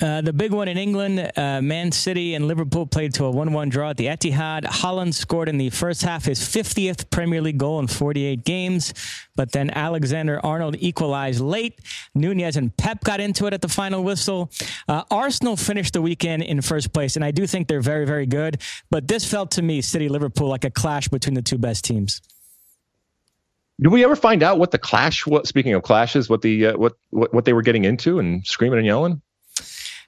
Uh, 0.00 0.22
the 0.22 0.32
big 0.32 0.50
one 0.50 0.66
in 0.66 0.78
England, 0.78 1.30
uh, 1.36 1.60
Man 1.60 1.92
City 1.92 2.34
and 2.34 2.48
Liverpool 2.48 2.86
played 2.86 3.12
to 3.14 3.26
a 3.26 3.30
1 3.30 3.52
1 3.52 3.68
draw 3.68 3.90
at 3.90 3.98
the 3.98 4.06
Etihad. 4.06 4.64
Haaland 4.64 5.12
scored 5.12 5.48
in 5.48 5.58
the 5.58 5.68
first 5.68 6.02
half 6.02 6.24
his 6.24 6.40
50th 6.40 7.10
Premier 7.10 7.42
League 7.42 7.58
goal 7.58 7.78
in 7.80 7.86
48 7.86 8.42
games, 8.42 8.94
but 9.36 9.52
then 9.52 9.68
Alexander 9.70 10.40
Arnold 10.44 10.76
equalized 10.78 11.40
late. 11.40 11.80
Nunez 12.14 12.56
and 12.56 12.74
Pep 12.78 13.04
got 13.04 13.20
into 13.20 13.46
it 13.46 13.52
at 13.52 13.60
the 13.60 13.68
final 13.68 14.02
whistle. 14.02 14.50
Uh, 14.88 15.02
Arsenal 15.10 15.56
finished 15.56 15.92
the 15.92 16.00
weekend 16.00 16.44
in 16.44 16.62
first 16.62 16.94
place, 16.94 17.16
and 17.16 17.24
I 17.24 17.30
do 17.30 17.46
think 17.46 17.68
they're 17.68 17.82
very, 17.82 18.06
very 18.06 18.26
good, 18.26 18.62
but 18.90 19.06
this 19.06 19.30
felt 19.30 19.50
to 19.52 19.62
me, 19.62 19.82
City 19.82 20.08
Liverpool, 20.08 20.48
like 20.48 20.64
a 20.64 20.70
clash 20.70 21.08
between 21.08 21.34
the 21.34 21.42
two 21.42 21.58
best 21.58 21.84
teams. 21.84 22.22
Do 23.82 23.90
we 23.90 24.02
ever 24.04 24.16
find 24.16 24.42
out 24.42 24.58
what 24.58 24.70
the 24.70 24.78
clash 24.78 25.26
was? 25.26 25.48
Speaking 25.48 25.74
of 25.74 25.82
clashes, 25.82 26.28
what 26.28 26.42
the 26.42 26.66
uh, 26.66 26.76
what, 26.76 26.96
what 27.10 27.32
what 27.32 27.44
they 27.46 27.54
were 27.54 27.62
getting 27.62 27.84
into 27.84 28.18
and 28.18 28.46
screaming 28.46 28.78
and 28.78 28.86
yelling? 28.86 29.22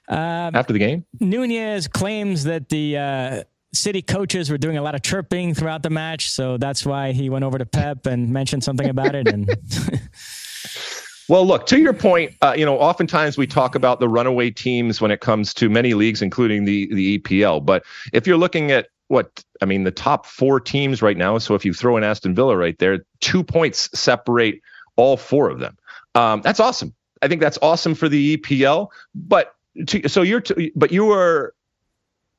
Uh, 0.09 0.51
After 0.53 0.73
the 0.73 0.79
game, 0.79 1.05
Nunez 1.19 1.87
claims 1.87 2.43
that 2.43 2.69
the 2.69 2.97
uh, 2.97 3.43
city 3.73 4.01
coaches 4.01 4.49
were 4.49 4.57
doing 4.57 4.77
a 4.77 4.81
lot 4.81 4.95
of 4.95 5.01
chirping 5.01 5.53
throughout 5.53 5.83
the 5.83 5.89
match, 5.89 6.29
so 6.29 6.57
that's 6.57 6.85
why 6.85 7.11
he 7.11 7.29
went 7.29 7.45
over 7.45 7.57
to 7.57 7.65
Pep 7.65 8.05
and 8.05 8.29
mentioned 8.29 8.63
something 8.63 8.89
about 8.89 9.15
it. 9.15 9.27
And 9.27 9.49
well, 11.29 11.45
look 11.45 11.65
to 11.67 11.79
your 11.79 11.93
point. 11.93 12.33
Uh, 12.41 12.53
you 12.57 12.65
know, 12.65 12.77
oftentimes 12.77 13.37
we 13.37 13.47
talk 13.47 13.75
about 13.75 13.99
the 13.99 14.09
runaway 14.09 14.51
teams 14.51 14.99
when 14.99 15.11
it 15.11 15.21
comes 15.21 15.53
to 15.55 15.69
many 15.69 15.93
leagues, 15.93 16.21
including 16.21 16.65
the 16.65 16.93
the 16.93 17.19
EPL. 17.19 17.65
But 17.65 17.83
if 18.11 18.27
you're 18.27 18.37
looking 18.37 18.71
at 18.71 18.87
what 19.07 19.43
I 19.61 19.65
mean, 19.65 19.83
the 19.83 19.91
top 19.91 20.25
four 20.25 20.59
teams 20.59 21.01
right 21.01 21.17
now. 21.17 21.37
So 21.37 21.55
if 21.55 21.63
you 21.63 21.73
throw 21.73 21.97
in 21.97 22.03
Aston 22.03 22.35
Villa 22.35 22.57
right 22.57 22.77
there, 22.79 23.05
two 23.21 23.43
points 23.43 23.89
separate 23.97 24.61
all 24.95 25.17
four 25.17 25.49
of 25.49 25.59
them. 25.59 25.77
Um, 26.15 26.41
that's 26.41 26.59
awesome. 26.59 26.93
I 27.21 27.27
think 27.27 27.41
that's 27.41 27.57
awesome 27.61 27.95
for 27.95 28.09
the 28.09 28.37
EPL. 28.37 28.89
But 29.15 29.55
to, 29.87 30.09
so 30.09 30.21
you're, 30.21 30.41
to, 30.41 30.71
but 30.75 30.91
you 30.91 31.11
are, 31.11 31.53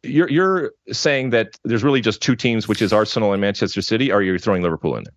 you're 0.05 0.29
you're 0.29 0.73
saying 0.93 1.31
that 1.31 1.59
there's 1.65 1.83
really 1.83 2.01
just 2.01 2.21
two 2.21 2.37
teams, 2.37 2.69
which 2.69 2.83
is 2.83 2.93
Arsenal 2.93 3.33
and 3.33 3.41
Manchester 3.41 3.83
City. 3.83 4.13
Or 4.13 4.17
are 4.17 4.23
you 4.23 4.39
throwing 4.39 4.63
Liverpool 4.63 4.97
in 4.97 5.05
there? 5.05 5.15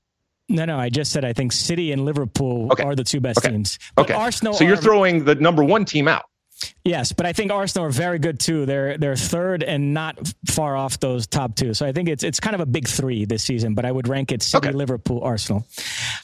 No, 0.50 0.66
no. 0.66 0.80
I 0.80 0.90
just 0.90 1.12
said 1.12 1.26
I 1.26 1.34
think 1.34 1.52
City 1.52 1.92
and 1.92 2.06
Liverpool 2.06 2.72
okay. 2.72 2.84
are 2.84 2.96
the 2.96 3.04
two 3.04 3.20
best 3.20 3.40
okay. 3.40 3.50
teams. 3.50 3.78
But 3.96 4.04
okay. 4.04 4.14
Arsenal. 4.14 4.54
So 4.54 4.64
you're 4.64 4.78
throwing 4.78 5.26
the 5.26 5.36
number 5.36 5.64
one 5.64 5.86
team 5.86 6.08
out. 6.08 6.26
Yes, 6.84 7.12
but 7.12 7.26
I 7.28 7.34
think 7.34 7.52
Arsenal 7.52 7.86
are 7.86 7.92
very 7.92 8.18
good 8.18 8.40
too. 8.40 8.66
They're 8.66 8.98
they're 8.98 9.16
third 9.16 9.62
and 9.62 9.94
not 9.94 10.34
far 10.48 10.76
off 10.76 11.00
those 11.00 11.28
top 11.28 11.56
two. 11.56 11.74
So 11.74 11.86
I 11.86 11.92
think 11.92 12.10
it's 12.10 12.24
it's 12.24 12.40
kind 12.40 12.56
of 12.56 12.62
a 12.62 12.66
big 12.66 12.88
three 12.88 13.26
this 13.26 13.44
season. 13.44 13.76
But 13.76 13.86
I 13.86 13.92
would 13.92 14.08
rank 14.08 14.32
it 14.32 14.42
City, 14.42 14.72
Liverpool, 14.72 15.22
Arsenal. 15.22 15.68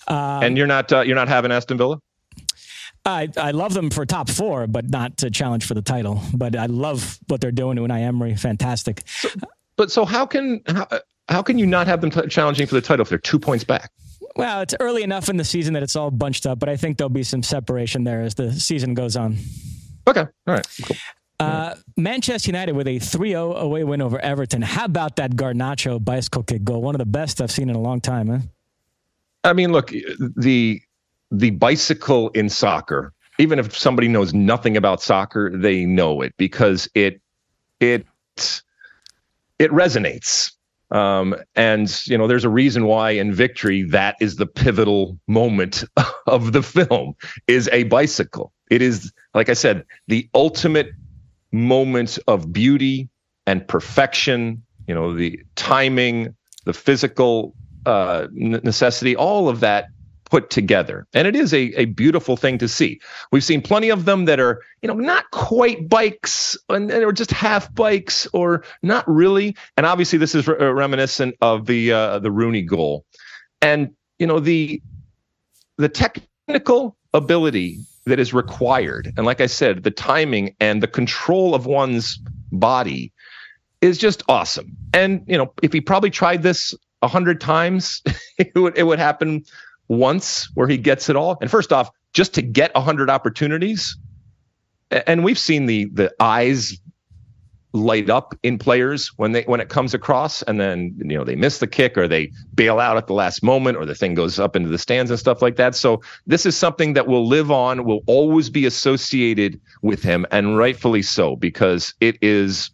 Um, 0.08 0.44
and 0.44 0.58
you're 0.58 0.68
not 0.68 0.92
uh, 0.92 1.02
you're 1.02 1.16
not 1.16 1.28
having 1.28 1.52
Aston 1.52 1.78
Villa. 1.78 2.00
I, 3.06 3.28
I 3.38 3.52
love 3.52 3.74
them 3.74 3.90
for 3.90 4.06
top 4.06 4.30
four, 4.30 4.66
but 4.68 4.90
not 4.90 5.18
to 5.18 5.30
challenge 5.30 5.66
for 5.66 5.74
the 5.74 5.82
title. 5.82 6.22
But 6.34 6.56
I 6.56 6.68
love 6.68 7.20
what 7.28 7.42
they're 7.42 7.52
doing 7.52 7.76
to 7.76 7.82
Unai 7.84 8.02
Emery. 8.02 8.36
Fantastic. 8.36 9.04
So, 9.06 9.30
but 9.76 9.92
so 9.92 10.06
how 10.06 10.26
can 10.26 10.62
how, 10.68 10.88
how 11.28 11.42
can 11.42 11.58
you 11.58 11.66
not 11.66 11.88
have 11.88 12.02
them 12.02 12.12
t- 12.12 12.28
challenging 12.28 12.68
for 12.68 12.76
the 12.76 12.82
title 12.82 13.04
if 13.04 13.10
they're 13.10 13.18
two 13.18 13.40
points 13.40 13.64
back? 13.64 13.92
Well, 14.36 14.62
it's 14.62 14.74
early 14.80 15.04
enough 15.04 15.30
in 15.30 15.38
the 15.38 15.44
season 15.44 15.74
that 15.74 15.84
it's 15.84 15.96
all 15.96 16.12
bunched 16.12 16.48
up, 16.48 16.60
but 16.60 16.70
I 16.70 16.76
think 16.76 16.98
there'll 16.98 17.10
be 17.10 17.24
some 17.24 17.44
separation 17.44 18.04
there 18.04 18.22
as 18.22 18.36
the 18.36 18.52
season 18.52 18.94
goes 18.94 19.16
on. 19.16 19.38
Okay. 20.08 20.22
All 20.22 20.54
right. 20.54 20.68
Cool. 20.84 20.98
Uh, 21.40 21.76
Manchester 21.98 22.50
United 22.50 22.74
with 22.74 22.88
a 22.88 23.00
3-0 23.00 23.56
away 23.58 23.84
win 23.84 24.02
over 24.02 24.20
Everton. 24.20 24.62
How 24.62 24.86
about 24.86 25.18
that 25.18 25.32
Garnacho 25.32 26.04
bicycle 26.04 26.44
kick 26.44 26.64
goal? 26.64 26.82
One 26.82 26.96
of 26.96 27.00
the 27.00 27.06
best 27.06 27.42
I've 27.42 27.52
seen 27.52 27.70
in 27.70 27.76
a 27.76 27.82
long 27.82 28.02
time, 28.02 28.28
huh? 28.28 28.40
I 29.44 29.54
mean, 29.54 29.72
look, 29.72 29.92
the 30.38 30.82
the 31.34 31.50
bicycle 31.50 32.30
in 32.30 32.48
soccer, 32.48 33.12
even 33.40 33.60
if 33.60 33.76
somebody 33.76 34.08
knows 34.08 34.34
nothing 34.34 34.78
about 34.78 35.02
soccer, 35.02 35.52
they 35.54 35.86
know 35.86 36.22
it 36.22 36.34
because 36.38 36.88
it 36.94 37.20
it 37.80 38.06
it 39.60 39.72
resonates. 39.72 40.52
Um, 40.92 41.36
and 41.56 41.90
you 42.06 42.18
know, 42.18 42.28
there's 42.28 42.46
a 42.46 42.50
reason 42.50 42.86
why 42.86 43.12
in 43.12 43.34
Victory 43.34 43.82
that 43.84 44.16
is 44.22 44.36
the 44.36 44.46
pivotal 44.46 45.18
moment 45.28 45.84
of 46.28 46.54
the 46.54 46.62
film 46.62 47.16
is 47.48 47.68
a 47.74 47.84
bicycle. 47.86 48.54
It 48.70 48.84
is, 48.84 49.12
like 49.34 49.50
I 49.50 49.54
said, 49.54 49.86
the 50.08 50.30
ultimate 50.36 50.92
moment 51.52 52.20
of 52.28 52.54
beauty 52.54 53.10
and 53.48 53.68
perfection. 53.68 54.64
You 54.88 54.94
know, 54.94 55.16
the 55.16 55.42
timing, 55.56 56.36
the 56.66 56.74
physical 56.74 57.56
uh, 57.88 58.28
necessity, 58.32 59.16
all 59.16 59.50
of 59.50 59.62
that 59.62 59.88
put 60.34 60.50
together. 60.50 61.06
And 61.14 61.28
it 61.28 61.36
is 61.36 61.54
a, 61.54 61.80
a 61.80 61.86
beautiful 61.86 62.36
thing 62.36 62.58
to 62.58 62.68
see. 62.68 63.00
We've 63.32 63.44
seen 63.44 63.62
plenty 63.62 63.90
of 63.90 64.06
them 64.06 64.26
that 64.26 64.40
are, 64.40 64.64
you 64.82 64.88
know, 64.88 64.96
not 64.96 65.30
quite 65.30 65.88
bikes 65.88 66.58
and, 66.70 66.92
or 66.92 67.12
just 67.12 67.30
half 67.30 67.72
bikes 67.76 68.26
or 68.34 68.64
not 68.82 69.08
really. 69.08 69.56
And 69.78 69.86
obviously 69.86 70.18
this 70.18 70.34
is 70.34 70.48
re- 70.48 70.58
uh, 70.60 70.72
reminiscent 70.72 71.36
of 71.42 71.68
the 71.68 71.92
uh, 71.92 72.18
the 72.18 72.32
Rooney 72.32 72.64
goal. 72.64 73.06
And, 73.62 73.92
you 74.18 74.26
know, 74.26 74.40
the 74.40 74.82
the 75.78 75.88
technical 75.88 76.98
ability 77.14 77.82
that 78.08 78.20
is 78.20 78.34
required 78.34 79.14
and 79.16 79.28
like 79.28 79.40
I 79.40 79.46
said, 79.46 79.84
the 79.84 79.92
timing 79.92 80.56
and 80.60 80.82
the 80.82 80.88
control 80.88 81.54
of 81.54 81.68
one's 81.68 82.20
body 82.52 83.14
is 83.82 84.00
just 84.00 84.24
awesome. 84.28 84.76
And, 84.96 85.24
you 85.28 85.38
know, 85.38 85.54
if 85.62 85.74
he 85.74 85.80
probably 85.80 86.10
tried 86.10 86.42
this 86.42 86.74
a 87.04 87.08
hundred 87.08 87.40
times, 87.40 88.02
it 88.40 88.56
would 88.56 88.76
it 88.76 88.84
would 88.88 88.98
happen 88.98 89.44
once 89.98 90.50
where 90.56 90.68
he 90.68 90.78
gets 90.78 91.10
it 91.10 91.16
all. 91.16 91.38
And 91.42 91.50
first 91.50 91.72
off, 91.72 91.90
just 92.14 92.34
to 92.36 92.42
get 92.42 92.74
100 92.76 93.10
opportunities, 93.10 93.98
and 94.92 95.24
we've 95.24 95.40
seen 95.40 95.66
the 95.66 95.86
the 95.86 96.14
eyes 96.20 96.78
light 97.74 98.08
up 98.08 98.36
in 98.44 98.60
players 98.60 99.08
when 99.18 99.32
they 99.32 99.42
when 99.44 99.60
it 99.60 99.68
comes 99.68 99.96
across 99.96 100.44
and 100.44 100.60
then 100.60 100.94
you 101.00 101.18
know 101.18 101.24
they 101.24 101.36
miss 101.36 101.58
the 101.58 101.66
kick 101.66 101.98
or 101.98 102.08
they 102.08 102.32
bail 102.54 102.80
out 102.80 102.98
at 102.98 103.08
the 103.08 103.14
last 103.14 103.42
moment 103.42 103.76
or 103.76 103.86
the 103.86 103.96
thing 103.96 104.14
goes 104.14 104.40
up 104.40 104.56
into 104.56 104.70
the 104.70 104.78
stands 104.78 105.10
and 105.10 105.20
stuff 105.20 105.42
like 105.42 105.56
that 105.56 105.74
so 105.74 106.00
this 106.28 106.46
is 106.46 106.56
something 106.56 106.94
that 106.94 107.08
will 107.08 107.28
live 107.28 107.50
on 107.50 107.84
will 107.84 108.02
always 108.06 108.48
be 108.48 108.68
associated 108.68 109.60
with 109.82 110.04
him 110.04 110.24
and 110.30 110.56
rightfully 110.56 111.02
so 111.02 111.36
because 111.36 111.96
it 112.00 112.16
is 112.22 112.70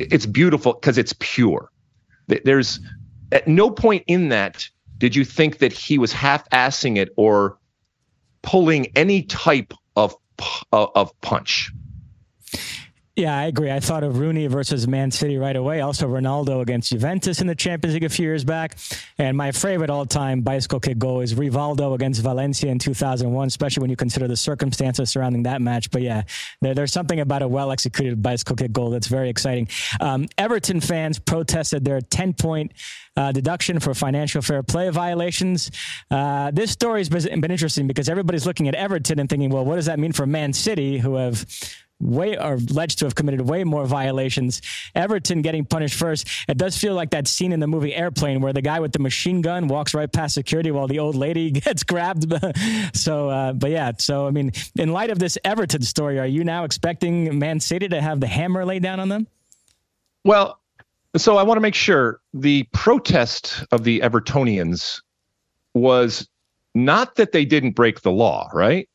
it's 0.00 0.26
beautiful 0.26 0.72
because 0.72 0.98
it's 0.98 1.14
pure 1.20 1.70
there's 2.26 2.80
at 3.30 3.46
no 3.46 3.70
point 3.70 4.02
in 4.08 4.30
that 4.30 4.68
did 4.98 5.14
you 5.14 5.24
think 5.24 5.58
that 5.58 5.72
he 5.72 5.98
was 5.98 6.12
half-assing 6.12 6.96
it 6.96 7.10
or 7.16 7.58
pulling 8.42 8.86
any 8.96 9.22
type 9.22 9.74
of 9.94 10.14
uh, 10.72 10.86
of 10.94 11.18
punch? 11.20 11.70
Yeah, 13.16 13.34
I 13.34 13.44
agree. 13.44 13.70
I 13.70 13.80
thought 13.80 14.04
of 14.04 14.18
Rooney 14.18 14.46
versus 14.46 14.86
Man 14.86 15.10
City 15.10 15.38
right 15.38 15.56
away. 15.56 15.80
Also, 15.80 16.06
Ronaldo 16.06 16.60
against 16.60 16.90
Juventus 16.90 17.40
in 17.40 17.46
the 17.46 17.54
Champions 17.54 17.94
League 17.94 18.04
a 18.04 18.10
few 18.10 18.26
years 18.26 18.44
back. 18.44 18.76
And 19.16 19.38
my 19.38 19.52
favorite 19.52 19.88
all 19.88 20.04
time 20.04 20.42
bicycle 20.42 20.80
kick 20.80 20.98
goal 20.98 21.22
is 21.22 21.32
Rivaldo 21.32 21.94
against 21.94 22.20
Valencia 22.20 22.70
in 22.70 22.78
2001, 22.78 23.46
especially 23.46 23.80
when 23.80 23.88
you 23.88 23.96
consider 23.96 24.28
the 24.28 24.36
circumstances 24.36 25.08
surrounding 25.08 25.44
that 25.44 25.62
match. 25.62 25.90
But 25.90 26.02
yeah, 26.02 26.24
there, 26.60 26.74
there's 26.74 26.92
something 26.92 27.20
about 27.20 27.40
a 27.40 27.48
well 27.48 27.72
executed 27.72 28.22
bicycle 28.22 28.54
kick 28.54 28.72
goal 28.72 28.90
that's 28.90 29.06
very 29.06 29.30
exciting. 29.30 29.68
Um, 29.98 30.28
Everton 30.36 30.82
fans 30.82 31.18
protested 31.18 31.86
their 31.86 32.02
10 32.02 32.34
point 32.34 32.72
uh, 33.16 33.32
deduction 33.32 33.80
for 33.80 33.94
financial 33.94 34.42
fair 34.42 34.62
play 34.62 34.90
violations. 34.90 35.70
Uh, 36.10 36.50
this 36.50 36.70
story 36.70 37.00
has 37.00 37.08
been, 37.08 37.40
been 37.40 37.50
interesting 37.50 37.86
because 37.86 38.10
everybody's 38.10 38.44
looking 38.44 38.68
at 38.68 38.74
Everton 38.74 39.18
and 39.18 39.30
thinking, 39.30 39.48
well, 39.48 39.64
what 39.64 39.76
does 39.76 39.86
that 39.86 39.98
mean 39.98 40.12
for 40.12 40.26
Man 40.26 40.52
City, 40.52 40.98
who 40.98 41.14
have 41.14 41.46
way 42.00 42.36
are 42.36 42.54
alleged 42.54 42.98
to 42.98 43.06
have 43.06 43.14
committed 43.14 43.40
way 43.40 43.64
more 43.64 43.86
violations. 43.86 44.60
Everton 44.94 45.42
getting 45.42 45.64
punished 45.64 45.94
first. 45.94 46.28
It 46.48 46.58
does 46.58 46.76
feel 46.76 46.94
like 46.94 47.10
that 47.10 47.26
scene 47.26 47.52
in 47.52 47.60
the 47.60 47.66
movie 47.66 47.94
Airplane 47.94 48.40
where 48.40 48.52
the 48.52 48.62
guy 48.62 48.80
with 48.80 48.92
the 48.92 48.98
machine 48.98 49.40
gun 49.40 49.68
walks 49.68 49.94
right 49.94 50.12
past 50.12 50.34
security 50.34 50.70
while 50.70 50.86
the 50.86 50.98
old 50.98 51.14
lady 51.14 51.50
gets 51.62 51.82
grabbed. 51.82 52.32
so, 52.94 53.30
uh, 53.30 53.52
but 53.52 53.70
yeah. 53.70 53.92
So, 53.98 54.26
I 54.26 54.30
mean, 54.30 54.52
in 54.78 54.92
light 54.92 55.10
of 55.10 55.18
this 55.18 55.38
Everton 55.44 55.82
story, 55.82 56.18
are 56.18 56.26
you 56.26 56.44
now 56.44 56.64
expecting 56.64 57.38
Man 57.38 57.60
City 57.60 57.88
to 57.88 58.00
have 58.00 58.20
the 58.20 58.26
hammer 58.26 58.64
laid 58.64 58.82
down 58.82 59.00
on 59.00 59.08
them? 59.08 59.26
Well, 60.24 60.60
so 61.16 61.36
I 61.36 61.44
want 61.44 61.56
to 61.56 61.62
make 61.62 61.74
sure 61.74 62.20
the 62.34 62.64
protest 62.72 63.64
of 63.72 63.84
the 63.84 64.00
Evertonians 64.00 65.00
was 65.72 66.28
not 66.74 67.14
that 67.16 67.32
they 67.32 67.44
didn't 67.44 67.72
break 67.72 68.02
the 68.02 68.10
law, 68.10 68.50
right? 68.52 68.88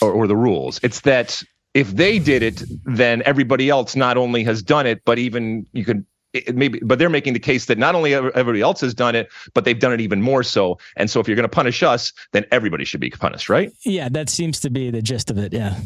or, 0.00 0.12
or 0.12 0.26
the 0.26 0.36
rules. 0.36 0.80
It's 0.82 1.00
that 1.00 1.42
if 1.74 1.90
they 1.90 2.18
did 2.18 2.42
it, 2.42 2.62
then 2.84 3.22
everybody 3.24 3.68
else 3.68 3.94
not 3.94 4.16
only 4.16 4.44
has 4.44 4.62
done 4.62 4.86
it, 4.86 5.04
but 5.04 5.18
even 5.18 5.66
you 5.72 5.84
could 5.84 6.04
maybe 6.52 6.78
but 6.80 6.98
they're 6.98 7.08
making 7.08 7.32
the 7.32 7.40
case 7.40 7.66
that 7.66 7.78
not 7.78 7.94
only 7.94 8.14
everybody 8.14 8.60
else 8.60 8.80
has 8.80 8.92
done 8.92 9.14
it 9.14 9.30
but 9.54 9.64
they've 9.64 9.78
done 9.78 9.92
it 9.92 10.00
even 10.00 10.20
more 10.20 10.42
so. 10.42 10.78
And 10.96 11.10
so 11.10 11.20
if 11.20 11.28
you're 11.28 11.36
going 11.36 11.44
to 11.44 11.48
punish 11.48 11.82
us 11.82 12.12
then 12.32 12.44
everybody 12.52 12.84
should 12.84 13.00
be 13.00 13.10
punished 13.10 13.48
right? 13.48 13.72
Yeah 13.84 14.08
that 14.10 14.28
seems 14.28 14.60
to 14.60 14.70
be 14.70 14.90
the 14.90 15.00
gist 15.00 15.30
of 15.30 15.38
it 15.38 15.52
yeah. 15.52 15.78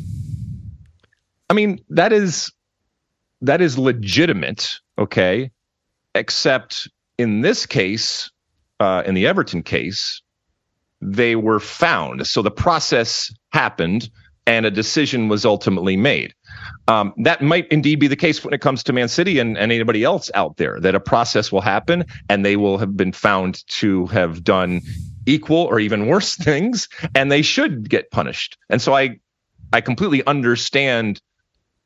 I 1.48 1.54
mean 1.54 1.78
that 1.90 2.12
is 2.12 2.50
that 3.40 3.60
is 3.60 3.78
legitimate 3.78 4.80
okay? 4.98 5.50
Except 6.14 6.88
in 7.18 7.42
this 7.42 7.64
case 7.64 8.30
uh, 8.80 9.04
in 9.06 9.14
the 9.14 9.28
everton 9.28 9.62
case 9.62 10.22
they 11.00 11.36
were 11.36 11.60
found. 11.60 12.26
So 12.26 12.42
the 12.42 12.50
process 12.50 13.32
happened 13.50 14.10
and 14.46 14.66
a 14.66 14.70
decision 14.70 15.28
was 15.28 15.44
ultimately 15.44 15.96
made. 15.96 16.34
Um, 16.88 17.14
that 17.18 17.42
might 17.42 17.68
indeed 17.68 18.00
be 18.00 18.08
the 18.08 18.16
case 18.16 18.44
when 18.44 18.52
it 18.52 18.60
comes 18.60 18.82
to 18.84 18.92
Man 18.92 19.08
City 19.08 19.38
and, 19.38 19.56
and, 19.56 19.70
anybody 19.70 20.02
else 20.04 20.30
out 20.34 20.56
there, 20.56 20.80
that 20.80 20.94
a 20.94 21.00
process 21.00 21.52
will 21.52 21.60
happen 21.60 22.04
and 22.28 22.44
they 22.44 22.56
will 22.56 22.78
have 22.78 22.96
been 22.96 23.12
found 23.12 23.66
to 23.68 24.06
have 24.06 24.42
done 24.42 24.80
equal 25.26 25.58
or 25.58 25.78
even 25.78 26.06
worse 26.06 26.34
things, 26.36 26.88
and 27.14 27.30
they 27.30 27.42
should 27.42 27.88
get 27.88 28.10
punished. 28.10 28.58
And 28.68 28.82
so 28.82 28.94
I, 28.94 29.20
I 29.72 29.80
completely 29.80 30.24
understand. 30.26 31.20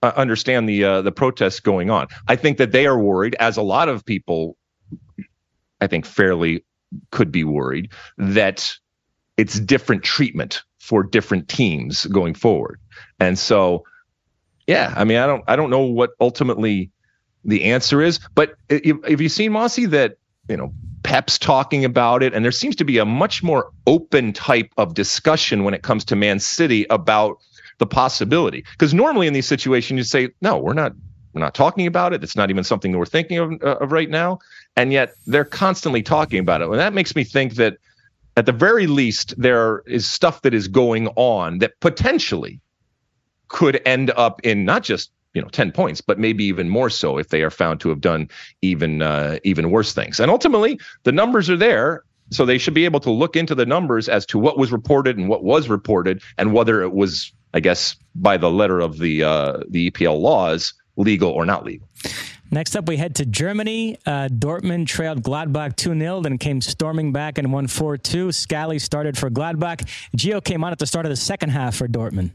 Uh, 0.02 0.12
understand 0.14 0.68
the 0.68 0.84
uh, 0.84 1.00
the 1.00 1.10
protests 1.10 1.58
going 1.58 1.88
on. 1.88 2.06
I 2.28 2.36
think 2.36 2.58
that 2.58 2.70
they 2.70 2.86
are 2.86 2.98
worried, 2.98 3.34
as 3.40 3.56
a 3.56 3.62
lot 3.62 3.88
of 3.88 4.04
people, 4.04 4.58
I 5.80 5.86
think, 5.86 6.04
fairly 6.04 6.66
could 7.10 7.32
be 7.32 7.44
worried 7.44 7.90
that 8.18 8.76
it's 9.38 9.58
different 9.58 10.02
treatment 10.02 10.62
for 10.86 11.02
different 11.02 11.48
teams 11.48 12.06
going 12.06 12.32
forward. 12.32 12.78
And 13.18 13.36
so, 13.36 13.84
yeah, 14.68 14.94
I 14.96 15.02
mean, 15.02 15.16
I 15.16 15.26
don't, 15.26 15.42
I 15.48 15.56
don't 15.56 15.68
know 15.68 15.80
what 15.80 16.10
ultimately 16.20 16.90
the 17.44 17.64
answer 17.64 18.00
is, 18.02 18.20
but 18.36 18.54
have 18.70 19.20
you 19.20 19.28
seen 19.28 19.50
Mossy 19.50 19.86
that 19.86 20.18
you 20.48 20.56
know 20.56 20.72
Pep's 21.02 21.38
talking 21.38 21.84
about 21.84 22.22
it, 22.22 22.34
and 22.34 22.44
there 22.44 22.52
seems 22.52 22.76
to 22.76 22.84
be 22.84 22.98
a 22.98 23.04
much 23.04 23.42
more 23.42 23.70
open 23.88 24.32
type 24.32 24.72
of 24.76 24.94
discussion 24.94 25.64
when 25.64 25.74
it 25.74 25.82
comes 25.82 26.04
to 26.04 26.16
Man 26.16 26.38
City 26.38 26.86
about 26.88 27.38
the 27.78 27.86
possibility. 27.86 28.64
Because 28.72 28.94
normally 28.94 29.26
in 29.26 29.32
these 29.32 29.46
situations, 29.46 29.98
you 29.98 30.04
say, 30.04 30.30
no, 30.40 30.56
we're 30.58 30.72
not. 30.72 30.92
We're 31.32 31.42
not 31.42 31.54
talking 31.54 31.86
about 31.86 32.14
it. 32.14 32.24
It's 32.24 32.34
not 32.34 32.48
even 32.48 32.64
something 32.64 32.92
that 32.92 32.98
we're 32.98 33.04
thinking 33.04 33.36
of, 33.36 33.52
uh, 33.62 33.76
of 33.76 33.92
right 33.92 34.08
now. 34.08 34.38
And 34.74 34.90
yet 34.90 35.12
they're 35.26 35.44
constantly 35.44 36.02
talking 36.02 36.38
about 36.38 36.62
it. 36.62 36.68
And 36.68 36.78
that 36.78 36.94
makes 36.94 37.14
me 37.14 37.24
think 37.24 37.56
that 37.56 37.76
at 38.36 38.46
the 38.46 38.52
very 38.52 38.86
least, 38.86 39.34
there 39.40 39.82
is 39.86 40.06
stuff 40.06 40.42
that 40.42 40.52
is 40.54 40.68
going 40.68 41.08
on 41.16 41.58
that 41.58 41.80
potentially 41.80 42.60
could 43.48 43.80
end 43.86 44.10
up 44.16 44.40
in 44.44 44.64
not 44.64 44.82
just 44.82 45.10
you 45.32 45.42
know 45.42 45.48
10 45.48 45.70
points 45.70 46.00
but 46.00 46.18
maybe 46.18 46.44
even 46.44 46.68
more 46.68 46.90
so 46.90 47.18
if 47.18 47.28
they 47.28 47.42
are 47.42 47.50
found 47.50 47.78
to 47.78 47.90
have 47.90 48.00
done 48.00 48.28
even 48.62 49.02
uh, 49.02 49.38
even 49.44 49.70
worse 49.70 49.92
things. 49.92 50.18
And 50.20 50.30
ultimately 50.30 50.80
the 51.04 51.12
numbers 51.12 51.48
are 51.48 51.56
there 51.56 52.02
so 52.30 52.44
they 52.44 52.58
should 52.58 52.74
be 52.74 52.84
able 52.84 53.00
to 53.00 53.10
look 53.10 53.36
into 53.36 53.54
the 53.54 53.66
numbers 53.66 54.08
as 54.08 54.26
to 54.26 54.38
what 54.38 54.58
was 54.58 54.72
reported 54.72 55.16
and 55.16 55.28
what 55.28 55.44
was 55.44 55.68
reported 55.68 56.22
and 56.38 56.52
whether 56.52 56.82
it 56.82 56.92
was 56.92 57.32
i 57.54 57.60
guess 57.60 57.96
by 58.14 58.36
the 58.36 58.50
letter 58.50 58.80
of 58.80 58.98
the 58.98 59.22
uh, 59.22 59.58
the 59.68 59.90
EPL 59.90 60.18
laws 60.20 60.74
legal 60.96 61.30
or 61.30 61.44
not 61.44 61.64
legal 61.64 61.88
Next 62.56 62.74
up, 62.74 62.88
we 62.88 62.96
head 62.96 63.16
to 63.16 63.26
Germany. 63.26 63.98
Uh, 64.06 64.28
Dortmund 64.32 64.86
trailed 64.86 65.22
Gladbach 65.22 65.76
2 65.76 65.98
0, 65.98 66.22
then 66.22 66.38
came 66.38 66.62
storming 66.62 67.12
back 67.12 67.36
and 67.36 67.52
won 67.52 67.66
4 67.66 67.98
2. 67.98 68.32
Scally 68.32 68.78
started 68.78 69.18
for 69.18 69.28
Gladbach. 69.28 69.86
Gio 70.16 70.42
came 70.42 70.64
on 70.64 70.72
at 70.72 70.78
the 70.78 70.86
start 70.86 71.04
of 71.04 71.10
the 71.10 71.16
second 71.16 71.50
half 71.50 71.76
for 71.76 71.86
Dortmund. 71.86 72.30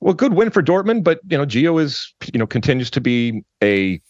Well, 0.00 0.14
good 0.14 0.34
win 0.34 0.50
for 0.50 0.64
Dortmund, 0.64 1.04
but 1.04 1.20
you 1.28 1.38
know, 1.38 1.46
Gio 1.46 1.80
is 1.80 2.12
you 2.32 2.40
know 2.40 2.46
continues 2.48 2.90
to 2.90 3.00
be 3.00 3.44
a 3.62 4.00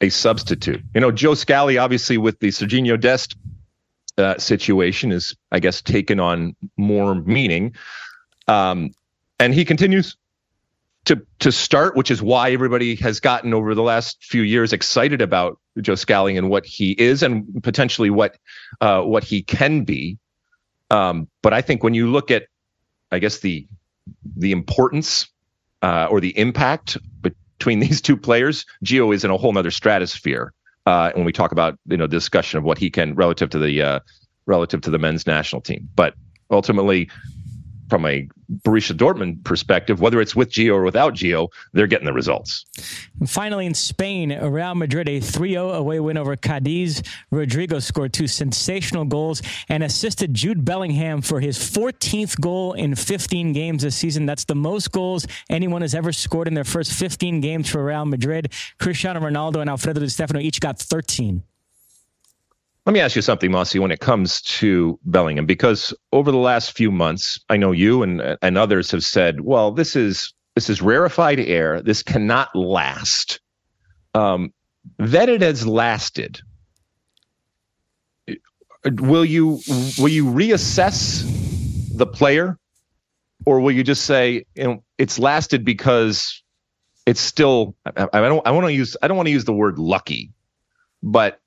a 0.00 0.10
substitute. 0.10 0.80
You 0.94 1.00
know, 1.00 1.10
Joe 1.10 1.34
Scally, 1.34 1.76
obviously 1.76 2.18
with 2.18 2.38
the 2.38 2.50
Sergiño 2.50 3.00
Dest 3.00 3.34
uh, 4.16 4.38
situation, 4.38 5.10
is 5.10 5.34
I 5.50 5.58
guess 5.58 5.82
taken 5.82 6.20
on 6.20 6.54
more 6.76 7.16
meaning, 7.16 7.74
um, 8.46 8.92
and 9.40 9.52
he 9.52 9.64
continues 9.64 10.16
to 11.06 11.24
to 11.40 11.52
start, 11.52 11.96
which 11.96 12.10
is 12.10 12.22
why 12.22 12.52
everybody 12.52 12.96
has 12.96 13.20
gotten 13.20 13.54
over 13.54 13.74
the 13.74 13.82
last 13.82 14.22
few 14.22 14.42
years 14.42 14.72
excited 14.72 15.20
about 15.20 15.58
Joe 15.80 15.94
Scally 15.94 16.36
and 16.36 16.48
what 16.48 16.64
he 16.64 16.92
is 16.92 17.22
and 17.22 17.62
potentially 17.62 18.10
what 18.10 18.36
uh, 18.80 19.02
what 19.02 19.24
he 19.24 19.42
can 19.42 19.84
be. 19.84 20.18
Um, 20.90 21.28
but 21.42 21.52
I 21.52 21.60
think 21.60 21.82
when 21.82 21.94
you 21.94 22.10
look 22.10 22.30
at, 22.30 22.44
I 23.10 23.18
guess 23.18 23.38
the 23.40 23.66
the 24.36 24.52
importance 24.52 25.28
uh, 25.82 26.08
or 26.10 26.20
the 26.20 26.36
impact 26.38 26.96
between 27.20 27.80
these 27.80 28.00
two 28.00 28.16
players, 28.16 28.64
Gio 28.84 29.14
is 29.14 29.24
in 29.24 29.30
a 29.30 29.36
whole 29.36 29.52
nother 29.52 29.70
stratosphere. 29.70 30.52
Uh, 30.86 31.10
when 31.14 31.24
we 31.24 31.32
talk 31.32 31.52
about 31.52 31.78
you 31.86 31.96
know 31.96 32.06
discussion 32.06 32.58
of 32.58 32.64
what 32.64 32.78
he 32.78 32.90
can 32.90 33.14
relative 33.14 33.50
to 33.50 33.58
the 33.58 33.82
uh, 33.82 34.00
relative 34.46 34.80
to 34.82 34.90
the 34.90 34.98
men's 34.98 35.26
national 35.26 35.60
team, 35.60 35.88
but 35.94 36.14
ultimately 36.50 37.08
from 37.88 38.06
a 38.06 38.28
Borussia 38.62 38.96
Dortmund 38.96 39.44
perspective, 39.44 40.00
whether 40.00 40.20
it's 40.20 40.36
with 40.36 40.50
Gio 40.50 40.74
or 40.74 40.82
without 40.82 41.14
Gio, 41.14 41.48
they're 41.72 41.86
getting 41.86 42.06
the 42.06 42.12
results. 42.12 42.64
And 43.20 43.28
finally, 43.28 43.66
in 43.66 43.74
Spain, 43.74 44.38
Real 44.38 44.74
Madrid, 44.74 45.08
a 45.08 45.20
3 45.20 45.52
0 45.52 45.70
away 45.70 46.00
win 46.00 46.16
over 46.16 46.36
Cadiz. 46.36 47.02
Rodrygo 47.32 47.82
scored 47.82 48.12
two 48.12 48.26
sensational 48.26 49.04
goals 49.04 49.42
and 49.68 49.82
assisted 49.82 50.34
Jude 50.34 50.64
Bellingham 50.64 51.22
for 51.22 51.40
his 51.40 51.58
14th 51.58 52.40
goal 52.40 52.74
in 52.74 52.94
15 52.94 53.52
games 53.52 53.82
this 53.82 53.96
season. 53.96 54.26
That's 54.26 54.44
the 54.44 54.54
most 54.54 54.92
goals 54.92 55.26
anyone 55.50 55.82
has 55.82 55.94
ever 55.94 56.12
scored 56.12 56.48
in 56.48 56.54
their 56.54 56.64
first 56.64 56.92
15 56.92 57.40
games 57.40 57.70
for 57.70 57.84
Real 57.84 58.04
Madrid. 58.04 58.52
Cristiano 58.78 59.20
Ronaldo 59.20 59.60
and 59.60 59.70
Alfredo 59.70 60.00
Di 60.00 60.08
Stefano 60.08 60.40
each 60.40 60.60
got 60.60 60.78
13. 60.78 61.42
Let 62.86 62.92
me 62.92 63.00
ask 63.00 63.16
you 63.16 63.22
something, 63.22 63.50
Mossy, 63.50 63.78
when 63.78 63.90
it 63.90 64.00
comes 64.00 64.42
to 64.42 64.98
Bellingham, 65.04 65.46
because 65.46 65.94
over 66.12 66.30
the 66.30 66.36
last 66.36 66.76
few 66.76 66.90
months, 66.90 67.40
I 67.48 67.56
know 67.56 67.72
you 67.72 68.02
and 68.02 68.36
and 68.42 68.58
others 68.58 68.90
have 68.90 69.02
said, 69.02 69.40
well, 69.40 69.72
this 69.72 69.96
is 69.96 70.34
this 70.54 70.68
is 70.68 70.82
rarefied 70.82 71.40
air. 71.40 71.80
This 71.80 72.02
cannot 72.02 72.54
last. 72.54 73.40
Um, 74.14 74.52
that 74.98 75.30
it 75.30 75.40
has 75.40 75.66
lasted. 75.66 76.40
Will 78.84 79.24
you 79.24 79.60
will 79.98 80.08
you 80.08 80.26
reassess 80.26 81.24
the 81.96 82.06
player, 82.06 82.58
or 83.46 83.60
will 83.60 83.72
you 83.72 83.82
just 83.82 84.04
say 84.04 84.44
you 84.54 84.64
know 84.64 84.84
it's 84.98 85.18
lasted 85.18 85.64
because 85.64 86.42
it's 87.06 87.20
still 87.20 87.76
I, 87.86 88.08
I 88.12 88.20
don't 88.20 88.46
I 88.46 88.50
want 88.50 88.66
to 88.66 88.72
use 88.74 88.94
I 89.00 89.08
don't 89.08 89.16
want 89.16 89.26
to 89.28 89.32
use 89.32 89.46
the 89.46 89.54
word 89.54 89.78
lucky, 89.78 90.34
but 91.02 91.40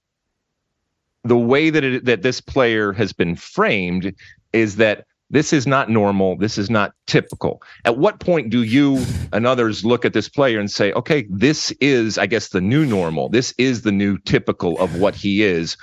the 1.28 1.38
way 1.38 1.70
that 1.70 1.84
it, 1.84 2.06
that 2.06 2.22
this 2.22 2.42
player 2.42 2.94
has 2.94 3.14
been 3.14 3.36
framed 3.36 4.14
is 4.54 4.78
that 4.78 5.06
this 5.30 5.52
is 5.52 5.68
not 5.68 5.90
normal. 5.90 6.38
This 6.38 6.58
is 6.58 6.70
not 6.70 6.94
typical. 7.06 7.62
At 7.84 7.98
what 7.98 8.20
point 8.20 8.50
do 8.50 8.64
you 8.64 9.04
and 9.34 9.46
others 9.46 9.84
look 9.84 10.06
at 10.06 10.14
this 10.14 10.30
player 10.30 10.60
and 10.60 10.72
say, 10.72 10.94
okay, 10.94 11.28
this 11.30 11.72
is, 11.82 12.18
I 12.18 12.28
guess, 12.28 12.50
the 12.50 12.62
new 12.62 12.86
normal. 12.86 13.30
This 13.30 13.54
is 13.58 13.82
the 13.82 13.92
new 13.92 14.18
typical 14.20 14.80
of 14.80 15.00
what 15.00 15.16
he 15.16 15.44
is. 15.44 15.76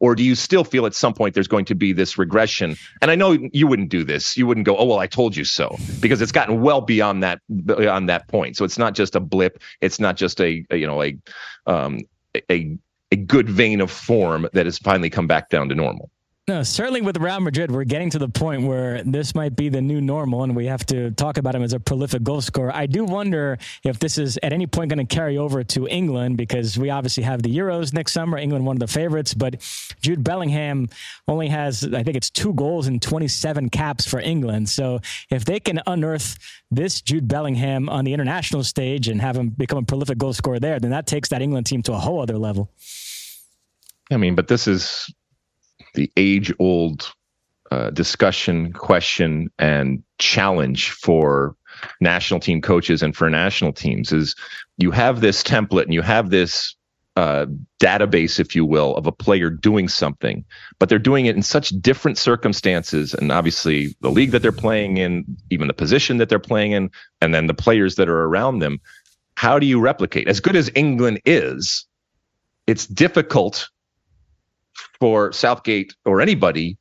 Or 0.00 0.14
do 0.14 0.22
you 0.22 0.34
still 0.34 0.64
feel 0.64 0.86
at 0.86 0.94
some 0.94 1.12
point 1.12 1.34
there's 1.34 1.48
going 1.48 1.64
to 1.66 1.74
be 1.74 1.92
this 1.92 2.18
regression? 2.18 2.76
And 3.02 3.10
I 3.10 3.16
know 3.16 3.36
you 3.52 3.66
wouldn't 3.66 3.88
do 3.88 4.04
this. 4.04 4.36
You 4.36 4.46
wouldn't 4.46 4.66
go, 4.66 4.76
oh 4.76 4.84
well, 4.84 4.98
I 4.98 5.08
told 5.08 5.36
you 5.36 5.44
so, 5.44 5.76
because 6.00 6.22
it's 6.22 6.30
gotten 6.30 6.60
well 6.60 6.80
beyond 6.80 7.24
that 7.24 7.40
beyond 7.64 8.08
that 8.08 8.28
point. 8.28 8.56
So 8.56 8.64
it's 8.64 8.78
not 8.78 8.94
just 8.94 9.16
a 9.16 9.20
blip. 9.20 9.60
It's 9.80 9.98
not 9.98 10.16
just 10.16 10.40
a, 10.40 10.64
a 10.70 10.76
you 10.76 10.86
know 10.86 11.02
a 11.02 11.18
um, 11.66 12.00
a 12.48 12.78
a 13.10 13.16
good 13.16 13.48
vein 13.48 13.80
of 13.80 13.90
form 13.90 14.48
that 14.52 14.66
has 14.66 14.78
finally 14.78 15.10
come 15.10 15.26
back 15.26 15.48
down 15.50 15.68
to 15.68 15.74
normal. 15.74 16.10
No, 16.48 16.62
certainly 16.62 17.02
with 17.02 17.18
Real 17.18 17.40
Madrid, 17.40 17.70
we're 17.70 17.84
getting 17.84 18.08
to 18.08 18.18
the 18.18 18.30
point 18.30 18.62
where 18.62 19.02
this 19.02 19.34
might 19.34 19.54
be 19.54 19.68
the 19.68 19.82
new 19.82 20.00
normal, 20.00 20.44
and 20.44 20.56
we 20.56 20.64
have 20.64 20.86
to 20.86 21.10
talk 21.10 21.36
about 21.36 21.54
him 21.54 21.62
as 21.62 21.74
a 21.74 21.78
prolific 21.78 22.22
goal 22.22 22.40
scorer. 22.40 22.74
I 22.74 22.86
do 22.86 23.04
wonder 23.04 23.58
if 23.84 23.98
this 23.98 24.16
is 24.16 24.38
at 24.42 24.54
any 24.54 24.66
point 24.66 24.88
going 24.88 25.06
to 25.06 25.14
carry 25.14 25.36
over 25.36 25.62
to 25.62 25.86
England 25.86 26.38
because 26.38 26.78
we 26.78 26.88
obviously 26.88 27.22
have 27.24 27.42
the 27.42 27.54
Euros 27.54 27.92
next 27.92 28.14
summer. 28.14 28.38
England, 28.38 28.64
one 28.64 28.76
of 28.76 28.80
the 28.80 28.86
favorites, 28.86 29.34
but 29.34 29.60
Jude 30.00 30.24
Bellingham 30.24 30.88
only 31.28 31.48
has, 31.48 31.84
I 31.84 32.02
think 32.02 32.16
it's 32.16 32.30
two 32.30 32.54
goals 32.54 32.86
and 32.86 33.02
27 33.02 33.68
caps 33.68 34.06
for 34.06 34.18
England. 34.18 34.70
So 34.70 35.00
if 35.28 35.44
they 35.44 35.60
can 35.60 35.82
unearth 35.86 36.38
this 36.70 37.02
Jude 37.02 37.28
Bellingham 37.28 37.90
on 37.90 38.06
the 38.06 38.14
international 38.14 38.64
stage 38.64 39.08
and 39.08 39.20
have 39.20 39.36
him 39.36 39.50
become 39.50 39.80
a 39.80 39.82
prolific 39.82 40.16
goal 40.16 40.32
scorer 40.32 40.58
there, 40.58 40.80
then 40.80 40.92
that 40.92 41.06
takes 41.06 41.28
that 41.28 41.42
England 41.42 41.66
team 41.66 41.82
to 41.82 41.92
a 41.92 41.98
whole 41.98 42.22
other 42.22 42.38
level. 42.38 42.70
I 44.10 44.16
mean, 44.16 44.34
but 44.34 44.48
this 44.48 44.66
is 44.66 45.12
the 45.94 46.10
age 46.16 46.52
old 46.58 47.12
uh, 47.70 47.90
discussion, 47.90 48.72
question, 48.72 49.50
and 49.58 50.02
challenge 50.18 50.90
for 50.90 51.54
national 52.00 52.40
team 52.40 52.60
coaches 52.60 53.02
and 53.02 53.14
for 53.14 53.28
national 53.30 53.72
teams 53.72 54.12
is 54.12 54.34
you 54.78 54.90
have 54.90 55.20
this 55.20 55.42
template 55.42 55.84
and 55.84 55.94
you 55.94 56.02
have 56.02 56.30
this 56.30 56.74
uh, 57.16 57.46
database, 57.80 58.38
if 58.38 58.54
you 58.54 58.64
will, 58.64 58.94
of 58.94 59.06
a 59.06 59.12
player 59.12 59.50
doing 59.50 59.88
something, 59.88 60.44
but 60.78 60.88
they're 60.88 61.00
doing 61.00 61.26
it 61.26 61.34
in 61.34 61.42
such 61.42 61.70
different 61.80 62.16
circumstances, 62.16 63.12
and 63.12 63.32
obviously 63.32 63.96
the 64.02 64.10
league 64.10 64.30
that 64.30 64.40
they're 64.40 64.52
playing 64.52 64.98
in, 64.98 65.24
even 65.50 65.66
the 65.66 65.74
position 65.74 66.18
that 66.18 66.28
they're 66.28 66.38
playing 66.38 66.72
in, 66.72 66.88
and 67.20 67.34
then 67.34 67.48
the 67.48 67.54
players 67.54 67.96
that 67.96 68.08
are 68.08 68.24
around 68.24 68.60
them. 68.60 68.80
How 69.34 69.58
do 69.58 69.66
you 69.66 69.80
replicate? 69.80 70.28
As 70.28 70.38
good 70.38 70.54
as 70.54 70.70
England 70.76 71.20
is, 71.24 71.86
it's 72.68 72.86
difficult 72.86 73.68
for 75.00 75.32
Southgate 75.32 75.94
or 76.04 76.20
anybody 76.20 76.78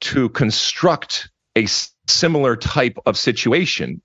to 0.00 0.28
construct 0.30 1.30
a 1.56 1.66
similar 2.06 2.56
type 2.56 2.98
of 3.06 3.16
situation 3.16 4.00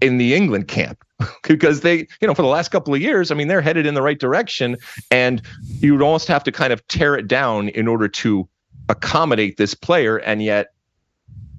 in 0.00 0.18
the 0.18 0.34
England 0.34 0.68
camp 0.68 1.04
because 1.48 1.82
they, 1.82 1.98
you 2.20 2.26
know, 2.26 2.34
for 2.34 2.42
the 2.42 2.48
last 2.48 2.70
couple 2.70 2.94
of 2.94 3.00
years, 3.00 3.30
I 3.30 3.34
mean, 3.34 3.48
they're 3.48 3.60
headed 3.60 3.86
in 3.86 3.94
the 3.94 4.02
right 4.02 4.18
direction. 4.18 4.76
And 5.10 5.42
you 5.62 5.92
would 5.92 6.02
almost 6.02 6.28
have 6.28 6.44
to 6.44 6.52
kind 6.52 6.72
of 6.72 6.86
tear 6.88 7.14
it 7.14 7.28
down 7.28 7.68
in 7.68 7.86
order 7.86 8.08
to 8.08 8.48
accommodate 8.88 9.56
this 9.56 9.74
player. 9.74 10.16
And 10.16 10.42
yet 10.42 10.68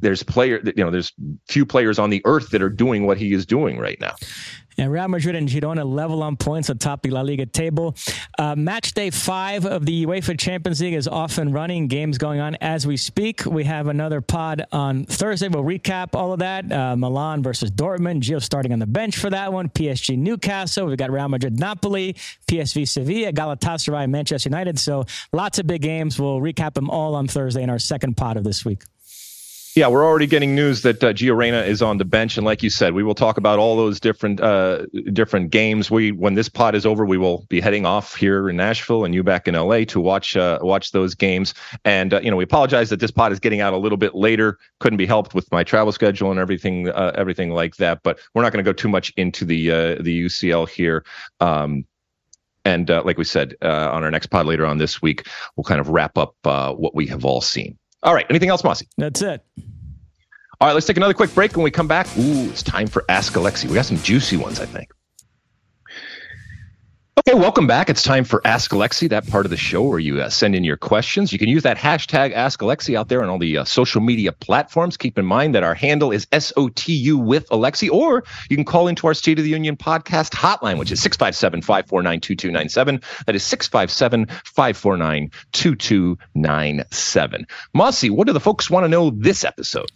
there's 0.01 0.23
player 0.23 0.61
you 0.63 0.83
know, 0.83 0.91
there's 0.91 1.13
few 1.47 1.65
players 1.65 1.99
on 1.99 2.09
the 2.09 2.21
earth 2.25 2.49
that 2.49 2.61
are 2.61 2.69
doing 2.69 3.05
what 3.05 3.17
he 3.17 3.33
is 3.33 3.45
doing 3.45 3.79
right 3.79 3.99
now. 3.99 4.13
And 4.77 4.91
Real 4.91 5.07
Madrid 5.07 5.35
and 5.35 5.47
Girona 5.47 5.85
level 5.85 6.23
on 6.23 6.37
points 6.37 6.69
atop 6.69 7.01
the 7.01 7.09
La 7.09 7.21
Liga 7.21 7.45
table. 7.45 7.95
Uh, 8.39 8.55
match 8.55 8.93
day 8.93 9.09
five 9.09 9.65
of 9.65 9.85
the 9.85 10.05
UEFA 10.05 10.39
Champions 10.39 10.81
League 10.81 10.93
is 10.93 11.07
off 11.07 11.37
and 11.37 11.53
running. 11.53 11.87
Games 11.87 12.17
going 12.17 12.39
on 12.39 12.55
as 12.61 12.87
we 12.87 12.97
speak. 12.97 13.45
We 13.45 13.65
have 13.65 13.87
another 13.87 14.21
pod 14.21 14.65
on 14.71 15.05
Thursday. 15.05 15.49
We'll 15.49 15.63
recap 15.63 16.15
all 16.15 16.33
of 16.33 16.39
that. 16.39 16.71
Uh, 16.71 16.95
Milan 16.95 17.43
versus 17.43 17.69
Dortmund. 17.69 18.21
Gio 18.21 18.41
starting 18.41 18.71
on 18.71 18.79
the 18.79 18.87
bench 18.87 19.17
for 19.17 19.29
that 19.29 19.51
one. 19.51 19.69
PSG 19.69 20.17
Newcastle. 20.17 20.87
We've 20.87 20.97
got 20.97 21.11
Real 21.11 21.27
Madrid 21.27 21.59
Napoli. 21.59 22.13
PSV 22.47 22.87
Sevilla. 22.87 23.33
Galatasaray 23.33 24.09
Manchester 24.09 24.49
United. 24.49 24.79
So 24.79 25.05
lots 25.33 25.59
of 25.59 25.67
big 25.67 25.81
games. 25.81 26.19
We'll 26.19 26.39
recap 26.39 26.73
them 26.73 26.89
all 26.89 27.15
on 27.15 27.27
Thursday 27.27 27.61
in 27.61 27.69
our 27.69 27.79
second 27.79 28.15
pod 28.15 28.37
of 28.37 28.43
this 28.43 28.63
week. 28.63 28.83
Yeah, 29.73 29.87
we're 29.87 30.03
already 30.03 30.27
getting 30.27 30.53
news 30.53 30.81
that 30.81 31.01
uh, 31.01 31.13
Gio 31.13 31.33
Reyna 31.33 31.61
is 31.61 31.81
on 31.81 31.97
the 31.97 32.03
bench, 32.03 32.35
and 32.35 32.45
like 32.45 32.61
you 32.61 32.69
said, 32.69 32.93
we 32.93 33.03
will 33.03 33.15
talk 33.15 33.37
about 33.37 33.57
all 33.57 33.77
those 33.77 34.01
different 34.01 34.41
uh, 34.41 34.85
different 35.13 35.49
games. 35.49 35.89
We, 35.89 36.11
when 36.11 36.33
this 36.33 36.49
pod 36.49 36.75
is 36.75 36.85
over, 36.85 37.05
we 37.05 37.17
will 37.17 37.45
be 37.47 37.61
heading 37.61 37.85
off 37.85 38.15
here 38.15 38.49
in 38.49 38.57
Nashville 38.57 39.05
and 39.05 39.15
you 39.15 39.23
back 39.23 39.47
in 39.47 39.55
LA 39.55 39.85
to 39.85 40.01
watch 40.01 40.35
uh, 40.35 40.59
watch 40.61 40.91
those 40.91 41.15
games. 41.15 41.53
And 41.85 42.13
uh, 42.13 42.19
you 42.19 42.29
know, 42.29 42.35
we 42.35 42.43
apologize 42.43 42.89
that 42.89 42.99
this 42.99 43.11
pod 43.11 43.31
is 43.31 43.39
getting 43.39 43.61
out 43.61 43.73
a 43.73 43.77
little 43.77 43.97
bit 43.97 44.13
later. 44.13 44.57
Couldn't 44.81 44.97
be 44.97 45.05
helped 45.05 45.33
with 45.33 45.49
my 45.53 45.63
travel 45.63 45.93
schedule 45.93 46.31
and 46.31 46.39
everything 46.39 46.89
uh, 46.89 47.13
everything 47.15 47.51
like 47.51 47.77
that. 47.77 48.03
But 48.03 48.19
we're 48.33 48.41
not 48.41 48.51
going 48.51 48.63
to 48.63 48.69
go 48.69 48.73
too 48.73 48.89
much 48.89 49.13
into 49.15 49.45
the 49.45 49.71
uh, 49.71 49.95
the 50.01 50.25
UCL 50.25 50.67
here. 50.67 51.05
Um, 51.39 51.85
and 52.65 52.91
uh, 52.91 53.03
like 53.05 53.17
we 53.17 53.23
said 53.23 53.55
on 53.61 54.03
our 54.03 54.11
next 54.11 54.27
pod 54.27 54.47
later 54.47 54.65
on 54.65 54.79
this 54.79 55.01
week, 55.01 55.27
we'll 55.55 55.63
kind 55.63 55.79
of 55.79 55.87
wrap 55.87 56.17
up 56.17 56.35
what 56.43 56.93
we 56.93 57.07
have 57.07 57.23
all 57.23 57.39
seen. 57.39 57.77
All 58.03 58.13
right. 58.13 58.25
Anything 58.29 58.49
else, 58.49 58.63
Mossy? 58.63 58.87
That's 58.97 59.21
it. 59.21 59.43
All 60.59 60.67
right. 60.67 60.73
Let's 60.73 60.85
take 60.85 60.97
another 60.97 61.13
quick 61.13 61.33
break. 61.33 61.55
When 61.55 61.63
we 61.63 61.71
come 61.71 61.87
back, 61.87 62.07
ooh, 62.17 62.49
it's 62.49 62.63
time 62.63 62.87
for 62.87 63.03
Ask 63.09 63.33
Alexi. 63.33 63.67
We 63.67 63.75
got 63.75 63.85
some 63.85 63.97
juicy 63.97 64.37
ones, 64.37 64.59
I 64.59 64.65
think. 64.65 64.91
Okay, 67.27 67.37
welcome 67.37 67.67
back. 67.67 67.87
It's 67.87 68.01
time 68.01 68.23
for 68.23 68.41
Ask 68.45 68.71
Alexi, 68.71 69.07
that 69.09 69.27
part 69.27 69.45
of 69.45 69.51
the 69.51 69.57
show 69.57 69.83
where 69.83 69.99
you 69.99 70.19
uh, 70.19 70.29
send 70.29 70.55
in 70.55 70.63
your 70.63 70.75
questions. 70.75 71.31
You 71.31 71.37
can 71.37 71.49
use 71.49 71.61
that 71.61 71.77
hashtag 71.77 72.33
Ask 72.33 72.61
Alexi 72.61 72.97
out 72.97 73.09
there 73.09 73.21
on 73.21 73.29
all 73.29 73.37
the 73.37 73.59
uh, 73.59 73.63
social 73.63 74.01
media 74.01 74.31
platforms. 74.31 74.97
Keep 74.97 75.19
in 75.19 75.25
mind 75.25 75.53
that 75.53 75.61
our 75.61 75.75
handle 75.75 76.11
is 76.11 76.25
SOTU 76.31 77.23
with 77.23 77.47
Alexi, 77.49 77.91
or 77.91 78.23
you 78.49 78.57
can 78.57 78.65
call 78.65 78.87
into 78.87 79.05
our 79.05 79.13
State 79.13 79.37
of 79.37 79.43
the 79.43 79.51
Union 79.51 79.77
podcast 79.77 80.31
hotline, 80.31 80.79
which 80.79 80.91
is 80.91 80.99
657 80.99 81.61
549 81.61 82.21
2297. 82.21 83.01
That 83.27 83.35
is 83.35 83.43
657 83.43 84.25
549 84.25 85.31
2297. 85.51 87.47
Mosse, 87.75 88.05
what 88.05 88.25
do 88.25 88.33
the 88.33 88.39
folks 88.39 88.67
want 88.67 88.83
to 88.83 88.87
know 88.87 89.11
this 89.11 89.43
episode? 89.43 89.91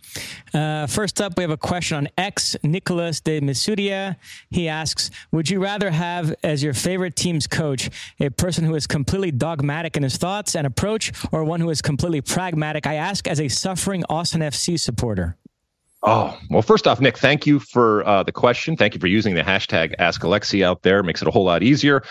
Uh, 0.53 0.85
first 0.85 1.19
up, 1.19 1.37
we 1.37 1.41
have 1.41 1.49
a 1.49 1.57
question 1.57 1.97
on 1.97 2.07
X, 2.19 2.55
Nicholas 2.61 3.19
de 3.19 3.41
Misudia. 3.41 4.15
He 4.51 4.69
asks 4.69 5.09
Would 5.31 5.49
you 5.49 5.59
rather 5.59 5.89
have 5.89 6.35
as 6.43 6.61
your 6.61 6.75
favorite 6.75 7.14
team's 7.15 7.47
coach, 7.47 7.89
a 8.19 8.29
person 8.29 8.63
who 8.63 8.75
is 8.75 8.87
completely 8.87 9.31
dogmatic 9.31 9.97
in 9.97 10.03
his 10.03 10.17
thoughts 10.17 10.55
and 10.55 10.67
approach, 10.67 11.11
or 11.31 11.43
one 11.43 11.59
who 11.59 11.69
is 11.69 11.81
completely 11.81 12.21
pragmatic? 12.21 12.85
I 12.85 12.95
ask 12.95 13.27
as 13.27 13.39
a 13.39 13.47
suffering 13.47 14.03
Austin 14.09 14.41
FC 14.41 14.79
supporter. 14.79 15.37
Oh, 16.07 16.37
well, 16.51 16.61
first 16.61 16.85
off, 16.85 17.01
Nick, 17.01 17.17
thank 17.17 17.47
you 17.47 17.59
for 17.59 18.07
uh, 18.07 18.21
the 18.21 18.31
question. 18.31 18.77
Thank 18.77 18.93
you 18.93 18.99
for 18.99 19.07
using 19.07 19.33
the 19.33 19.41
hashtag 19.41 19.95
Ask 19.97 20.21
Alexi 20.21 20.63
out 20.63 20.83
there. 20.83 21.01
Makes 21.01 21.23
it 21.23 21.27
a 21.27 21.31
whole 21.31 21.45
lot 21.45 21.63
easier. 21.63 22.03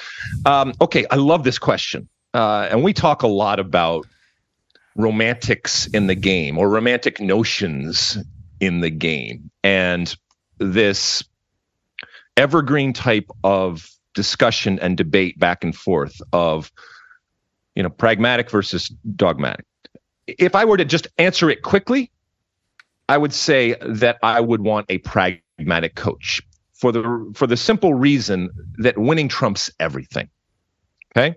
Um, 0.44 0.74
okay, 0.80 1.07
I 1.12 1.16
love 1.16 1.44
this 1.44 1.59
question. 1.59 2.09
Uh, 2.32 2.66
and 2.68 2.82
we 2.82 2.92
talk 2.92 3.22
a 3.22 3.28
lot 3.28 3.61
about 3.61 4.07
romantics 4.96 5.86
in 5.86 6.09
the 6.09 6.16
game 6.16 6.59
or 6.59 6.68
romantic 6.68 7.20
notions 7.20 8.18
in 8.59 8.80
the 8.80 8.90
game. 8.90 9.50
And 9.62 10.12
this 10.59 11.22
evergreen 12.36 12.92
type 12.92 13.30
of 13.44 13.88
discussion 14.14 14.78
and 14.78 14.96
debate 14.96 15.38
back 15.38 15.64
and 15.64 15.74
forth 15.74 16.20
of 16.32 16.70
you 17.74 17.82
know 17.82 17.90
pragmatic 17.90 18.50
versus 18.50 18.88
dogmatic. 19.16 19.66
If 20.26 20.54
i 20.54 20.64
were 20.64 20.76
to 20.76 20.84
just 20.84 21.08
answer 21.18 21.50
it 21.50 21.62
quickly 21.62 22.10
i 23.08 23.18
would 23.18 23.32
say 23.32 23.74
that 23.82 24.18
i 24.22 24.40
would 24.40 24.62
want 24.62 24.86
a 24.88 24.98
pragmatic 24.98 25.94
coach 25.94 26.40
for 26.72 26.92
the 26.92 27.32
for 27.34 27.46
the 27.46 27.56
simple 27.56 27.94
reason 27.94 28.50
that 28.78 28.96
winning 28.96 29.28
trumps 29.28 29.70
everything. 29.78 30.28
Okay? 31.16 31.36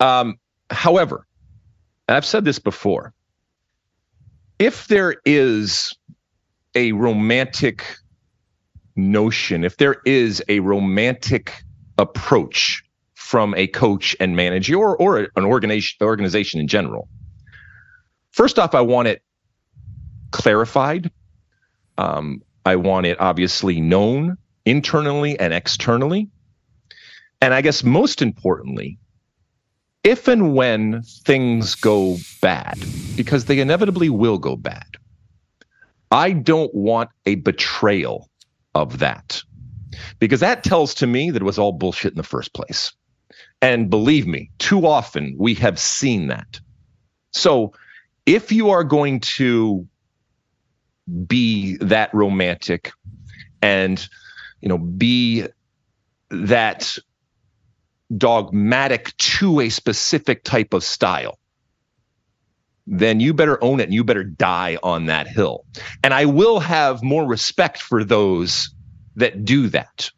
Um, 0.00 0.38
however 0.70 1.26
i've 2.08 2.26
said 2.26 2.44
this 2.44 2.58
before 2.58 3.14
if 4.58 4.88
there 4.88 5.16
is 5.24 5.96
a 6.74 6.92
romantic 6.92 7.84
notion, 8.96 9.64
if 9.64 9.76
there 9.76 9.96
is 10.04 10.42
a 10.48 10.60
romantic 10.60 11.62
approach 11.98 12.82
from 13.14 13.54
a 13.54 13.66
coach 13.66 14.16
and 14.20 14.36
manager 14.36 14.76
or, 14.76 14.96
or 14.96 15.28
an 15.36 15.44
organization, 15.44 15.98
organization 16.02 16.60
in 16.60 16.68
general, 16.68 17.08
first 18.32 18.58
off, 18.58 18.74
I 18.74 18.80
want 18.80 19.08
it 19.08 19.22
clarified. 20.30 21.10
Um, 21.98 22.42
I 22.64 22.76
want 22.76 23.06
it 23.06 23.20
obviously 23.20 23.80
known 23.80 24.36
internally 24.64 25.38
and 25.38 25.52
externally. 25.52 26.28
And 27.40 27.54
I 27.54 27.60
guess 27.60 27.84
most 27.84 28.22
importantly, 28.22 28.98
if 30.02 30.28
and 30.28 30.54
when 30.54 31.02
things 31.02 31.74
go 31.74 32.16
bad, 32.40 32.78
because 33.16 33.46
they 33.46 33.60
inevitably 33.60 34.08
will 34.08 34.38
go 34.38 34.56
bad, 34.56 34.86
I 36.10 36.32
don't 36.32 36.72
want 36.74 37.10
a 37.26 37.36
betrayal 37.36 38.28
of 38.82 38.98
that 38.98 39.42
because 40.18 40.40
that 40.40 40.64
tells 40.64 40.94
to 40.94 41.06
me 41.06 41.30
that 41.30 41.42
it 41.42 41.44
was 41.44 41.58
all 41.58 41.72
bullshit 41.72 42.12
in 42.12 42.16
the 42.16 42.22
first 42.22 42.52
place. 42.52 42.92
And 43.62 43.88
believe 43.88 44.26
me, 44.26 44.50
too 44.58 44.86
often 44.86 45.34
we 45.38 45.54
have 45.54 45.78
seen 45.78 46.28
that. 46.28 46.60
So 47.32 47.72
if 48.26 48.52
you 48.52 48.70
are 48.70 48.84
going 48.84 49.20
to 49.20 49.86
be 51.26 51.76
that 51.76 52.12
romantic 52.12 52.92
and 53.62 54.06
you 54.60 54.68
know 54.68 54.78
be 54.78 55.46
that 56.30 56.98
dogmatic 58.14 59.16
to 59.16 59.60
a 59.60 59.68
specific 59.68 60.42
type 60.42 60.74
of 60.74 60.82
style 60.82 61.38
then 62.86 63.20
you 63.20 63.34
better 63.34 63.62
own 63.62 63.80
it 63.80 63.84
and 63.84 63.94
you 63.94 64.04
better 64.04 64.24
die 64.24 64.78
on 64.82 65.06
that 65.06 65.26
hill. 65.26 65.64
And 66.04 66.14
I 66.14 66.24
will 66.24 66.60
have 66.60 67.02
more 67.02 67.26
respect 67.26 67.82
for 67.82 68.04
those 68.04 68.70
that 69.16 69.44
do 69.44 69.68
that. 69.68 70.10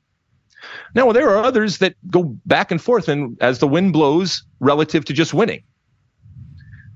Now, 0.95 1.13
there 1.13 1.29
are 1.31 1.43
others 1.43 1.79
that 1.79 1.95
go 2.11 2.25
back 2.47 2.71
and 2.71 2.81
forth 2.81 3.09
and 3.09 3.37
as 3.41 3.59
the 3.59 3.69
wind 3.69 3.93
blows 3.93 4.43
relative 4.61 5.05
to 5.07 5.13
just 5.13 5.33
winning. 5.33 5.63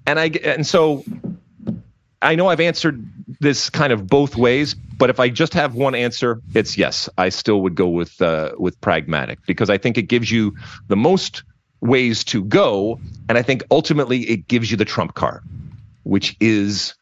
And 0.06 0.18
I 0.18 0.26
and 0.26 0.66
so 0.66 1.04
I 2.20 2.34
know 2.34 2.48
I've 2.48 2.60
answered 2.60 3.04
this 3.40 3.70
kind 3.70 3.92
of 3.92 4.06
both 4.06 4.36
ways, 4.36 4.74
but 4.74 5.10
if 5.10 5.20
I 5.20 5.28
just 5.28 5.54
have 5.54 5.74
one 5.74 5.94
answer, 5.94 6.40
it's 6.54 6.76
yes. 6.76 7.08
I 7.18 7.28
still 7.28 7.62
would 7.62 7.74
go 7.74 7.88
with 7.88 8.20
uh, 8.20 8.52
with 8.58 8.80
pragmatic 8.80 9.38
because 9.46 9.70
I 9.70 9.78
think 9.78 9.98
it 9.98 10.02
gives 10.02 10.30
you 10.30 10.54
the 10.88 10.96
most 10.96 11.44
ways 11.82 12.24
to 12.24 12.42
go, 12.44 12.98
and 13.28 13.36
I 13.36 13.42
think 13.42 13.62
ultimately 13.70 14.20
it 14.30 14.48
gives 14.48 14.70
you 14.70 14.76
the 14.76 14.84
trump 14.86 15.14
card 15.14 15.42
which 16.04 16.36
is 16.40 16.94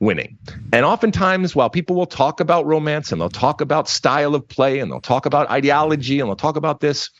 winning. 0.00 0.38
And 0.72 0.84
oftentimes, 0.84 1.54
while 1.54 1.70
people 1.70 1.96
will 1.96 2.06
talk 2.06 2.40
about 2.40 2.66
romance 2.66 3.12
and 3.12 3.20
they'll 3.20 3.28
talk 3.28 3.60
about 3.60 3.88
style 3.88 4.34
of 4.34 4.46
play 4.48 4.78
and 4.78 4.90
they'll 4.90 5.00
talk 5.00 5.26
about 5.26 5.50
ideology 5.50 6.20
and 6.20 6.28
they'll 6.28 6.36
talk 6.36 6.56
about 6.56 6.80
this, 6.80 7.10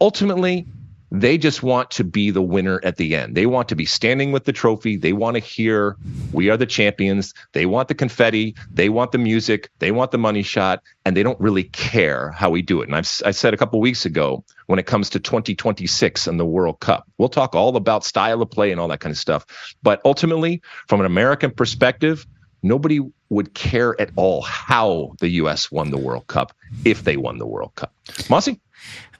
ultimately, 0.00 0.66
they 1.10 1.38
just 1.38 1.62
want 1.62 1.90
to 1.92 2.04
be 2.04 2.30
the 2.30 2.42
winner 2.42 2.80
at 2.82 2.96
the 2.96 3.14
end. 3.14 3.36
They 3.36 3.46
want 3.46 3.68
to 3.68 3.76
be 3.76 3.84
standing 3.84 4.32
with 4.32 4.44
the 4.44 4.52
trophy. 4.52 4.96
They 4.96 5.12
want 5.12 5.36
to 5.36 5.40
hear 5.40 5.96
We 6.32 6.50
are 6.50 6.56
the 6.56 6.66
champions. 6.66 7.32
They 7.52 7.66
want 7.66 7.88
the 7.88 7.94
confetti. 7.94 8.56
They 8.72 8.88
want 8.88 9.12
the 9.12 9.18
music. 9.18 9.70
They 9.78 9.92
want 9.92 10.10
the 10.10 10.18
money 10.18 10.42
shot, 10.42 10.82
and 11.04 11.16
they 11.16 11.22
don't 11.22 11.40
really 11.40 11.64
care 11.64 12.30
how 12.30 12.50
we 12.50 12.62
do 12.62 12.80
it. 12.82 12.88
And 12.88 12.96
I've 12.96 13.08
I 13.24 13.30
said 13.30 13.54
a 13.54 13.56
couple 13.56 13.80
weeks 13.80 14.04
ago 14.04 14.44
when 14.66 14.78
it 14.78 14.86
comes 14.86 15.10
to 15.10 15.20
2026 15.20 16.26
and 16.26 16.40
the 16.40 16.44
World 16.44 16.80
Cup, 16.80 17.08
we'll 17.18 17.28
talk 17.28 17.54
all 17.54 17.76
about 17.76 18.04
style 18.04 18.42
of 18.42 18.50
play 18.50 18.72
and 18.72 18.80
all 18.80 18.88
that 18.88 19.00
kind 19.00 19.12
of 19.12 19.18
stuff. 19.18 19.46
But 19.82 20.00
ultimately, 20.04 20.62
from 20.88 21.00
an 21.00 21.06
American 21.06 21.50
perspective, 21.50 22.26
nobody 22.62 23.00
would 23.28 23.54
care 23.54 24.00
at 24.00 24.10
all 24.16 24.42
how 24.42 25.12
the 25.20 25.28
U.S. 25.28 25.70
won 25.70 25.90
the 25.90 25.98
World 25.98 26.26
Cup 26.26 26.52
if 26.84 27.04
they 27.04 27.16
won 27.16 27.38
the 27.38 27.46
World 27.46 27.74
Cup. 27.76 27.92
Mossy? 28.28 28.60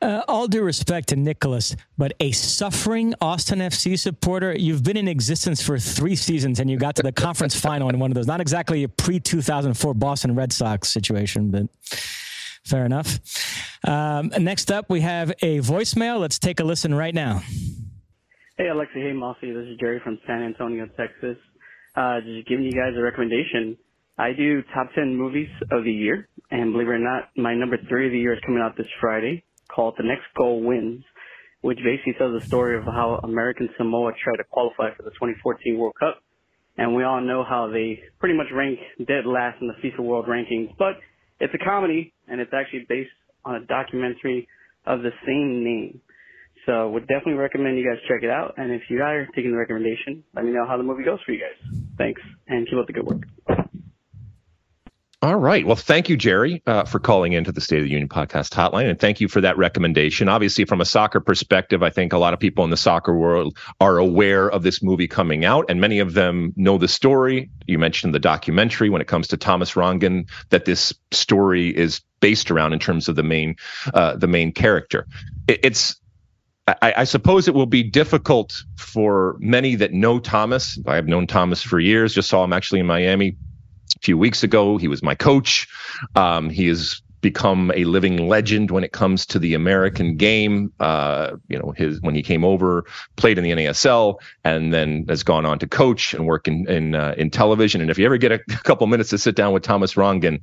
Uh, 0.05 0.23
all 0.29 0.47
due 0.47 0.63
respect 0.63 1.09
to 1.09 1.17
Nicholas, 1.17 1.75
but 1.97 2.13
a 2.21 2.31
suffering 2.33 3.15
Austin 3.23 3.61
FC 3.61 3.99
supporter, 3.99 4.55
you've 4.55 4.83
been 4.83 4.99
in 4.99 5.09
existence 5.09 5.63
for 5.63 5.79
three 5.79 6.15
seasons 6.15 6.61
and 6.61 6.71
you 6.71 6.77
got 6.77 6.97
to 6.97 7.03
the 7.03 7.13
conference 7.13 7.59
final 7.61 7.89
in 7.89 7.99
one 7.99 8.11
of 8.11 8.15
those. 8.15 8.27
Not 8.27 8.41
exactly 8.41 8.85
a 8.85 8.89
pre 8.89 9.19
2004 9.19 9.95
Boston 9.95 10.35
Red 10.35 10.53
Sox 10.53 10.89
situation, 10.89 11.51
but 11.51 11.69
fair 12.65 12.85
enough. 12.85 13.19
Um, 13.87 14.31
next 14.39 14.71
up, 14.71 14.91
we 14.91 15.01
have 15.01 15.31
a 15.41 15.61
voicemail. 15.61 16.21
Let's 16.21 16.39
take 16.39 16.61
a 16.61 16.65
listen 16.65 16.95
right 16.95 17.15
now. 17.15 17.43
Hey, 18.59 18.65
Alexi. 18.65 18.97
Hey, 18.97 19.13
Mossy. 19.13 19.53
This 19.53 19.67
is 19.67 19.79
Jerry 19.81 20.01
from 20.05 20.19
San 20.27 20.43
Antonio, 20.43 20.87
Texas. 20.97 21.39
Uh, 21.97 22.21
just 22.21 22.47
giving 22.47 22.65
you 22.65 22.73
guys 22.73 22.93
a 22.97 23.01
recommendation. 23.01 23.79
I 24.19 24.33
do 24.33 24.63
top 24.75 24.91
10 24.95 25.17
movies 25.17 25.49
of 25.73 25.85
the 25.85 25.93
year, 25.93 26.29
and 26.51 26.73
believe 26.73 26.89
it 26.89 26.93
or 26.93 26.99
not, 26.99 27.31
my 27.37 27.55
number 27.55 27.79
three 27.89 28.07
of 28.07 28.13
the 28.13 28.19
year 28.19 28.35
is 28.35 28.41
coming 28.47 28.61
out 28.63 28.77
this 28.77 28.87
Friday 29.01 29.45
called 29.75 29.95
The 29.97 30.05
Next 30.05 30.25
Goal 30.37 30.63
Wins, 30.63 31.05
which 31.61 31.79
basically 31.85 32.15
tells 32.19 32.39
the 32.39 32.47
story 32.47 32.77
of 32.77 32.85
how 32.85 33.21
American 33.23 33.69
Samoa 33.77 34.13
tried 34.23 34.37
to 34.37 34.45
qualify 34.45 34.95
for 34.95 35.03
the 35.03 35.11
2014 35.11 35.79
World 35.79 35.95
Cup. 35.99 36.23
And 36.77 36.95
we 36.95 37.05
all 37.05 37.21
know 37.21 37.45
how 37.49 37.71
they 37.73 38.01
pretty 38.19 38.37
much 38.37 38.49
rank 38.53 38.79
dead 38.99 39.27
last 39.27 39.61
in 39.61 39.69
the 39.69 39.75
FIFA 39.75 40.01
World 40.01 40.27
Rankings, 40.27 40.77
but 40.79 40.95
it's 41.41 41.55
a 41.55 41.65
comedy, 41.65 42.13
and 42.29 42.41
it's 42.41 42.53
actually 42.53 42.87
based 42.89 43.11
on 43.45 43.57
a 43.57 43.65
documentary 43.67 44.49
of 44.87 45.03
the 45.03 45.11
same 45.27 45.65
name. 45.65 46.01
So 46.67 46.89
would 46.91 47.07
definitely 47.07 47.35
recommend 47.35 47.79
you 47.79 47.89
guys 47.89 48.01
check 48.09 48.23
it 48.23 48.31
out. 48.31 48.55
And 48.57 48.73
if 48.73 48.83
you 48.89 49.03
are 49.03 49.27
taking 49.35 49.53
the 49.53 49.59
recommendation, 49.59 50.25
let 50.35 50.45
me 50.45 50.53
know 50.53 50.67
how 50.67 50.77
the 50.77 50.83
movie 50.83 51.05
goes 51.05 51.19
for 51.25 51.33
you 51.33 51.41
guys. 51.41 51.81
Thanks, 51.99 52.23
and 52.49 52.67
keep 52.67 52.79
up 52.79 52.87
the 52.87 52.93
good 52.93 53.07
work. 53.07 53.64
All 55.25 55.37
right. 55.37 55.67
Well, 55.67 55.75
thank 55.75 56.11
you, 56.11 56.19
Jerry, 56.19 56.63
uh, 56.67 56.85
for 56.85 56.99
calling 56.99 57.33
into 57.33 57.51
the 57.51 57.63
State 57.63 57.79
of 57.79 57.85
the 57.85 57.91
Union 57.91 58.11
podcast 58.11 58.51
hotline. 58.51 58.91
And 58.91 59.01
thank 59.01 59.23
you 59.23 59.29
for 59.29 59.41
that 59.41 59.57
recommendation. 59.57 60.29
Obviously, 60.29 60.67
from 60.67 60.83
a 60.83 60.85
soccer 60.85 61.19
perspective, 61.19 61.83
I 61.83 61.89
think 61.89 62.13
a 62.13 62.19
lot 62.19 62.35
of 62.35 62.41
people 62.41 62.63
in 62.63 62.69
the 62.69 62.77
soccer 62.77 63.17
world 63.17 63.57
are 63.81 63.97
aware 63.97 64.51
of 64.51 64.65
this 64.65 64.83
movie 64.83 65.09
coming 65.09 65.47
out, 65.47 65.65
and 65.71 65.81
many 65.81 65.99
of 65.99 66.13
them 66.13 66.53
know 66.57 66.77
the 66.77 66.89
story. 66.89 67.49
You 67.67 67.79
mentioned 67.79 68.15
the 68.15 68.19
documentary 68.19 68.91
when 68.91 69.01
it 69.01 69.09
comes 69.09 69.27
to 69.29 69.39
Thomas 69.39 69.73
Rongen 69.73 70.29
that 70.51 70.67
this 70.67 70.93
story 71.11 71.75
is 71.75 72.03
based 72.21 72.51
around 72.51 72.75
in 72.75 72.79
terms 72.79 73.09
of 73.09 73.17
the 73.17 73.23
main 73.23 73.57
uh, 73.95 74.17
the 74.17 74.29
main 74.29 74.53
character. 74.53 75.07
It, 75.49 75.61
it's 75.63 75.99
I, 76.69 76.93
I, 76.99 77.05
suppose 77.05 77.49
it 77.49 77.55
will 77.55 77.65
be 77.65 77.83
difficult 77.83 78.63
for 78.77 79.37
many 79.39 79.75
that 79.77 79.95
know 79.95 80.19
Thomas. 80.19 80.79
I 80.87 80.97
have 80.97 81.07
known 81.07 81.27
Thomas 81.27 81.63
for 81.63 81.81
years, 81.81 82.13
just 82.13 82.29
saw 82.29 82.45
him 82.45 82.53
actually 82.53 82.81
in 82.81 82.87
Miami 82.87 83.39
few 84.03 84.19
weeks 84.19 84.43
ago. 84.43 84.77
He 84.77 84.89
was 84.89 85.03
my 85.03 85.15
coach. 85.15 85.69
Um, 86.15 86.51
he 86.51 86.67
has 86.69 87.01
become 87.25 87.73
a 87.75 87.85
living 87.85 88.29
legend 88.29 88.71
when 88.71 88.85
it 88.85 88.93
comes 88.93 89.25
to 89.25 89.39
the 89.39 89.55
American 89.55 90.17
game. 90.17 90.71
Uh, 90.79 91.37
you 91.49 91.59
know, 91.59 91.73
his 91.75 92.01
when 92.03 92.15
he 92.15 92.23
came 92.23 92.45
over, 92.45 92.85
played 93.17 93.39
in 93.39 93.45
the 93.45 93.51
NASL, 93.51 94.21
and 94.45 94.75
then 94.75 95.07
has 95.09 95.23
gone 95.23 95.47
on 95.47 95.59
to 95.59 95.67
coach 95.67 96.13
and 96.13 96.27
work 96.27 96.47
in 96.47 96.69
in, 96.69 96.95
uh, 96.95 97.15
in 97.17 97.31
television. 97.31 97.81
And 97.81 97.91
if 97.91 97.99
you 97.99 98.05
ever 98.05 98.19
get 98.19 98.31
a 98.31 98.39
couple 98.65 98.87
minutes 98.87 99.11
to 99.11 99.19
sit 99.19 99.35
down 99.35 99.55
with 99.55 99.63
Thomas 99.63 99.95
Rongen, 99.95 100.41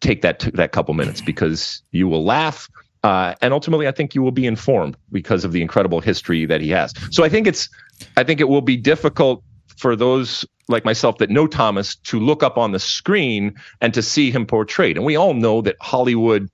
take 0.00 0.22
that 0.22 0.40
t- 0.40 0.50
that 0.54 0.72
couple 0.72 0.94
minutes 0.94 1.20
because 1.20 1.82
you 1.92 2.08
will 2.08 2.24
laugh. 2.24 2.68
Uh, 3.02 3.34
and 3.42 3.52
ultimately, 3.52 3.86
I 3.86 3.92
think 3.92 4.14
you 4.14 4.22
will 4.22 4.32
be 4.32 4.46
informed 4.46 4.96
because 5.12 5.44
of 5.44 5.52
the 5.52 5.62
incredible 5.62 6.00
history 6.00 6.46
that 6.46 6.60
he 6.60 6.70
has. 6.70 6.92
So 7.10 7.22
I 7.22 7.28
think 7.28 7.46
it's, 7.46 7.68
I 8.16 8.24
think 8.24 8.40
it 8.40 8.48
will 8.48 8.62
be 8.62 8.76
difficult 8.76 9.44
for 9.76 9.94
those 9.94 10.44
like 10.68 10.84
myself 10.84 11.18
that 11.18 11.30
know 11.30 11.46
Thomas 11.46 11.96
to 11.96 12.18
look 12.18 12.42
up 12.42 12.58
on 12.58 12.72
the 12.72 12.78
screen 12.78 13.54
and 13.80 13.94
to 13.94 14.02
see 14.02 14.30
him 14.30 14.46
portrayed. 14.46 14.96
And 14.96 15.06
we 15.06 15.16
all 15.16 15.34
know 15.34 15.60
that 15.62 15.76
Hollywood 15.80 16.50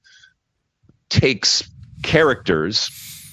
takes 1.09 1.69
characters 2.03 2.91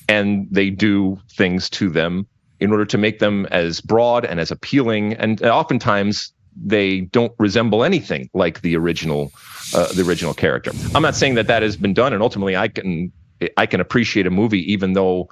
and 0.07 0.47
they 0.51 0.69
do 0.69 1.19
things 1.31 1.69
to 1.71 1.89
them 1.89 2.27
in 2.59 2.71
order 2.71 2.85
to 2.85 2.97
make 2.97 3.19
them 3.19 3.45
as 3.51 3.81
broad 3.81 4.25
and 4.25 4.39
as 4.39 4.51
appealing. 4.51 5.13
And 5.13 5.41
oftentimes 5.43 6.33
they 6.61 7.01
don't 7.01 7.33
resemble 7.39 7.83
anything 7.83 8.29
like 8.33 8.61
the 8.61 8.75
original 8.75 9.31
uh, 9.73 9.91
the 9.93 10.01
original 10.01 10.33
character. 10.33 10.71
I'm 10.95 11.03
not 11.03 11.15
saying 11.15 11.35
that 11.35 11.47
that 11.47 11.61
has 11.61 11.77
been 11.77 11.93
done, 11.93 12.11
and 12.11 12.23
ultimately 12.23 12.57
I 12.57 12.67
can 12.67 13.11
I 13.55 13.65
can 13.65 13.79
appreciate 13.79 14.25
a 14.25 14.31
movie 14.31 14.71
even 14.71 14.93
though 14.93 15.29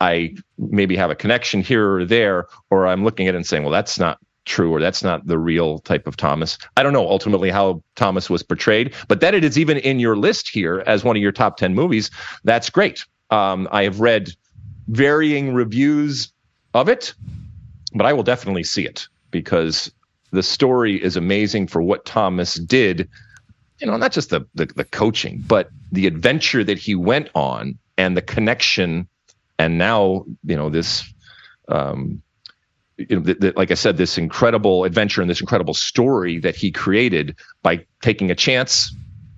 I 0.00 0.34
maybe 0.58 0.96
have 0.96 1.10
a 1.10 1.14
connection 1.14 1.62
here 1.62 1.94
or 1.94 2.04
there, 2.04 2.48
or 2.70 2.86
I'm 2.86 3.04
looking 3.04 3.28
at 3.28 3.34
it 3.34 3.36
and 3.36 3.46
saying, 3.46 3.62
well, 3.62 3.72
that's 3.72 3.98
not 3.98 4.18
true 4.46 4.72
or 4.72 4.80
that's 4.80 5.02
not 5.02 5.26
the 5.26 5.38
real 5.38 5.80
type 5.80 6.06
of 6.06 6.16
Thomas. 6.16 6.56
I 6.76 6.82
don't 6.82 6.92
know 6.92 7.08
ultimately 7.08 7.50
how 7.50 7.82
Thomas 7.96 8.30
was 8.30 8.42
portrayed, 8.42 8.94
but 9.08 9.20
that 9.20 9.34
it 9.34 9.44
is 9.44 9.58
even 9.58 9.76
in 9.76 10.00
your 10.00 10.16
list 10.16 10.48
here 10.48 10.82
as 10.86 11.04
one 11.04 11.16
of 11.16 11.22
your 11.22 11.32
top 11.32 11.58
10 11.58 11.74
movies, 11.74 12.10
that's 12.44 12.70
great. 12.70 13.04
Um, 13.30 13.68
I 13.70 13.82
have 13.82 14.00
read 14.00 14.30
varying 14.88 15.52
reviews 15.52 16.32
of 16.72 16.88
it, 16.88 17.12
but 17.92 18.06
I 18.06 18.12
will 18.12 18.22
definitely 18.22 18.62
see 18.62 18.86
it 18.86 19.08
because 19.30 19.90
the 20.30 20.42
story 20.42 21.02
is 21.02 21.16
amazing 21.16 21.66
for 21.66 21.82
what 21.82 22.04
Thomas 22.04 22.54
did. 22.54 23.08
You 23.80 23.88
know, 23.88 23.96
not 23.96 24.12
just 24.12 24.30
the, 24.30 24.46
the, 24.54 24.66
the 24.66 24.84
coaching, 24.84 25.42
but 25.46 25.70
the 25.92 26.06
adventure 26.06 26.64
that 26.64 26.78
he 26.78 26.94
went 26.94 27.30
on 27.34 27.78
and 27.98 28.16
the 28.16 28.22
connection, 28.22 29.08
and 29.58 29.76
now 29.76 30.24
you 30.44 30.56
know 30.56 30.70
this 30.70 31.04
um, 31.68 32.22
you 32.96 33.16
know, 33.16 33.22
the, 33.22 33.52
like 33.56 33.70
I 33.70 33.74
said, 33.74 33.96
this 33.96 34.18
incredible 34.18 34.84
adventure 34.84 35.20
and 35.20 35.30
this 35.30 35.40
incredible 35.40 35.74
story 35.74 36.38
that 36.40 36.56
he 36.56 36.70
created 36.70 37.36
by 37.62 37.84
taking 38.02 38.30
a 38.30 38.34
chance 38.34 38.94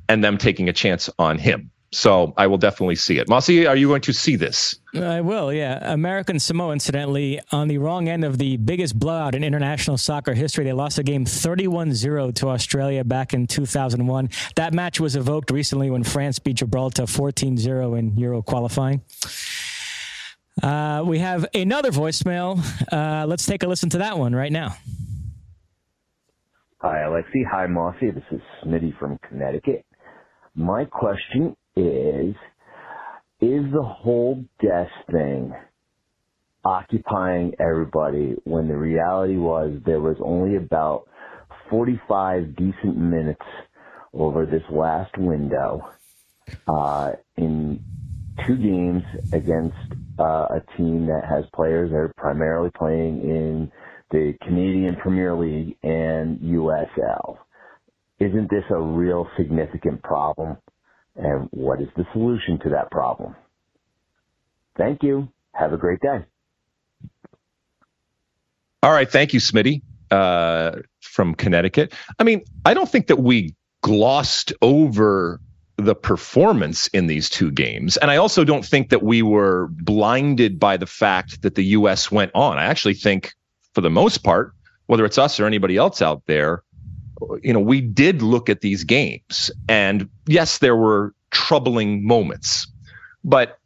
and 0.08 0.22
them 0.22 0.38
taking 0.38 0.68
a 0.68 0.72
chance 0.72 1.10
on 1.18 1.38
him. 1.38 1.70
So 1.90 2.34
I 2.36 2.48
will 2.48 2.58
definitely 2.58 2.96
see 2.96 3.18
it. 3.18 3.30
Mossy, 3.30 3.66
are 3.66 3.74
you 3.74 3.88
going 3.88 4.02
to 4.02 4.12
see 4.12 4.36
this? 4.36 4.78
I 4.94 5.22
will, 5.22 5.50
yeah. 5.50 5.92
American 5.92 6.38
Samoa, 6.38 6.72
incidentally, 6.72 7.40
on 7.50 7.68
the 7.68 7.78
wrong 7.78 8.10
end 8.10 8.24
of 8.24 8.36
the 8.36 8.58
biggest 8.58 8.98
blowout 8.98 9.34
in 9.34 9.42
international 9.42 9.96
soccer 9.96 10.34
history. 10.34 10.64
They 10.64 10.74
lost 10.74 10.98
a 10.98 11.02
game 11.02 11.24
31 11.24 11.94
0 11.94 12.32
to 12.32 12.48
Australia 12.48 13.04
back 13.04 13.32
in 13.32 13.46
2001. 13.46 14.28
That 14.56 14.74
match 14.74 15.00
was 15.00 15.16
evoked 15.16 15.50
recently 15.50 15.88
when 15.88 16.04
France 16.04 16.38
beat 16.38 16.56
Gibraltar 16.56 17.06
14 17.06 17.56
0 17.56 17.94
in 17.94 18.18
Euro 18.18 18.42
qualifying. 18.42 19.00
Uh, 20.62 21.02
we 21.06 21.18
have 21.18 21.46
another 21.54 21.90
voicemail. 21.90 22.58
Uh, 22.92 23.26
let's 23.26 23.46
take 23.46 23.62
a 23.62 23.66
listen 23.66 23.90
to 23.90 23.98
that 23.98 24.18
one 24.18 24.34
right 24.34 24.52
now. 24.52 24.76
Hi, 26.80 26.98
Alexi. 26.98 27.44
Hi, 27.50 27.66
Mossy. 27.66 28.10
This 28.10 28.24
is 28.30 28.40
Smitty 28.64 28.96
from 28.98 29.18
Connecticut. 29.28 29.84
My 30.54 30.84
question 30.84 31.56
is, 31.76 32.34
is 33.40 33.64
the 33.72 33.82
whole 33.82 34.44
Dest 34.60 34.90
thing 35.10 35.52
occupying 36.64 37.54
everybody 37.60 38.34
when 38.44 38.68
the 38.68 38.76
reality 38.76 39.36
was 39.36 39.80
there 39.86 40.00
was 40.00 40.16
only 40.22 40.56
about 40.56 41.08
45 41.70 42.56
decent 42.56 42.96
minutes 42.96 43.44
over 44.12 44.46
this 44.46 44.62
last 44.70 45.16
window 45.18 45.88
uh, 46.66 47.12
in 47.36 47.80
two 48.46 48.56
games 48.56 49.02
against 49.32 49.76
uh, 50.18 50.46
a 50.50 50.62
team 50.76 51.06
that 51.06 51.22
has 51.28 51.44
players 51.54 51.90
that 51.90 51.96
are 51.96 52.12
primarily 52.16 52.70
playing 52.76 53.20
in 53.22 53.72
the 54.10 54.34
Canadian 54.42 54.96
Premier 54.96 55.34
League 55.34 55.76
and 55.82 56.38
USL. 56.40 57.38
Isn't 58.18 58.50
this 58.50 58.64
a 58.70 58.80
real 58.80 59.28
significant 59.36 60.02
problem? 60.02 60.56
And 61.16 61.48
what 61.50 61.80
is 61.80 61.88
the 61.96 62.04
solution 62.12 62.58
to 62.64 62.70
that 62.70 62.90
problem? 62.90 63.34
Thank 64.76 65.02
you. 65.02 65.28
Have 65.52 65.72
a 65.72 65.76
great 65.76 66.00
day. 66.00 66.24
All 68.82 68.92
right. 68.92 69.10
Thank 69.10 69.34
you, 69.34 69.40
Smitty 69.40 69.82
uh, 70.10 70.76
from 71.00 71.34
Connecticut. 71.34 71.92
I 72.18 72.24
mean, 72.24 72.42
I 72.64 72.74
don't 72.74 72.88
think 72.88 73.08
that 73.08 73.16
we 73.16 73.54
glossed 73.82 74.52
over 74.62 75.40
the 75.78 75.94
performance 75.94 76.88
in 76.88 77.06
these 77.06 77.30
two 77.30 77.52
games. 77.52 77.96
And 77.96 78.10
I 78.10 78.16
also 78.16 78.44
don't 78.44 78.64
think 78.64 78.90
that 78.90 79.02
we 79.02 79.22
were 79.22 79.68
blinded 79.70 80.58
by 80.58 80.76
the 80.76 80.86
fact 80.86 81.42
that 81.42 81.54
the 81.54 81.64
US 81.66 82.10
went 82.10 82.32
on. 82.34 82.58
I 82.58 82.64
actually 82.64 82.94
think, 82.94 83.32
for 83.74 83.80
the 83.80 83.90
most 83.90 84.24
part, 84.24 84.52
whether 84.86 85.04
it's 85.04 85.18
us 85.18 85.38
or 85.38 85.46
anybody 85.46 85.76
else 85.76 86.02
out 86.02 86.22
there, 86.26 86.64
you 87.42 87.52
know, 87.52 87.60
we 87.60 87.80
did 87.80 88.22
look 88.22 88.48
at 88.48 88.60
these 88.60 88.82
games. 88.82 89.52
And 89.68 90.08
yes, 90.26 90.58
there 90.58 90.76
were 90.76 91.14
troubling 91.30 92.04
moments, 92.04 92.66
but 93.22 93.58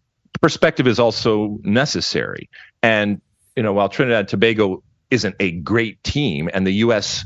perspective 0.43 0.87
is 0.87 0.99
also 0.99 1.59
necessary. 1.63 2.51
And, 2.83 3.23
you 3.57 3.63
know, 3.63 3.73
while 3.73 3.89
Trinidad 3.89 4.21
and 4.21 4.29
Tobago 4.29 4.83
isn't 5.11 5.37
a 5.41 5.53
great 5.53 6.03
team, 6.05 6.51
and 6.53 6.67
the 6.67 6.73
U.S. 6.73 7.25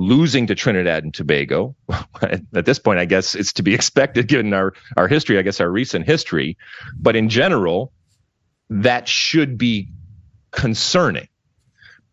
losing 0.00 0.46
to 0.46 0.54
Trinidad 0.54 1.04
and 1.04 1.12
Tobago. 1.12 1.76
At 2.22 2.64
this 2.64 2.78
point, 2.78 2.98
I 2.98 3.04
guess 3.04 3.34
it's 3.34 3.52
to 3.54 3.62
be 3.62 3.74
expected 3.80 4.28
given 4.28 4.52
our 4.52 4.72
our 4.96 5.08
history. 5.08 5.38
I 5.38 5.42
guess 5.42 5.60
our 5.60 5.70
recent 5.70 6.06
history, 6.06 6.56
but 6.96 7.16
in 7.16 7.28
general, 7.28 7.92
that 8.70 9.08
should 9.08 9.58
be 9.58 9.88
concerning. 10.50 11.28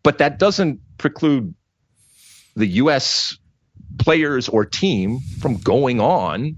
But 0.02 0.18
that 0.18 0.38
doesn't 0.38 0.80
preclude 0.98 1.54
the 2.54 2.66
U.S. 2.66 3.36
players 3.98 4.48
or 4.48 4.64
team 4.64 5.20
from 5.40 5.56
going 5.56 6.00
on 6.00 6.56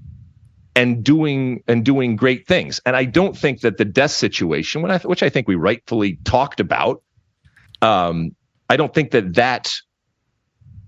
and 0.77 1.03
doing 1.05 1.63
and 1.67 1.85
doing 1.85 2.17
great 2.17 2.47
things. 2.47 2.81
And 2.85 2.97
I 2.97 3.05
don't 3.05 3.37
think 3.37 3.61
that 3.61 3.77
the 3.77 3.85
Dest 3.85 4.19
situation, 4.19 4.85
I, 4.91 4.99
which 4.99 5.23
I 5.23 5.29
think 5.29 5.49
we 5.49 5.55
rightfully 5.55 6.19
talked 6.25 6.61
about, 6.61 7.03
um, 7.83 8.35
I 8.69 8.77
don't 8.77 8.95
think 8.95 9.11
that 9.13 9.35
that 9.35 9.75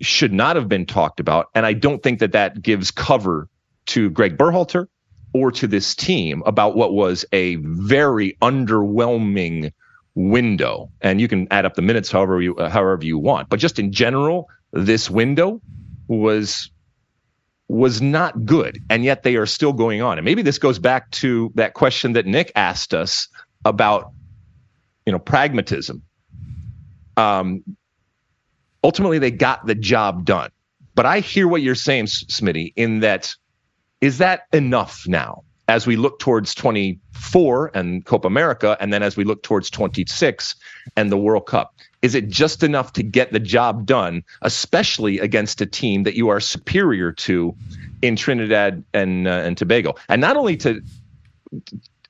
should 0.03 0.32
not 0.32 0.57
have 0.57 0.68
been 0.68 0.86
talked 0.86 1.20
about, 1.20 1.46
and 1.55 1.64
I 1.64 1.72
don't 1.72 2.03
think 2.03 2.20
that 2.20 2.32
that 2.32 2.61
gives 2.61 2.90
cover 2.90 3.48
to 3.86 4.11
Greg 4.11 4.36
Berhalter 4.36 4.86
or 5.32 5.50
to 5.53 5.66
this 5.66 5.94
team 5.94 6.42
about 6.44 6.76
what 6.76 6.92
was 6.92 7.24
a 7.32 7.57
very 7.57 8.36
underwhelming 8.42 9.72
window. 10.14 10.90
And 11.00 11.20
you 11.20 11.28
can 11.28 11.48
add 11.50 11.64
up 11.64 11.74
the 11.74 11.82
minutes 11.82 12.11
however 12.11 12.40
you 12.42 12.57
uh, 12.57 12.68
however 12.68 13.05
you 13.05 13.18
want, 13.18 13.48
but 13.48 13.59
just 13.59 13.78
in 13.78 13.92
general, 13.92 14.48
this 14.72 15.09
window 15.09 15.61
was 16.07 16.70
was 17.68 18.03
not 18.03 18.44
good, 18.44 18.82
and 18.90 19.03
yet 19.05 19.22
they 19.22 19.36
are 19.36 19.46
still 19.46 19.72
going 19.72 20.03
on. 20.03 20.18
And 20.18 20.24
maybe 20.24 20.42
this 20.42 20.59
goes 20.59 20.78
back 20.78 21.11
to 21.12 21.50
that 21.55 21.72
question 21.72 22.12
that 22.14 22.26
Nick 22.26 22.53
asked 22.55 22.92
us 22.92 23.28
about, 23.64 24.12
you 25.07 25.12
know, 25.12 25.18
pragmatism. 25.18 26.03
Um, 27.16 27.62
ultimately, 28.85 29.18
they 29.18 29.30
got 29.30 29.66
the 29.66 29.74
job 29.74 30.24
done. 30.24 30.51
But 30.95 31.07
I 31.07 31.20
hear 31.20 31.49
what 31.49 31.62
you're 31.62 31.74
saying, 31.74 32.07
Smitty, 32.07 32.72
in 32.76 33.01
that 33.01 33.35
is 34.01 34.18
that 34.18 34.47
enough 34.53 35.07
now 35.07 35.45
as 35.68 35.87
we 35.87 35.97
look 35.97 36.18
towards 36.18 36.55
24 36.55 37.70
and 37.72 38.05
Copa 38.05 38.26
America, 38.26 38.76
and 38.80 38.93
then 38.93 39.03
as 39.03 39.16
we 39.16 39.24
look 39.24 39.43
towards 39.43 39.70
26 39.70 40.57
and 40.97 41.11
the 41.11 41.16
World 41.16 41.47
Cup? 41.47 41.74
Is 42.03 42.14
it 42.14 42.28
just 42.28 42.62
enough 42.64 42.93
to 42.95 43.03
get 43.03 43.33
the 43.33 43.39
job 43.39 43.87
done, 43.87 44.24
especially 44.43 45.20
against 45.20 45.61
a 45.61 45.66
team 45.66 46.03
that 46.03 46.14
you 46.14 46.28
are 46.28 46.41
superior 46.41 47.12
to 47.12 47.55
in 48.03 48.16
Trinidad 48.16 48.85
and 48.93 49.28
uh, 49.28 49.30
and 49.30 49.57
Tobago? 49.57 49.95
And 50.09 50.20
not 50.20 50.37
only 50.37 50.57
to 50.59 50.83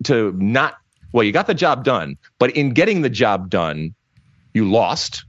to 0.04 0.32
not 0.32 0.78
well, 1.12 1.24
you 1.24 1.32
got 1.32 1.46
the 1.46 1.54
job 1.54 1.84
done, 1.84 2.16
but 2.38 2.50
in 2.56 2.70
getting 2.70 3.02
the 3.02 3.10
job 3.10 3.50
done, 3.50 3.94
you 4.54 4.70
lost. 4.70 5.24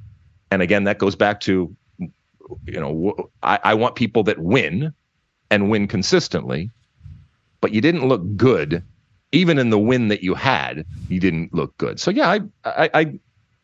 And 0.54 0.62
again, 0.62 0.86
that 0.86 1.00
goes 1.00 1.16
back 1.16 1.42
to 1.42 1.76
you 2.66 2.80
know 2.80 3.30
I, 3.42 3.60
I 3.64 3.74
want 3.74 3.96
people 3.96 4.24
that 4.24 4.40
win 4.40 4.94
and 5.50 5.70
win 5.70 5.88
consistently, 5.88 6.72
but 7.62 7.72
you 7.72 7.82
didn't 7.82 8.08
look 8.08 8.22
good 8.38 8.84
even 9.34 9.58
in 9.58 9.72
the 9.72 9.80
win 9.80 10.08
that 10.10 10.24
you 10.24 10.36
had, 10.36 10.86
you 11.10 11.20
didn't 11.20 11.54
look 11.54 11.76
good. 11.78 12.00
So 12.00 12.12
yeah, 12.12 12.30
I, 12.30 12.40
I, 12.64 12.90
I 12.94 13.20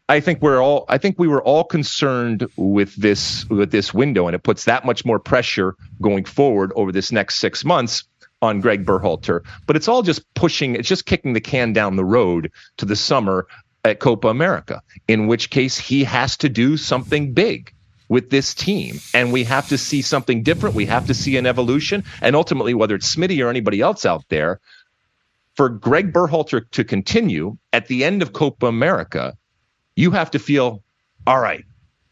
I 0.09 0.19
think 0.19 0.41
we're 0.41 0.61
all 0.61 0.85
I 0.89 0.97
think 0.97 1.19
we 1.19 1.27
were 1.27 1.43
all 1.43 1.63
concerned 1.63 2.47
with 2.57 2.95
this 2.95 3.47
with 3.49 3.71
this 3.71 3.93
window 3.93 4.27
and 4.27 4.35
it 4.35 4.41
puts 4.43 4.65
that 4.65 4.83
much 4.83 5.05
more 5.05 5.19
pressure 5.19 5.75
going 6.01 6.25
forward 6.25 6.73
over 6.75 6.91
this 6.91 7.11
next 7.11 7.39
6 7.39 7.63
months 7.63 8.03
on 8.41 8.59
Greg 8.59 8.85
Berhalter 8.85 9.41
but 9.67 9.75
it's 9.75 9.87
all 9.87 10.01
just 10.01 10.21
pushing 10.33 10.73
it's 10.73 10.87
just 10.87 11.05
kicking 11.05 11.33
the 11.33 11.41
can 11.41 11.73
down 11.73 11.95
the 11.95 12.05
road 12.05 12.51
to 12.77 12.85
the 12.85 12.95
summer 12.95 13.45
at 13.83 13.99
Copa 13.99 14.27
America 14.27 14.81
in 15.07 15.27
which 15.27 15.49
case 15.49 15.77
he 15.77 16.03
has 16.03 16.37
to 16.37 16.49
do 16.49 16.77
something 16.77 17.33
big 17.33 17.73
with 18.09 18.29
this 18.29 18.53
team 18.53 18.99
and 19.13 19.31
we 19.31 19.43
have 19.43 19.69
to 19.69 19.77
see 19.77 20.01
something 20.01 20.43
different 20.43 20.75
we 20.75 20.85
have 20.85 21.07
to 21.07 21.13
see 21.13 21.37
an 21.37 21.45
evolution 21.45 22.03
and 22.21 22.35
ultimately 22.35 22.73
whether 22.73 22.95
it's 22.95 23.15
Smitty 23.15 23.43
or 23.43 23.49
anybody 23.49 23.81
else 23.81 24.05
out 24.05 24.23
there 24.29 24.59
for 25.55 25.69
Greg 25.69 26.11
Berhalter 26.11 26.69
to 26.71 26.83
continue 26.83 27.57
at 27.71 27.87
the 27.87 28.03
end 28.03 28.21
of 28.21 28.33
Copa 28.33 28.65
America 28.65 29.37
you 29.99 30.11
have 30.11 30.31
to 30.31 30.39
feel, 30.39 30.81
all 31.27 31.41
right, 31.41 31.65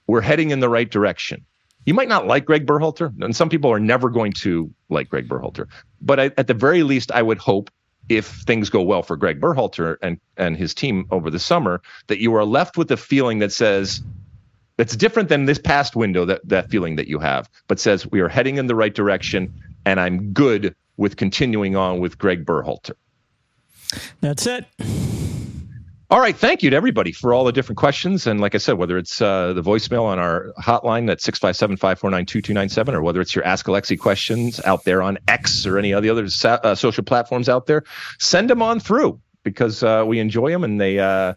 we're 0.07 0.21
heading 0.21 0.51
in 0.51 0.59
the 0.59 0.67
right 0.67 0.89
direction. 0.89 1.45
You 1.85 1.93
might 1.93 2.09
not 2.09 2.27
like 2.27 2.43
Greg 2.43 2.65
Berhalter, 2.65 3.13
and 3.23 3.33
some 3.33 3.47
people 3.47 3.71
are 3.71 3.79
never 3.79 4.09
going 4.09 4.33
to 4.43 4.69
like 4.89 5.07
Greg 5.07 5.29
Berhalter. 5.29 5.67
But 6.01 6.19
I, 6.19 6.25
at 6.37 6.47
the 6.47 6.53
very 6.53 6.83
least, 6.83 7.13
I 7.13 7.21
would 7.21 7.37
hope 7.37 7.71
if 8.09 8.27
things 8.27 8.69
go 8.69 8.81
well 8.81 9.03
for 9.03 9.15
Greg 9.15 9.41
Berhalter 9.41 9.97
and 10.01 10.19
and 10.37 10.57
his 10.57 10.73
team 10.73 11.05
over 11.11 11.29
the 11.29 11.39
summer, 11.39 11.81
that 12.07 12.19
you 12.19 12.33
are 12.35 12.45
left 12.45 12.77
with 12.77 12.91
a 12.91 12.97
feeling 12.97 13.39
that 13.39 13.51
says 13.51 14.01
that's 14.77 14.95
different 14.95 15.29
than 15.29 15.45
this 15.45 15.59
past 15.59 15.95
window 15.95 16.25
that 16.25 16.47
that 16.47 16.69
feeling 16.69 16.95
that 16.95 17.07
you 17.07 17.19
have, 17.19 17.49
but 17.67 17.79
says 17.79 18.09
we 18.09 18.19
are 18.19 18.29
heading 18.29 18.57
in 18.57 18.67
the 18.67 18.75
right 18.75 18.93
direction, 18.93 19.53
and 19.85 19.99
I'm 19.99 20.31
good 20.33 20.75
with 20.97 21.17
continuing 21.17 21.75
on 21.75 21.99
with 21.99 22.17
Greg 22.17 22.45
Berhalter. 22.45 22.93
That's 24.21 24.45
it. 24.47 24.65
All 26.09 26.21
right. 26.21 26.35
Thank 26.35 26.63
you 26.63 26.69
to 26.69 26.75
everybody 26.75 27.11
for 27.11 27.33
all 27.33 27.43
the 27.43 27.51
different 27.51 27.77
questions. 27.77 28.27
And 28.27 28.39
like 28.39 28.55
I 28.55 28.59
said, 28.59 28.77
whether 28.77 28.97
it's 28.97 29.21
uh, 29.21 29.51
the 29.51 29.61
voicemail 29.61 30.03
on 30.03 30.19
our 30.19 30.53
hotline 30.57 31.11
at 31.11 31.19
657 31.19 31.75
549 31.75 32.25
2297, 32.25 32.95
or 32.95 33.01
whether 33.01 33.19
it's 33.19 33.35
your 33.35 33.43
Ask 33.43 33.65
Alexi 33.65 33.99
questions 33.99 34.61
out 34.63 34.85
there 34.85 35.01
on 35.01 35.17
X 35.27 35.65
or 35.65 35.77
any 35.77 35.91
of 35.91 36.03
the 36.03 36.09
other 36.09 36.25
uh, 36.45 36.75
social 36.75 37.03
platforms 37.03 37.49
out 37.49 37.65
there, 37.65 37.83
send 38.19 38.49
them 38.49 38.61
on 38.61 38.79
through 38.79 39.19
because 39.43 39.83
uh, 39.83 40.05
we 40.07 40.19
enjoy 40.19 40.49
them 40.49 40.63
and 40.63 40.79
they 40.79 40.97
uh, 40.97 41.33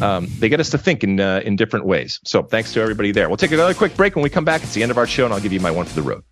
um, 0.00 0.28
they 0.38 0.48
get 0.48 0.60
us 0.60 0.70
to 0.70 0.78
think 0.78 1.02
in 1.02 1.18
uh, 1.18 1.40
in 1.44 1.56
different 1.56 1.86
ways. 1.86 2.20
So 2.22 2.44
thanks 2.44 2.72
to 2.74 2.80
everybody 2.80 3.10
there. 3.10 3.28
We'll 3.28 3.38
take 3.38 3.50
another 3.50 3.74
quick 3.74 3.96
break. 3.96 4.14
When 4.14 4.22
we 4.22 4.30
come 4.30 4.44
back, 4.44 4.62
it's 4.62 4.74
the 4.74 4.84
end 4.84 4.92
of 4.92 4.98
our 4.98 5.06
show, 5.08 5.24
and 5.24 5.34
I'll 5.34 5.40
give 5.40 5.52
you 5.52 5.60
my 5.60 5.72
one 5.72 5.86
for 5.86 5.96
the 5.96 6.02
road. 6.02 6.22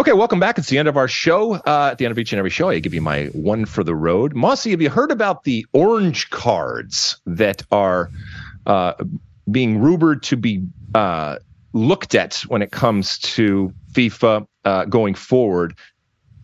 Okay, 0.00 0.14
welcome 0.14 0.40
back. 0.40 0.56
It's 0.56 0.70
the 0.70 0.78
end 0.78 0.88
of 0.88 0.96
our 0.96 1.08
show. 1.08 1.56
Uh, 1.56 1.90
at 1.92 1.98
the 1.98 2.06
end 2.06 2.12
of 2.12 2.18
each 2.18 2.32
and 2.32 2.38
every 2.38 2.48
show, 2.48 2.70
I 2.70 2.78
give 2.78 2.94
you 2.94 3.02
my 3.02 3.26
one 3.34 3.66
for 3.66 3.84
the 3.84 3.94
road. 3.94 4.34
Mossy, 4.34 4.70
have 4.70 4.80
you 4.80 4.88
heard 4.88 5.10
about 5.10 5.44
the 5.44 5.66
orange 5.74 6.30
cards 6.30 7.20
that 7.26 7.62
are 7.70 8.10
uh, 8.64 8.94
being 9.50 9.78
rumored 9.78 10.22
to 10.22 10.38
be 10.38 10.64
uh, 10.94 11.36
looked 11.74 12.14
at 12.14 12.36
when 12.48 12.62
it 12.62 12.72
comes 12.72 13.18
to 13.18 13.74
FIFA 13.92 14.46
uh, 14.64 14.86
going 14.86 15.14
forward? 15.14 15.76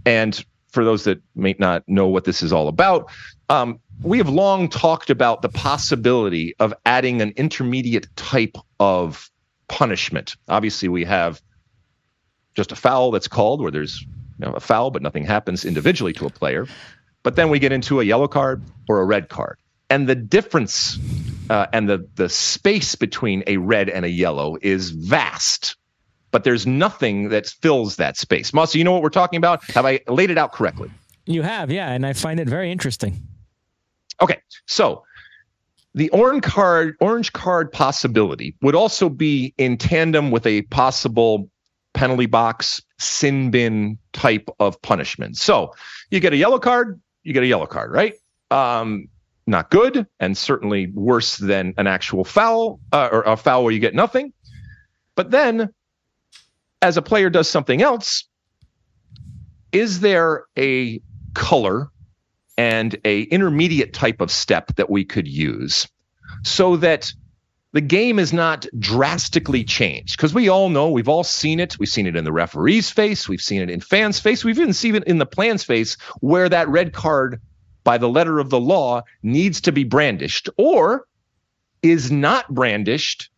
And 0.04 0.44
for 0.68 0.84
those 0.84 1.04
that 1.04 1.22
may 1.34 1.56
not 1.58 1.82
know 1.88 2.08
what 2.08 2.24
this 2.24 2.42
is 2.42 2.52
all 2.52 2.68
about, 2.68 3.10
um, 3.48 3.80
we 4.02 4.18
have 4.18 4.28
long 4.28 4.68
talked 4.68 5.08
about 5.08 5.40
the 5.40 5.48
possibility 5.48 6.54
of 6.58 6.74
adding 6.84 7.22
an 7.22 7.32
intermediate 7.36 8.14
type 8.16 8.58
of 8.80 9.30
punishment. 9.68 10.36
Obviously, 10.46 10.90
we 10.90 11.06
have 11.06 11.40
just 12.56 12.72
a 12.72 12.76
foul 12.76 13.10
that's 13.10 13.28
called 13.28 13.60
where 13.60 13.70
there's 13.70 14.02
you 14.02 14.46
know, 14.46 14.52
a 14.52 14.60
foul, 14.60 14.90
but 14.90 15.02
nothing 15.02 15.24
happens 15.24 15.64
individually 15.64 16.12
to 16.14 16.26
a 16.26 16.30
player. 16.30 16.66
But 17.22 17.36
then 17.36 17.50
we 17.50 17.58
get 17.58 17.72
into 17.72 18.00
a 18.00 18.04
yellow 18.04 18.28
card 18.28 18.62
or 18.88 19.00
a 19.00 19.04
red 19.04 19.28
card. 19.28 19.58
And 19.88 20.08
the 20.08 20.14
difference 20.14 20.98
uh, 21.48 21.66
and 21.72 21.88
the, 21.88 22.08
the 22.16 22.28
space 22.28 22.94
between 22.96 23.44
a 23.46 23.56
red 23.58 23.88
and 23.88 24.04
a 24.04 24.08
yellow 24.08 24.56
is 24.60 24.90
vast, 24.90 25.76
but 26.32 26.44
there's 26.44 26.66
nothing 26.66 27.28
that 27.28 27.46
fills 27.46 27.96
that 27.96 28.16
space. 28.16 28.52
Mossy, 28.52 28.78
you 28.78 28.84
know 28.84 28.92
what 28.92 29.02
we're 29.02 29.10
talking 29.10 29.36
about? 29.36 29.64
Have 29.70 29.86
I 29.86 30.00
laid 30.08 30.30
it 30.30 30.38
out 30.38 30.52
correctly? 30.52 30.90
You 31.24 31.42
have, 31.42 31.70
yeah. 31.70 31.90
And 31.90 32.04
I 32.04 32.12
find 32.14 32.40
it 32.40 32.48
very 32.48 32.70
interesting. 32.70 33.26
Okay. 34.20 34.40
So 34.66 35.04
the 35.94 36.10
orange 36.10 36.42
card 36.42 36.96
orange 37.00 37.32
card 37.32 37.72
possibility 37.72 38.54
would 38.60 38.74
also 38.74 39.08
be 39.08 39.54
in 39.56 39.78
tandem 39.78 40.30
with 40.30 40.46
a 40.46 40.62
possible 40.62 41.50
penalty 41.96 42.26
box, 42.26 42.82
sin 42.98 43.50
bin 43.50 43.98
type 44.12 44.48
of 44.60 44.80
punishment. 44.82 45.36
So 45.36 45.74
you 46.10 46.20
get 46.20 46.32
a 46.32 46.36
yellow 46.36 46.58
card, 46.58 47.00
you 47.24 47.32
get 47.32 47.42
a 47.42 47.46
yellow 47.46 47.66
card, 47.66 47.90
right? 47.90 48.14
Um, 48.50 49.08
not 49.46 49.70
good, 49.70 50.06
and 50.20 50.36
certainly 50.36 50.88
worse 50.88 51.38
than 51.38 51.74
an 51.78 51.86
actual 51.86 52.24
foul 52.24 52.80
uh, 52.92 53.08
or 53.10 53.22
a 53.22 53.36
foul 53.36 53.64
where 53.64 53.72
you 53.72 53.80
get 53.80 53.94
nothing. 53.94 54.32
But 55.14 55.30
then, 55.30 55.70
as 56.82 56.96
a 56.96 57.02
player 57.02 57.30
does 57.30 57.48
something 57.48 57.80
else, 57.80 58.28
is 59.72 60.00
there 60.00 60.44
a 60.58 61.00
color 61.34 61.88
and 62.58 62.96
a 63.04 63.22
intermediate 63.22 63.92
type 63.94 64.20
of 64.20 64.30
step 64.30 64.74
that 64.76 64.90
we 64.90 65.04
could 65.04 65.26
use 65.26 65.88
so 66.42 66.76
that 66.76 67.12
the 67.76 67.82
game 67.82 68.18
is 68.18 68.32
not 68.32 68.64
drastically 68.78 69.62
changed 69.62 70.16
because 70.16 70.32
we 70.32 70.48
all 70.48 70.70
know 70.70 70.88
we've 70.88 71.10
all 71.10 71.22
seen 71.22 71.60
it. 71.60 71.78
We've 71.78 71.90
seen 71.90 72.06
it 72.06 72.16
in 72.16 72.24
the 72.24 72.32
referee's 72.32 72.88
face, 72.88 73.28
we've 73.28 73.38
seen 73.38 73.60
it 73.60 73.68
in 73.68 73.82
fans' 73.82 74.18
face, 74.18 74.42
we've 74.42 74.58
even 74.58 74.72
seen 74.72 74.94
it 74.94 75.04
in 75.04 75.18
the 75.18 75.26
plan's 75.26 75.62
face 75.62 75.98
where 76.20 76.48
that 76.48 76.70
red 76.70 76.94
card 76.94 77.42
by 77.84 77.98
the 77.98 78.08
letter 78.08 78.38
of 78.38 78.48
the 78.48 78.58
law 78.58 79.02
needs 79.22 79.60
to 79.60 79.72
be 79.72 79.84
brandished 79.84 80.48
or 80.56 81.06
is 81.82 82.10
not 82.10 82.48
brandished 82.48 83.28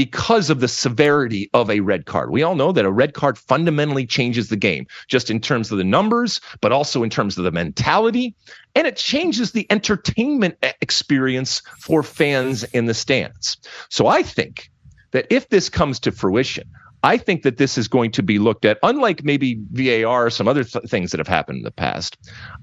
because 0.00 0.48
of 0.48 0.60
the 0.60 0.66
severity 0.66 1.50
of 1.52 1.68
a 1.68 1.80
red 1.80 2.06
card. 2.06 2.30
We 2.30 2.42
all 2.42 2.54
know 2.54 2.72
that 2.72 2.86
a 2.86 2.90
red 2.90 3.12
card 3.12 3.36
fundamentally 3.36 4.06
changes 4.06 4.48
the 4.48 4.56
game, 4.56 4.86
just 5.08 5.30
in 5.30 5.40
terms 5.40 5.70
of 5.70 5.76
the 5.76 5.84
numbers, 5.84 6.40
but 6.62 6.72
also 6.72 7.02
in 7.02 7.10
terms 7.10 7.36
of 7.36 7.44
the 7.44 7.50
mentality. 7.50 8.34
And 8.74 8.86
it 8.86 8.96
changes 8.96 9.52
the 9.52 9.66
entertainment 9.68 10.56
experience 10.80 11.60
for 11.78 12.02
fans 12.02 12.64
in 12.64 12.86
the 12.86 12.94
stands. 12.94 13.58
So 13.90 14.06
I 14.06 14.22
think 14.22 14.70
that 15.10 15.26
if 15.28 15.50
this 15.50 15.68
comes 15.68 16.00
to 16.00 16.12
fruition, 16.12 16.64
I 17.02 17.18
think 17.18 17.42
that 17.42 17.58
this 17.58 17.76
is 17.76 17.86
going 17.86 18.12
to 18.12 18.22
be 18.22 18.38
looked 18.38 18.64
at, 18.64 18.78
unlike 18.82 19.22
maybe 19.22 19.60
VAR 19.70 20.28
or 20.28 20.30
some 20.30 20.48
other 20.48 20.64
th- 20.64 20.86
things 20.86 21.10
that 21.10 21.18
have 21.18 21.28
happened 21.28 21.58
in 21.58 21.64
the 21.64 21.70
past. 21.70 22.16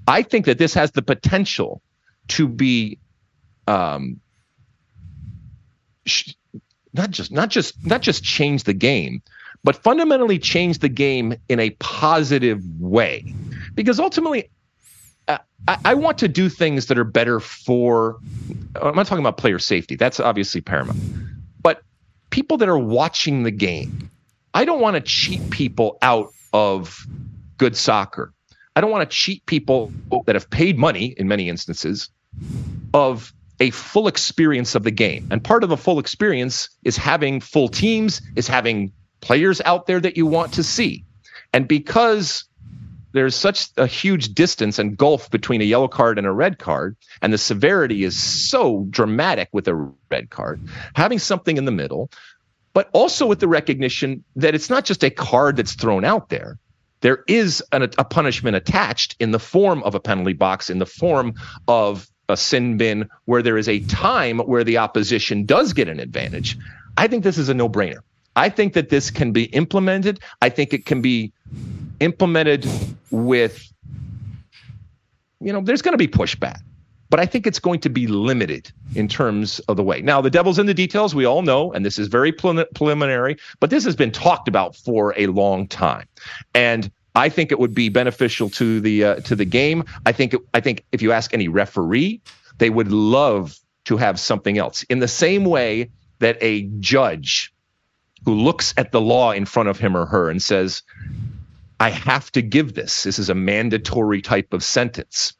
I 0.08 0.22
think 0.22 0.44
that 0.46 0.58
this 0.58 0.74
has 0.74 0.90
the 0.90 1.02
potential 1.02 1.82
to 2.30 2.48
be 2.48 2.98
um, 3.68 4.18
sh- 6.04 6.32
not 6.98 7.10
just 7.10 7.32
not 7.32 7.48
just 7.48 7.86
not 7.86 8.02
just 8.02 8.22
change 8.22 8.64
the 8.64 8.74
game, 8.74 9.22
but 9.64 9.76
fundamentally 9.76 10.38
change 10.38 10.80
the 10.80 10.90
game 10.90 11.34
in 11.48 11.60
a 11.60 11.70
positive 11.78 12.62
way, 12.78 13.34
because 13.74 13.98
ultimately. 13.98 14.50
I, 15.66 15.76
I 15.84 15.94
want 15.94 16.16
to 16.18 16.28
do 16.28 16.48
things 16.48 16.86
that 16.86 16.96
are 16.96 17.04
better 17.04 17.38
for. 17.38 18.18
I'm 18.80 18.94
not 18.94 19.06
talking 19.06 19.22
about 19.22 19.36
player 19.36 19.58
safety. 19.58 19.96
That's 19.96 20.20
obviously 20.20 20.62
paramount. 20.62 20.98
But 21.60 21.82
people 22.30 22.56
that 22.58 22.68
are 22.68 22.78
watching 22.78 23.42
the 23.42 23.50
game, 23.50 24.10
I 24.54 24.64
don't 24.64 24.80
want 24.80 24.94
to 24.94 25.02
cheat 25.02 25.50
people 25.50 25.98
out 26.00 26.32
of 26.54 27.06
good 27.58 27.76
soccer. 27.76 28.32
I 28.74 28.80
don't 28.80 28.90
want 28.90 29.10
to 29.10 29.14
cheat 29.14 29.44
people 29.44 29.92
that 30.24 30.34
have 30.34 30.48
paid 30.48 30.78
money 30.78 31.14
in 31.18 31.28
many 31.28 31.50
instances 31.50 32.08
of 32.94 33.34
a 33.60 33.70
full 33.70 34.08
experience 34.08 34.74
of 34.74 34.84
the 34.84 34.90
game. 34.90 35.28
And 35.30 35.42
part 35.42 35.64
of 35.64 35.70
a 35.70 35.76
full 35.76 35.98
experience 35.98 36.68
is 36.84 36.96
having 36.96 37.40
full 37.40 37.68
teams, 37.68 38.22
is 38.36 38.48
having 38.48 38.92
players 39.20 39.60
out 39.64 39.86
there 39.86 40.00
that 40.00 40.16
you 40.16 40.26
want 40.26 40.54
to 40.54 40.62
see. 40.62 41.04
And 41.52 41.66
because 41.66 42.44
there's 43.12 43.34
such 43.34 43.68
a 43.76 43.86
huge 43.86 44.34
distance 44.34 44.78
and 44.78 44.96
gulf 44.96 45.30
between 45.30 45.60
a 45.60 45.64
yellow 45.64 45.88
card 45.88 46.18
and 46.18 46.26
a 46.26 46.32
red 46.32 46.58
card, 46.58 46.96
and 47.22 47.32
the 47.32 47.38
severity 47.38 48.04
is 48.04 48.22
so 48.22 48.86
dramatic 48.90 49.48
with 49.52 49.66
a 49.66 49.74
red 50.10 50.30
card, 50.30 50.60
having 50.94 51.18
something 51.18 51.56
in 51.56 51.64
the 51.64 51.72
middle, 51.72 52.10
but 52.74 52.90
also 52.92 53.26
with 53.26 53.40
the 53.40 53.48
recognition 53.48 54.22
that 54.36 54.54
it's 54.54 54.70
not 54.70 54.84
just 54.84 55.02
a 55.02 55.10
card 55.10 55.56
that's 55.56 55.74
thrown 55.74 56.04
out 56.04 56.28
there. 56.28 56.58
There 57.00 57.24
is 57.26 57.62
an, 57.72 57.82
a 57.82 58.04
punishment 58.04 58.56
attached 58.56 59.16
in 59.18 59.30
the 59.30 59.38
form 59.38 59.82
of 59.84 59.94
a 59.94 60.00
penalty 60.00 60.32
box, 60.32 60.68
in 60.68 60.78
the 60.78 60.86
form 60.86 61.34
of 61.66 62.08
a 62.28 62.36
sin 62.36 62.76
bin 62.76 63.08
where 63.24 63.42
there 63.42 63.56
is 63.56 63.68
a 63.68 63.80
time 63.80 64.38
where 64.38 64.64
the 64.64 64.78
opposition 64.78 65.44
does 65.44 65.72
get 65.72 65.88
an 65.88 66.00
advantage. 66.00 66.58
I 66.96 67.06
think 67.06 67.24
this 67.24 67.38
is 67.38 67.48
a 67.48 67.54
no 67.54 67.68
brainer. 67.68 68.00
I 68.36 68.48
think 68.48 68.74
that 68.74 68.88
this 68.88 69.10
can 69.10 69.32
be 69.32 69.44
implemented. 69.44 70.20
I 70.42 70.48
think 70.48 70.72
it 70.72 70.86
can 70.86 71.00
be 71.00 71.32
implemented 72.00 72.68
with, 73.10 73.72
you 75.40 75.52
know, 75.52 75.60
there's 75.60 75.82
going 75.82 75.94
to 75.94 75.98
be 75.98 76.06
pushback, 76.06 76.60
but 77.10 77.18
I 77.18 77.26
think 77.26 77.46
it's 77.46 77.58
going 77.58 77.80
to 77.80 77.88
be 77.88 78.06
limited 78.06 78.70
in 78.94 79.08
terms 79.08 79.58
of 79.60 79.76
the 79.76 79.82
way. 79.82 80.02
Now, 80.02 80.20
the 80.20 80.30
devil's 80.30 80.58
in 80.58 80.66
the 80.66 80.74
details, 80.74 81.14
we 81.14 81.24
all 81.24 81.42
know, 81.42 81.72
and 81.72 81.84
this 81.84 81.98
is 81.98 82.06
very 82.08 82.30
preliminary, 82.30 83.36
but 83.58 83.70
this 83.70 83.84
has 83.84 83.96
been 83.96 84.12
talked 84.12 84.46
about 84.46 84.76
for 84.76 85.14
a 85.16 85.26
long 85.26 85.66
time. 85.66 86.06
And 86.54 86.92
I 87.14 87.28
think 87.28 87.52
it 87.52 87.58
would 87.58 87.74
be 87.74 87.88
beneficial 87.88 88.50
to 88.50 88.80
the 88.80 89.04
uh, 89.04 89.14
to 89.22 89.34
the 89.34 89.44
game. 89.44 89.84
I 90.06 90.12
think 90.12 90.34
I 90.54 90.60
think 90.60 90.84
if 90.92 91.02
you 91.02 91.12
ask 91.12 91.34
any 91.34 91.48
referee, 91.48 92.20
they 92.58 92.70
would 92.70 92.92
love 92.92 93.58
to 93.86 93.96
have 93.96 94.20
something 94.20 94.58
else. 94.58 94.84
In 94.84 94.98
the 94.98 95.08
same 95.08 95.44
way 95.44 95.90
that 96.18 96.36
a 96.40 96.62
judge 96.80 97.52
who 98.24 98.34
looks 98.34 98.74
at 98.76 98.92
the 98.92 99.00
law 99.00 99.32
in 99.32 99.46
front 99.46 99.68
of 99.68 99.78
him 99.78 99.96
or 99.96 100.06
her 100.06 100.30
and 100.30 100.42
says, 100.42 100.82
"I 101.80 101.90
have 101.90 102.30
to 102.32 102.42
give 102.42 102.74
this. 102.74 103.04
This 103.04 103.18
is 103.18 103.30
a 103.30 103.34
mandatory 103.34 104.22
type 104.22 104.52
of 104.52 104.62
sentence." 104.62 105.34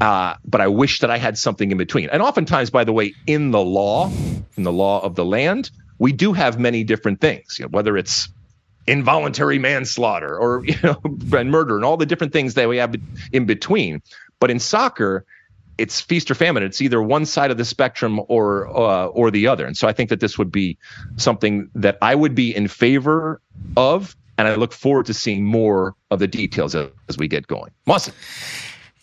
Uh, 0.00 0.34
but 0.44 0.60
I 0.60 0.68
wish 0.68 1.00
that 1.00 1.10
I 1.10 1.18
had 1.18 1.38
something 1.38 1.70
in 1.70 1.78
between. 1.78 2.08
And 2.10 2.22
oftentimes, 2.22 2.70
by 2.70 2.84
the 2.84 2.92
way, 2.92 3.14
in 3.26 3.50
the 3.50 3.60
law, 3.60 4.10
in 4.56 4.64
the 4.64 4.72
law 4.72 5.00
of 5.00 5.14
the 5.14 5.24
land, 5.24 5.70
we 5.98 6.12
do 6.12 6.32
have 6.32 6.58
many 6.58 6.84
different 6.84 7.20
things. 7.20 7.58
You 7.58 7.66
know, 7.66 7.70
whether 7.70 7.96
it's 7.96 8.28
involuntary 8.86 9.58
manslaughter 9.58 10.38
or 10.38 10.64
you 10.66 10.76
know 10.82 11.00
and 11.38 11.50
murder 11.50 11.76
and 11.76 11.84
all 11.84 11.96
the 11.96 12.06
different 12.06 12.32
things 12.32 12.54
that 12.54 12.68
we 12.68 12.76
have 12.76 12.94
in 13.32 13.46
between. 13.46 14.02
But 14.40 14.50
in 14.50 14.58
soccer 14.58 15.24
it's 15.78 16.00
feast 16.00 16.30
or 16.30 16.34
famine. 16.34 16.62
It's 16.62 16.80
either 16.80 17.02
one 17.02 17.26
side 17.26 17.50
of 17.50 17.58
the 17.58 17.64
spectrum 17.64 18.20
or 18.28 18.68
uh, 18.68 19.06
or 19.08 19.30
the 19.30 19.46
other. 19.46 19.66
And 19.66 19.76
so 19.76 19.86
i 19.88 19.92
think 19.92 20.10
that 20.10 20.20
this 20.20 20.38
would 20.38 20.50
be 20.50 20.78
something 21.16 21.68
that 21.74 21.98
i 22.02 22.14
would 22.14 22.34
be 22.34 22.54
in 22.54 22.68
favor 22.68 23.40
of. 23.76 24.16
And 24.38 24.46
i 24.48 24.54
look 24.54 24.72
forward 24.72 25.06
to 25.06 25.14
seeing 25.14 25.44
more 25.44 25.94
of 26.10 26.18
the 26.18 26.26
details 26.26 26.74
as, 26.74 26.90
as 27.08 27.18
we 27.18 27.28
get 27.28 27.46
going. 27.46 27.72
Mawson. 27.86 28.14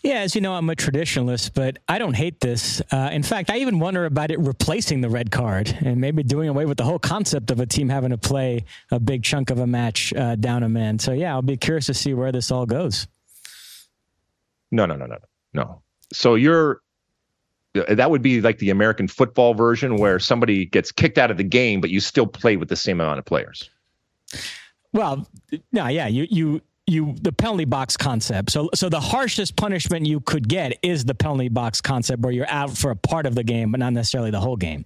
Yeah, 0.04 0.16
as 0.16 0.34
you 0.34 0.42
know, 0.42 0.52
I'm 0.52 0.68
a 0.68 0.76
traditionalist, 0.76 1.52
but 1.54 1.78
I 1.88 1.96
don't 1.98 2.12
hate 2.12 2.38
this. 2.40 2.82
Uh, 2.92 3.08
in 3.10 3.22
fact, 3.22 3.48
I 3.48 3.56
even 3.56 3.78
wonder 3.78 4.04
about 4.04 4.30
it 4.30 4.38
replacing 4.38 5.00
the 5.00 5.08
red 5.08 5.30
card 5.30 5.74
and 5.80 5.98
maybe 5.98 6.22
doing 6.22 6.50
away 6.50 6.66
with 6.66 6.76
the 6.76 6.84
whole 6.84 6.98
concept 6.98 7.50
of 7.50 7.58
a 7.58 7.64
team 7.64 7.88
having 7.88 8.10
to 8.10 8.18
play 8.18 8.66
a 8.90 9.00
big 9.00 9.22
chunk 9.22 9.48
of 9.48 9.60
a 9.60 9.66
match 9.66 10.12
uh, 10.12 10.36
down 10.36 10.62
a 10.62 10.68
man. 10.68 10.98
So, 10.98 11.12
yeah, 11.12 11.32
I'll 11.32 11.40
be 11.40 11.56
curious 11.56 11.86
to 11.86 11.94
see 11.94 12.12
where 12.12 12.32
this 12.32 12.50
all 12.50 12.66
goes. 12.66 13.06
No, 14.70 14.84
no, 14.84 14.94
no, 14.94 15.06
no, 15.06 15.16
no. 15.54 15.82
So 16.12 16.34
you're 16.34 16.82
that 17.72 18.10
would 18.10 18.22
be 18.22 18.42
like 18.42 18.58
the 18.58 18.70
American 18.70 19.08
football 19.08 19.54
version 19.54 19.96
where 19.96 20.18
somebody 20.18 20.66
gets 20.66 20.92
kicked 20.92 21.16
out 21.16 21.30
of 21.30 21.38
the 21.38 21.44
game, 21.44 21.80
but 21.80 21.90
you 21.90 21.98
still 21.98 22.26
play 22.26 22.56
with 22.56 22.68
the 22.68 22.76
same 22.76 23.00
amount 23.00 23.18
of 23.18 23.24
players. 23.24 23.70
Well, 24.92 25.26
no, 25.72 25.88
yeah, 25.88 26.06
you 26.06 26.26
you 26.30 26.60
you 26.86 27.14
the 27.22 27.32
penalty 27.32 27.64
box 27.64 27.96
concept. 27.96 28.50
So 28.50 28.70
so 28.74 28.88
the 28.88 29.00
harshest 29.00 29.56
punishment 29.56 30.06
you 30.06 30.20
could 30.20 30.48
get 30.48 30.78
is 30.82 31.04
the 31.04 31.14
penalty 31.14 31.48
box 31.48 31.80
concept 31.80 32.22
where 32.22 32.32
you're 32.32 32.50
out 32.50 32.76
for 32.76 32.90
a 32.90 32.96
part 32.96 33.26
of 33.26 33.34
the 33.34 33.44
game 33.44 33.72
but 33.72 33.80
not 33.80 33.92
necessarily 33.92 34.30
the 34.30 34.40
whole 34.40 34.56
game. 34.56 34.84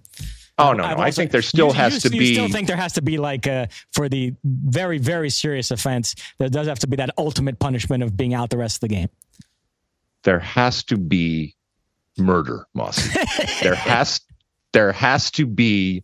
Oh 0.58 0.72
no, 0.72 0.82
no. 0.82 1.00
I 1.00 1.12
think 1.12 1.30
there 1.30 1.42
still 1.42 1.68
you, 1.68 1.72
has 1.74 2.04
you, 2.04 2.10
to 2.10 2.16
you 2.16 2.20
be. 2.20 2.26
You 2.26 2.34
still 2.34 2.48
think 2.48 2.66
there 2.66 2.76
has 2.76 2.92
to 2.94 3.02
be 3.02 3.16
like 3.16 3.46
a, 3.46 3.68
for 3.92 4.08
the 4.08 4.34
very 4.44 4.98
very 4.98 5.30
serious 5.30 5.70
offense. 5.70 6.14
There 6.38 6.48
does 6.48 6.66
have 6.66 6.80
to 6.80 6.88
be 6.88 6.96
that 6.96 7.10
ultimate 7.16 7.58
punishment 7.58 8.02
of 8.02 8.16
being 8.16 8.34
out 8.34 8.50
the 8.50 8.58
rest 8.58 8.76
of 8.76 8.80
the 8.80 8.88
game. 8.88 9.08
There 10.24 10.40
has 10.40 10.82
to 10.84 10.96
be 10.96 11.54
murder, 12.16 12.66
Moss. 12.74 13.08
there 13.62 13.76
has 13.76 14.20
there 14.72 14.92
has 14.92 15.30
to 15.32 15.46
be 15.46 16.02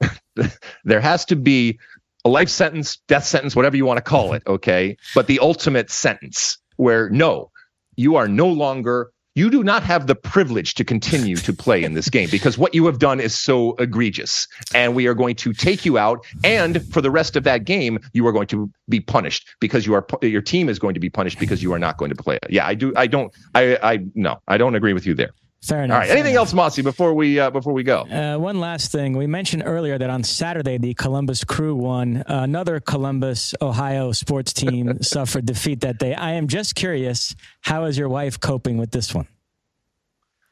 there 0.84 1.00
has 1.00 1.24
to 1.26 1.36
be 1.36 1.78
a 2.26 2.28
life 2.28 2.48
sentence, 2.48 2.98
death 3.06 3.24
sentence, 3.24 3.54
whatever 3.54 3.76
you 3.76 3.86
want 3.86 3.98
to 3.98 4.02
call 4.02 4.32
it, 4.32 4.42
okay? 4.48 4.96
But 5.14 5.28
the 5.28 5.38
ultimate 5.38 5.90
sentence 5.90 6.58
where 6.74 7.08
no, 7.08 7.52
you 7.94 8.16
are 8.16 8.26
no 8.26 8.48
longer 8.48 9.12
you 9.36 9.50
do 9.50 9.62
not 9.62 9.82
have 9.82 10.06
the 10.06 10.14
privilege 10.14 10.72
to 10.74 10.84
continue 10.84 11.36
to 11.36 11.52
play 11.52 11.84
in 11.84 11.92
this 11.92 12.08
game 12.08 12.30
because 12.30 12.56
what 12.56 12.74
you 12.74 12.86
have 12.86 12.98
done 12.98 13.20
is 13.20 13.38
so 13.38 13.74
egregious. 13.74 14.48
And 14.74 14.94
we 14.94 15.06
are 15.08 15.14
going 15.14 15.36
to 15.36 15.52
take 15.52 15.84
you 15.84 15.98
out 15.98 16.24
and 16.42 16.82
for 16.90 17.02
the 17.02 17.10
rest 17.10 17.36
of 17.36 17.44
that 17.44 17.64
game 17.64 17.98
you 18.14 18.26
are 18.26 18.32
going 18.32 18.46
to 18.48 18.70
be 18.88 18.98
punished 18.98 19.46
because 19.60 19.86
you 19.86 19.92
are 19.94 20.06
your 20.22 20.40
team 20.40 20.70
is 20.70 20.78
going 20.78 20.94
to 20.94 21.00
be 21.00 21.10
punished 21.10 21.38
because 21.38 21.62
you 21.62 21.72
are 21.74 21.78
not 21.78 21.98
going 21.98 22.08
to 22.08 22.16
play 22.16 22.38
yeah 22.48 22.66
i 22.66 22.74
do 22.74 22.94
i 22.96 23.06
don't 23.06 23.32
i 23.54 23.76
i 23.82 23.98
no 24.14 24.40
i 24.48 24.56
don't 24.56 24.74
agree 24.74 24.94
with 24.94 25.06
you 25.06 25.14
there 25.14 25.32
Fair 25.66 25.82
enough. 25.82 25.94
All 25.94 26.00
right. 26.00 26.10
Anything 26.10 26.36
else, 26.36 26.52
Mossy, 26.52 26.82
before 26.82 27.12
we 27.12 27.40
uh, 27.40 27.50
before 27.50 27.72
we 27.72 27.82
go? 27.82 28.02
Uh, 28.02 28.38
one 28.38 28.60
last 28.60 28.92
thing. 28.92 29.16
We 29.16 29.26
mentioned 29.26 29.64
earlier 29.66 29.98
that 29.98 30.08
on 30.08 30.22
Saturday 30.22 30.78
the 30.78 30.94
Columbus 30.94 31.42
Crew 31.42 31.74
won. 31.74 32.18
Uh, 32.18 32.42
another 32.42 32.78
Columbus, 32.78 33.52
Ohio 33.60 34.12
sports 34.12 34.52
team 34.52 34.98
suffered 35.02 35.44
defeat 35.44 35.80
that 35.80 35.98
day. 35.98 36.14
I 36.14 36.32
am 36.34 36.46
just 36.46 36.76
curious, 36.76 37.34
how 37.62 37.84
is 37.86 37.98
your 37.98 38.08
wife 38.08 38.38
coping 38.38 38.76
with 38.76 38.92
this 38.92 39.12
one? 39.12 39.26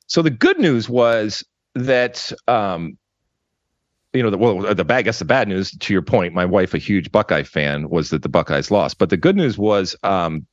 So 0.09 0.21
the 0.21 0.31
good 0.31 0.59
news 0.59 0.89
was 0.89 1.45
that 1.77 2.33
um, 2.49 2.99
you 4.13 4.23
know, 4.23 4.31
the, 4.31 4.39
well, 4.39 4.75
the 4.75 4.85
bad, 4.85 4.97
I 4.97 5.03
guess 5.03 5.21
the 5.21 5.25
bad 5.25 5.47
news 5.47 5.71
to 5.71 5.93
your 5.93 6.03
point, 6.03 6.35
my 6.35 6.45
wife, 6.45 6.75
a 6.75 6.79
huge 6.79 7.13
Buckeye 7.13 7.45
fan, 7.45 7.89
was 7.89 8.11
that 8.11 8.23
the 8.23 8.29
Buckeyes 8.29 8.71
lost. 8.71 8.99
But 8.99 9.11
the 9.11 9.17
good 9.17 9.37
news 9.37 9.59
was 9.59 9.95
um, 10.03 10.47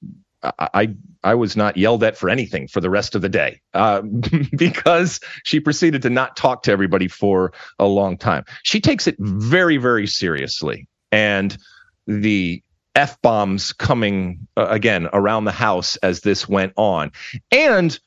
I 0.43 0.95
I 1.23 1.35
was 1.35 1.55
not 1.55 1.77
yelled 1.77 2.03
at 2.03 2.17
for 2.17 2.29
anything 2.29 2.67
for 2.67 2.81
the 2.81 2.89
rest 2.89 3.15
of 3.15 3.21
the 3.21 3.29
day 3.29 3.61
uh, 3.73 4.01
because 4.55 5.19
she 5.43 5.59
proceeded 5.59 6.01
to 6.03 6.09
not 6.09 6.35
talk 6.35 6.63
to 6.63 6.71
everybody 6.71 7.07
for 7.07 7.53
a 7.77 7.85
long 7.85 8.17
time. 8.17 8.45
She 8.63 8.81
takes 8.81 9.07
it 9.07 9.15
very 9.19 9.77
very 9.77 10.07
seriously, 10.07 10.87
and 11.11 11.55
the 12.07 12.63
f 12.95 13.21
bombs 13.21 13.71
coming 13.73 14.47
uh, 14.57 14.67
again 14.69 15.07
around 15.13 15.45
the 15.45 15.51
house 15.51 15.95
as 15.97 16.21
this 16.21 16.49
went 16.49 16.73
on, 16.75 17.11
and 17.51 17.99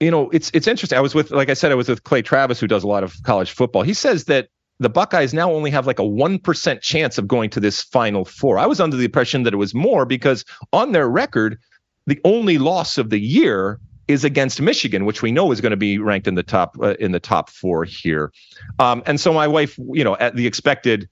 you 0.00 0.10
know 0.10 0.30
it's 0.30 0.50
it's 0.52 0.66
interesting. 0.66 0.98
I 0.98 1.02
was 1.02 1.14
with 1.14 1.30
like 1.30 1.48
I 1.48 1.54
said 1.54 1.70
I 1.70 1.76
was 1.76 1.88
with 1.88 2.02
Clay 2.02 2.22
Travis 2.22 2.58
who 2.58 2.66
does 2.66 2.82
a 2.82 2.88
lot 2.88 3.04
of 3.04 3.14
college 3.22 3.52
football. 3.52 3.82
He 3.82 3.94
says 3.94 4.24
that 4.24 4.48
the 4.78 4.90
Buckeyes 4.90 5.32
now 5.32 5.50
only 5.50 5.70
have 5.70 5.86
like 5.86 5.98
a 5.98 6.02
1% 6.02 6.80
chance 6.80 7.18
of 7.18 7.26
going 7.26 7.50
to 7.50 7.60
this 7.60 7.82
final 7.82 8.24
four. 8.24 8.58
I 8.58 8.66
was 8.66 8.80
under 8.80 8.96
the 8.96 9.04
impression 9.04 9.42
that 9.44 9.54
it 9.54 9.56
was 9.56 9.74
more 9.74 10.04
because 10.04 10.44
on 10.72 10.92
their 10.92 11.08
record, 11.08 11.58
the 12.06 12.20
only 12.24 12.58
loss 12.58 12.98
of 12.98 13.10
the 13.10 13.18
year 13.18 13.80
is 14.08 14.24
against 14.24 14.60
Michigan, 14.60 15.04
which 15.04 15.22
we 15.22 15.32
know 15.32 15.50
is 15.50 15.60
going 15.60 15.70
to 15.70 15.76
be 15.76 15.98
ranked 15.98 16.28
in 16.28 16.36
the 16.36 16.42
top 16.42 16.76
uh, 16.80 16.94
in 17.00 17.12
the 17.12 17.20
top 17.20 17.50
four 17.50 17.84
here. 17.84 18.32
Um, 18.78 19.02
and 19.06 19.18
so 19.18 19.32
my 19.32 19.48
wife, 19.48 19.76
you 19.92 20.04
know, 20.04 20.16
at 20.18 20.36
the 20.36 20.46
expected 20.46 21.08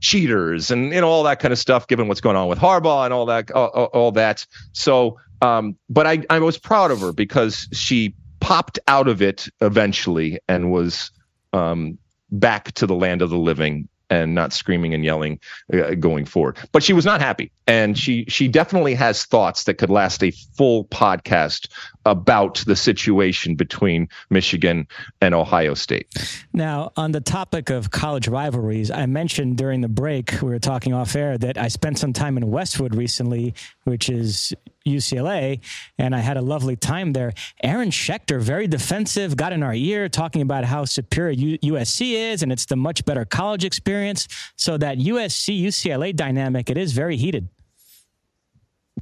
cheaters 0.00 0.70
and 0.70 0.92
you 0.92 1.00
know 1.00 1.08
all 1.08 1.22
that 1.24 1.40
kind 1.40 1.52
of 1.52 1.58
stuff, 1.58 1.86
given 1.86 2.08
what's 2.08 2.20
going 2.20 2.36
on 2.36 2.48
with 2.48 2.58
Harbaugh 2.58 3.04
and 3.04 3.12
all 3.12 3.26
that, 3.26 3.50
all, 3.50 3.66
all 3.66 4.12
that. 4.12 4.46
So, 4.72 5.18
um, 5.42 5.76
but 5.90 6.06
I 6.06 6.22
I 6.30 6.38
was 6.38 6.56
proud 6.56 6.90
of 6.90 7.00
her 7.00 7.12
because 7.12 7.68
she 7.72 8.14
popped 8.40 8.78
out 8.88 9.08
of 9.08 9.20
it 9.20 9.48
eventually 9.60 10.38
and 10.48 10.70
was 10.70 11.10
um, 11.52 11.98
back 12.38 12.72
to 12.72 12.86
the 12.86 12.94
land 12.94 13.22
of 13.22 13.30
the 13.30 13.38
living 13.38 13.88
and 14.10 14.34
not 14.34 14.52
screaming 14.52 14.94
and 14.94 15.04
yelling 15.04 15.40
uh, 15.72 15.94
going 15.94 16.24
forward. 16.24 16.58
But 16.72 16.82
she 16.82 16.92
was 16.92 17.04
not 17.04 17.20
happy, 17.20 17.50
and 17.66 17.98
she 17.98 18.24
she 18.28 18.48
definitely 18.48 18.94
has 18.94 19.24
thoughts 19.24 19.64
that 19.64 19.74
could 19.74 19.90
last 19.90 20.22
a 20.22 20.30
full 20.30 20.84
podcast 20.86 21.68
about 22.04 22.62
the 22.66 22.76
situation 22.76 23.54
between 23.54 24.08
Michigan 24.30 24.86
and 25.20 25.34
Ohio 25.34 25.74
State. 25.74 26.06
Now, 26.52 26.92
on 26.96 27.12
the 27.12 27.20
topic 27.20 27.70
of 27.70 27.90
college 27.90 28.28
rivalries, 28.28 28.90
I 28.90 29.06
mentioned 29.06 29.56
during 29.56 29.80
the 29.80 29.88
break 29.88 30.32
we 30.42 30.50
were 30.50 30.58
talking 30.58 30.92
off 30.92 31.16
air 31.16 31.38
that 31.38 31.56
I 31.56 31.68
spent 31.68 31.98
some 31.98 32.12
time 32.12 32.36
in 32.36 32.50
Westwood 32.50 32.94
recently, 32.94 33.54
which 33.84 34.08
is 34.08 34.52
UCLA, 34.86 35.60
and 35.98 36.14
I 36.14 36.18
had 36.20 36.36
a 36.36 36.42
lovely 36.42 36.76
time 36.76 37.12
there. 37.12 37.32
Aaron 37.62 37.90
Schechter, 37.90 38.40
very 38.40 38.66
defensive, 38.66 39.36
got 39.36 39.52
in 39.52 39.62
our 39.62 39.74
ear 39.74 40.08
talking 40.08 40.42
about 40.42 40.64
how 40.64 40.84
superior 40.84 41.58
USC 41.58 42.12
is, 42.32 42.42
and 42.42 42.52
it's 42.52 42.66
the 42.66 42.76
much 42.76 43.04
better 43.04 43.24
college 43.24 43.64
experience. 43.64 44.28
So 44.56 44.76
that 44.78 44.98
USC 44.98 45.60
UCLA 45.62 46.14
dynamic, 46.14 46.70
it 46.70 46.76
is 46.76 46.92
very 46.92 47.16
heated. 47.16 47.48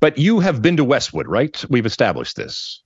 But 0.01 0.19
you 0.19 0.41
have 0.41 0.63
been 0.63 0.77
to 0.79 0.85
Westwood, 0.85 1.29
right? 1.29 1.65
We've 1.69 1.87
established 1.87 2.37
this, 2.37 2.83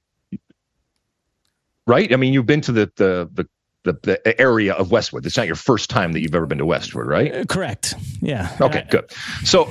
right? 1.87 2.13
I 2.13 2.17
mean, 2.17 2.35
you've 2.35 2.47
been 2.47 2.61
to 2.63 2.73
the 2.73 2.93
the 2.97 3.31
the 3.33 3.49
the, 3.87 4.21
the, 4.25 4.41
area 4.41 4.75
of 4.75 4.91
Westwood. 4.91 5.25
It's 5.25 5.37
not 5.37 5.47
your 5.47 5.57
first 5.57 5.89
time 5.89 6.13
that 6.13 6.21
you've 6.21 6.35
ever 6.35 6.47
been 6.47 6.59
to 6.59 6.67
Westwood, 6.67 7.07
right? 7.07 7.35
Uh, 7.35 7.45
correct. 7.45 7.95
Yeah. 8.21 8.55
Okay, 8.61 8.85
I, 8.87 8.91
good. 8.91 9.11
So, 9.45 9.69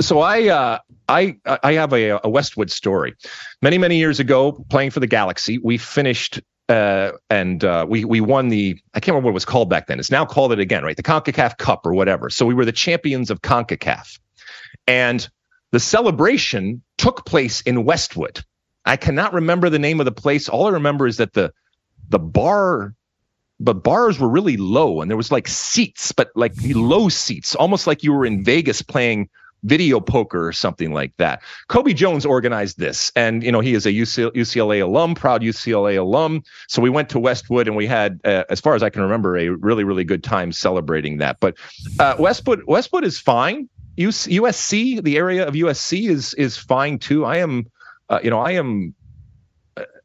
so 0.00 0.20
I 0.20 0.48
uh, 0.48 0.78
I 1.08 1.36
I 1.46 1.72
have 1.74 1.92
a, 1.92 2.20
a 2.24 2.28
Westwood 2.28 2.70
story. 2.70 3.14
Many 3.62 3.78
many 3.78 3.98
years 3.98 4.20
ago, 4.20 4.52
playing 4.70 4.90
for 4.90 5.00
the 5.00 5.06
Galaxy, 5.06 5.58
we 5.58 5.78
finished 5.78 6.40
uh, 6.70 7.12
and 7.28 7.64
uh, 7.64 7.84
we 7.88 8.04
we 8.04 8.20
won 8.20 8.48
the 8.48 8.78
I 8.94 9.00
can't 9.00 9.14
remember 9.14 9.26
what 9.26 9.32
it 9.32 9.34
was 9.34 9.44
called 9.44 9.68
back 9.68 9.88
then. 9.88 9.98
It's 9.98 10.10
now 10.10 10.24
called 10.24 10.52
it 10.52 10.60
again, 10.60 10.84
right? 10.84 10.96
The 10.96 11.02
Concacaf 11.02 11.58
Cup 11.58 11.84
or 11.84 11.94
whatever. 11.94 12.30
So 12.30 12.46
we 12.46 12.54
were 12.54 12.64
the 12.64 12.72
champions 12.72 13.30
of 13.30 13.42
Concacaf, 13.42 14.18
and 14.86 15.28
the 15.72 15.80
celebration 15.80 16.82
took 16.96 17.26
place 17.26 17.60
in 17.62 17.84
Westwood. 17.84 18.44
I 18.84 18.96
cannot 18.96 19.34
remember 19.34 19.68
the 19.68 19.78
name 19.78 20.00
of 20.00 20.06
the 20.06 20.12
place. 20.12 20.48
All 20.48 20.66
I 20.66 20.70
remember 20.70 21.06
is 21.06 21.16
that 21.16 21.32
the 21.32 21.52
the 22.08 22.20
bar 22.20 22.94
but 23.60 23.84
bars 23.84 24.18
were 24.18 24.28
really 24.28 24.56
low 24.56 25.00
and 25.00 25.10
there 25.10 25.16
was 25.16 25.30
like 25.30 25.46
seats 25.46 26.12
but 26.12 26.30
like 26.34 26.52
low 26.64 27.08
seats 27.08 27.54
almost 27.54 27.86
like 27.86 28.02
you 28.02 28.12
were 28.12 28.26
in 28.26 28.42
vegas 28.42 28.82
playing 28.82 29.28
video 29.62 30.00
poker 30.00 30.46
or 30.46 30.52
something 30.52 30.92
like 30.92 31.16
that. 31.18 31.42
Cobi 31.68 31.94
Jones 31.94 32.24
organized 32.24 32.78
this, 32.78 33.12
and 33.14 33.42
you 33.42 33.52
know 33.52 33.60
he 33.60 33.74
is 33.74 33.86
a 33.86 33.92
UCLA 33.92 34.82
alum, 34.82 35.14
proud 35.14 35.42
UCLA 35.42 35.98
alum. 35.98 36.42
So 36.68 36.80
we 36.80 36.90
went 36.90 37.08
to 37.10 37.18
Westwood, 37.18 37.66
and 37.66 37.76
we 37.76 37.86
had, 37.86 38.20
uh, 38.24 38.44
as 38.48 38.60
far 38.60 38.74
as 38.74 38.82
I 38.82 38.90
can 38.90 39.02
remember, 39.02 39.36
a 39.36 39.48
really 39.48 39.84
really 39.84 40.04
good 40.04 40.24
time 40.24 40.52
celebrating 40.52 41.18
that. 41.18 41.38
But 41.40 41.56
uh, 41.98 42.16
Westwood 42.18 42.62
Westwood 42.66 43.04
is 43.04 43.18
fine. 43.18 43.68
USC, 43.98 45.02
the 45.02 45.16
area 45.16 45.46
of 45.46 45.54
USC 45.54 46.08
is 46.08 46.34
is 46.34 46.56
fine 46.56 46.98
too. 46.98 47.24
I 47.24 47.38
am, 47.38 47.66
uh, 48.08 48.20
you 48.22 48.30
know, 48.30 48.40
I 48.40 48.52
am 48.52 48.94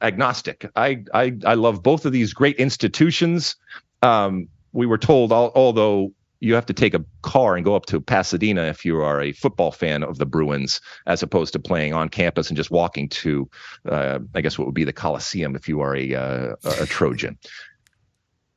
agnostic. 0.02 0.70
I 0.76 1.04
I 1.14 1.34
I 1.46 1.54
love 1.56 1.84
both 1.84 2.06
of 2.06 2.12
these 2.12 2.34
great 2.34 2.58
institutions. 2.58 3.56
Um, 4.02 4.48
we 4.74 4.86
were 4.86 4.98
told, 4.98 5.32
although 5.32 6.12
you 6.42 6.54
have 6.54 6.66
to 6.66 6.74
take 6.74 6.94
a 6.94 7.04
car 7.22 7.56
and 7.56 7.66
go 7.66 7.76
up 7.76 7.86
to 7.88 8.02
Pasadena 8.02 8.64
if 8.64 8.86
you 8.86 9.02
are 9.02 9.22
a 9.22 9.32
football 9.32 9.72
fan 9.72 10.04
of 10.04 10.18
the 10.18 10.26
Bruins, 10.26 10.82
as 11.08 11.24
opposed 11.24 11.54
to 11.54 11.60
playing 11.60 11.94
on 11.94 12.10
campus 12.10 12.50
and 12.50 12.58
just 12.58 12.72
walking 12.72 13.10
to, 13.10 13.50
uh, 13.90 14.20
I 14.36 14.42
guess, 14.42 14.58
what 14.58 14.66
would 14.66 14.76
be 14.76 14.84
the 14.84 14.94
Coliseum 14.94 15.56
if 15.56 15.68
you 15.68 15.82
are 15.82 15.96
a, 15.96 16.14
uh, 16.14 16.56
a 16.64 16.86
Trojan. 16.86 17.38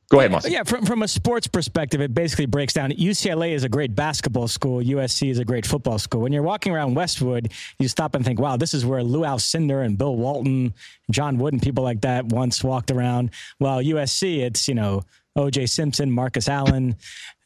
Go 0.09 0.19
ahead, 0.19 0.31
Mossy. 0.31 0.49
Yeah, 0.49 0.63
from, 0.63 0.85
from 0.85 1.03
a 1.03 1.07
sports 1.07 1.45
perspective, 1.45 2.01
it 2.01 2.15
basically 2.15 2.47
breaks 2.47 2.73
down. 2.73 2.89
UCLA 2.91 3.51
is 3.51 3.63
a 3.63 3.69
great 3.69 3.93
basketball 3.93 4.47
school. 4.47 4.81
USC 4.81 5.29
is 5.29 5.37
a 5.37 5.45
great 5.45 5.67
football 5.67 5.99
school. 5.99 6.21
When 6.21 6.33
you're 6.33 6.41
walking 6.41 6.73
around 6.73 6.95
Westwood, 6.95 7.51
you 7.77 7.87
stop 7.87 8.15
and 8.15 8.25
think, 8.25 8.39
wow, 8.39 8.57
this 8.57 8.73
is 8.73 8.83
where 8.87 9.03
Lou 9.03 9.21
Alcindor 9.21 9.85
and 9.85 9.99
Bill 9.99 10.15
Walton, 10.15 10.73
John 11.11 11.37
Wood, 11.37 11.53
and 11.53 11.61
people 11.61 11.83
like 11.83 12.01
that 12.01 12.25
once 12.25 12.63
walked 12.63 12.89
around. 12.89 13.29
While 13.59 13.83
USC, 13.83 14.39
it's, 14.39 14.67
you 14.67 14.73
know, 14.73 15.03
O.J. 15.35 15.67
Simpson, 15.67 16.11
Marcus 16.11 16.49
Allen, 16.49 16.95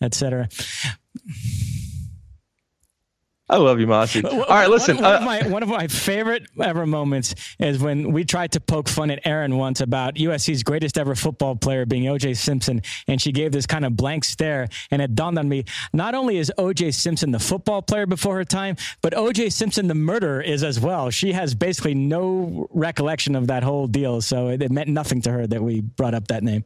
etc. 0.02 0.48
I 3.54 3.58
love 3.58 3.80
you, 3.80 3.86
Mossy. 3.86 4.24
All 4.26 4.46
right, 4.48 4.68
listen. 4.68 4.96
One, 4.96 5.04
one, 5.04 5.14
uh, 5.14 5.18
of 5.18 5.24
my, 5.24 5.48
one, 5.48 5.62
of 5.62 5.70
my, 5.70 5.88
favorite 5.88 6.48
ever 6.60 6.88
moments 6.88 7.36
is 7.60 7.78
when 7.78 8.12
we 8.12 8.26
tried 8.26 8.54
to 8.54 8.60
poke 8.60 8.90
fun 8.90 9.12
at 9.12 9.20
Aaron 9.28 9.58
once 9.58 9.80
about 9.80 10.16
USC's 10.16 10.64
greatest 10.64 10.98
ever 10.98 11.14
football 11.14 11.56
player 11.56 11.86
being 11.86 12.08
O.J. 12.08 12.34
Simpson, 12.34 12.82
and 13.08 13.22
she 13.22 13.32
gave 13.32 13.52
this 13.52 13.68
kind 13.68 13.86
of 13.86 13.96
blank 13.96 14.24
stare, 14.24 14.70
and 14.90 15.04
it 15.04 15.14
dawned 15.14 15.38
on 15.38 15.48
me: 15.48 15.66
not 15.94 16.16
only 16.16 16.38
is 16.38 16.52
O.J. 16.58 16.90
Simpson 16.92 17.30
the 17.30 17.38
football 17.38 17.84
player 17.84 18.08
before 18.08 18.38
her 18.38 18.44
time, 18.44 18.76
but 19.04 19.16
O.J. 19.16 19.52
Simpson 19.52 19.88
the 19.88 19.94
murderer 19.94 20.42
is 20.42 20.64
as 20.64 20.80
well. 20.80 21.12
She 21.12 21.34
has 21.34 21.54
basically 21.54 21.94
no 21.94 22.68
recollection 22.72 23.36
of 23.36 23.46
that 23.48 23.62
whole 23.62 23.86
deal, 23.86 24.20
so 24.22 24.48
it, 24.48 24.64
it 24.64 24.72
meant 24.72 24.90
nothing 24.90 25.22
to 25.22 25.32
her 25.32 25.46
that 25.46 25.62
we 25.62 25.82
brought 25.82 26.16
up 26.16 26.30
that 26.30 26.44
name. 26.44 26.66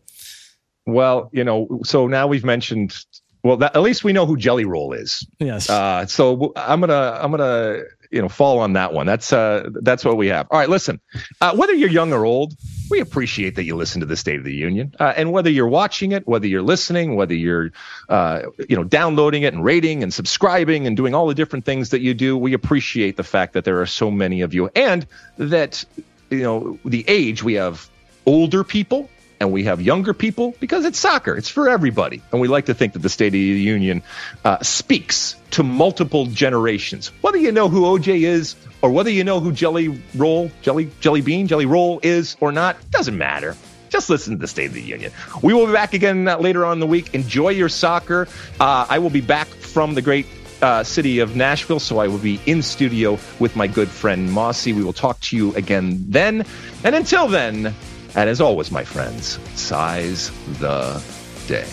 Well, 0.86 1.30
you 1.34 1.44
know, 1.44 1.82
so 1.84 2.08
now 2.08 2.28
we've 2.28 2.46
mentioned. 2.46 2.96
Well, 3.44 3.58
that, 3.58 3.76
at 3.76 3.82
least 3.82 4.04
we 4.04 4.14
know 4.14 4.26
who 4.26 4.38
Jelly 4.38 4.66
Roll 4.66 4.94
is. 4.94 5.26
Yes. 5.40 5.70
Uh, 5.70 6.06
so 6.06 6.54
I'm 6.56 6.80
gonna 6.80 7.20
I'm 7.22 7.32
gonna 7.32 7.84
you 8.12 8.22
know 8.22 8.30
fall 8.30 8.60
on 8.60 8.74
that 8.74 8.94
one. 8.94 9.06
That's 9.06 9.32
uh 9.32 9.70
that's 9.82 10.04
what 10.04 10.18
we 10.18 10.28
have. 10.28 10.48
All 10.52 10.60
right, 10.60 10.70
listen. 10.70 11.00
Uh, 11.42 11.56
whether 11.56 11.74
you're 11.74 11.90
young 11.90 12.14
or 12.14 12.26
old, 12.26 12.54
we 12.90 13.00
appreciate 13.00 13.56
that 13.56 13.64
you 13.64 13.76
listen 13.76 14.02
to 14.02 14.08
the 14.08 14.16
State 14.16 14.38
of 14.38 14.44
the 14.44 14.54
Union, 14.54 14.94
uh, 15.00 15.14
and 15.16 15.32
whether 15.32 15.50
you're 15.50 15.68
watching 15.68 16.12
it, 16.12 16.28
whether 16.28 16.48
you're 16.48 16.62
listening, 16.62 17.16
whether 17.16 17.36
you're 17.36 17.72
uh, 18.10 18.44
you 18.68 18.76
know 18.76 18.84
downloading 18.84 19.44
it 19.44 19.54
and 19.54 19.64
rating 19.64 20.04
and 20.04 20.14
subscribing 20.14 20.88
and 20.88 20.98
doing 20.98 21.14
all 21.14 21.28
the 21.28 21.36
different 21.36 21.66
things 21.66 21.90
that 21.90 22.02
you 22.02 22.14
do, 22.14 22.38
we 22.38 22.54
appreciate 22.54 23.18
the 23.18 23.24
fact 23.24 23.54
that 23.54 23.66
there 23.66 23.82
are 23.82 23.86
so 23.86 24.10
many 24.10 24.42
of 24.42 24.54
you, 24.54 24.70
and 24.76 25.06
that 25.38 25.84
you 26.30 26.44
know 26.44 26.80
the 26.86 27.06
age 27.08 27.44
we 27.44 27.54
have 27.54 27.90
older 28.26 28.64
people 28.64 29.10
and 29.40 29.52
we 29.52 29.64
have 29.66 29.82
younger 29.82 30.14
people 30.14 30.56
because 30.60 30.86
it's 30.86 31.00
soccer. 31.00 31.36
It's 31.36 31.50
for 31.50 31.70
everybody. 31.70 32.22
And 32.32 32.42
we 32.42 32.48
like 32.48 32.66
to 32.66 32.74
think 32.74 32.94
that 32.94 33.00
the 33.00 33.10
State 33.10 33.28
of 33.28 33.34
the 33.34 33.40
Union 33.40 34.02
uh, 34.44 34.62
speaks 34.62 35.36
to 35.52 35.64
multiple 35.64 36.26
generations. 36.28 37.12
Whether 37.22 37.38
you 37.38 37.52
know 37.52 37.70
who 37.70 37.82
OJ 37.82 38.22
is 38.22 38.56
or 38.82 38.92
whether 38.92 39.10
you 39.10 39.24
know 39.24 39.40
who 39.40 39.52
Jelly 39.52 40.02
Roll, 40.16 40.52
Jelly, 40.62 40.90
Jelly 41.00 41.22
Bean, 41.22 41.48
Jelly 41.48 41.66
Roll 41.66 42.00
is 42.04 42.36
or 42.40 42.52
not, 42.52 42.78
doesn't 42.92 43.18
matter. 43.18 43.56
Just 43.90 44.10
listen 44.10 44.34
to 44.34 44.40
the 44.40 44.48
State 44.48 44.68
of 44.68 44.74
the 44.74 44.82
Union. 44.82 45.12
We 45.42 45.54
will 45.54 45.66
be 45.66 45.74
back 45.74 45.94
again 45.94 46.28
uh, 46.28 46.38
later 46.38 46.66
on 46.66 46.74
in 46.74 46.80
the 46.80 46.88
week. 46.88 47.14
Enjoy 47.14 47.50
your 47.50 47.70
soccer. 47.70 48.28
Uh, 48.60 48.86
I 48.90 49.00
will 49.00 49.10
be 49.10 49.22
back 49.22 49.48
from 49.48 49.94
the 49.94 50.02
great 50.02 50.26
uh, 50.62 50.84
city 50.84 51.20
of 51.20 51.36
Nashville, 51.36 51.80
so 51.80 52.00
I 52.00 52.08
will 52.08 52.18
be 52.18 52.40
in 52.46 52.62
studio 52.62 53.18
with 53.40 53.56
my 53.56 53.68
good 53.68 53.88
friend 53.88 54.32
Mossy. 54.32 54.74
We 54.74 54.84
will 54.84 54.94
talk 54.94 55.20
to 55.22 55.38
you 55.38 55.54
again 55.56 56.04
then. 56.10 56.46
And 56.84 56.96
until 56.96 57.28
then, 57.28 57.74
and 58.18 58.32
as 58.32 58.42
always, 58.42 58.72
my 58.72 58.84
friends, 58.84 59.40
size 59.54 60.32
the 60.60 61.02
day. 61.48 61.68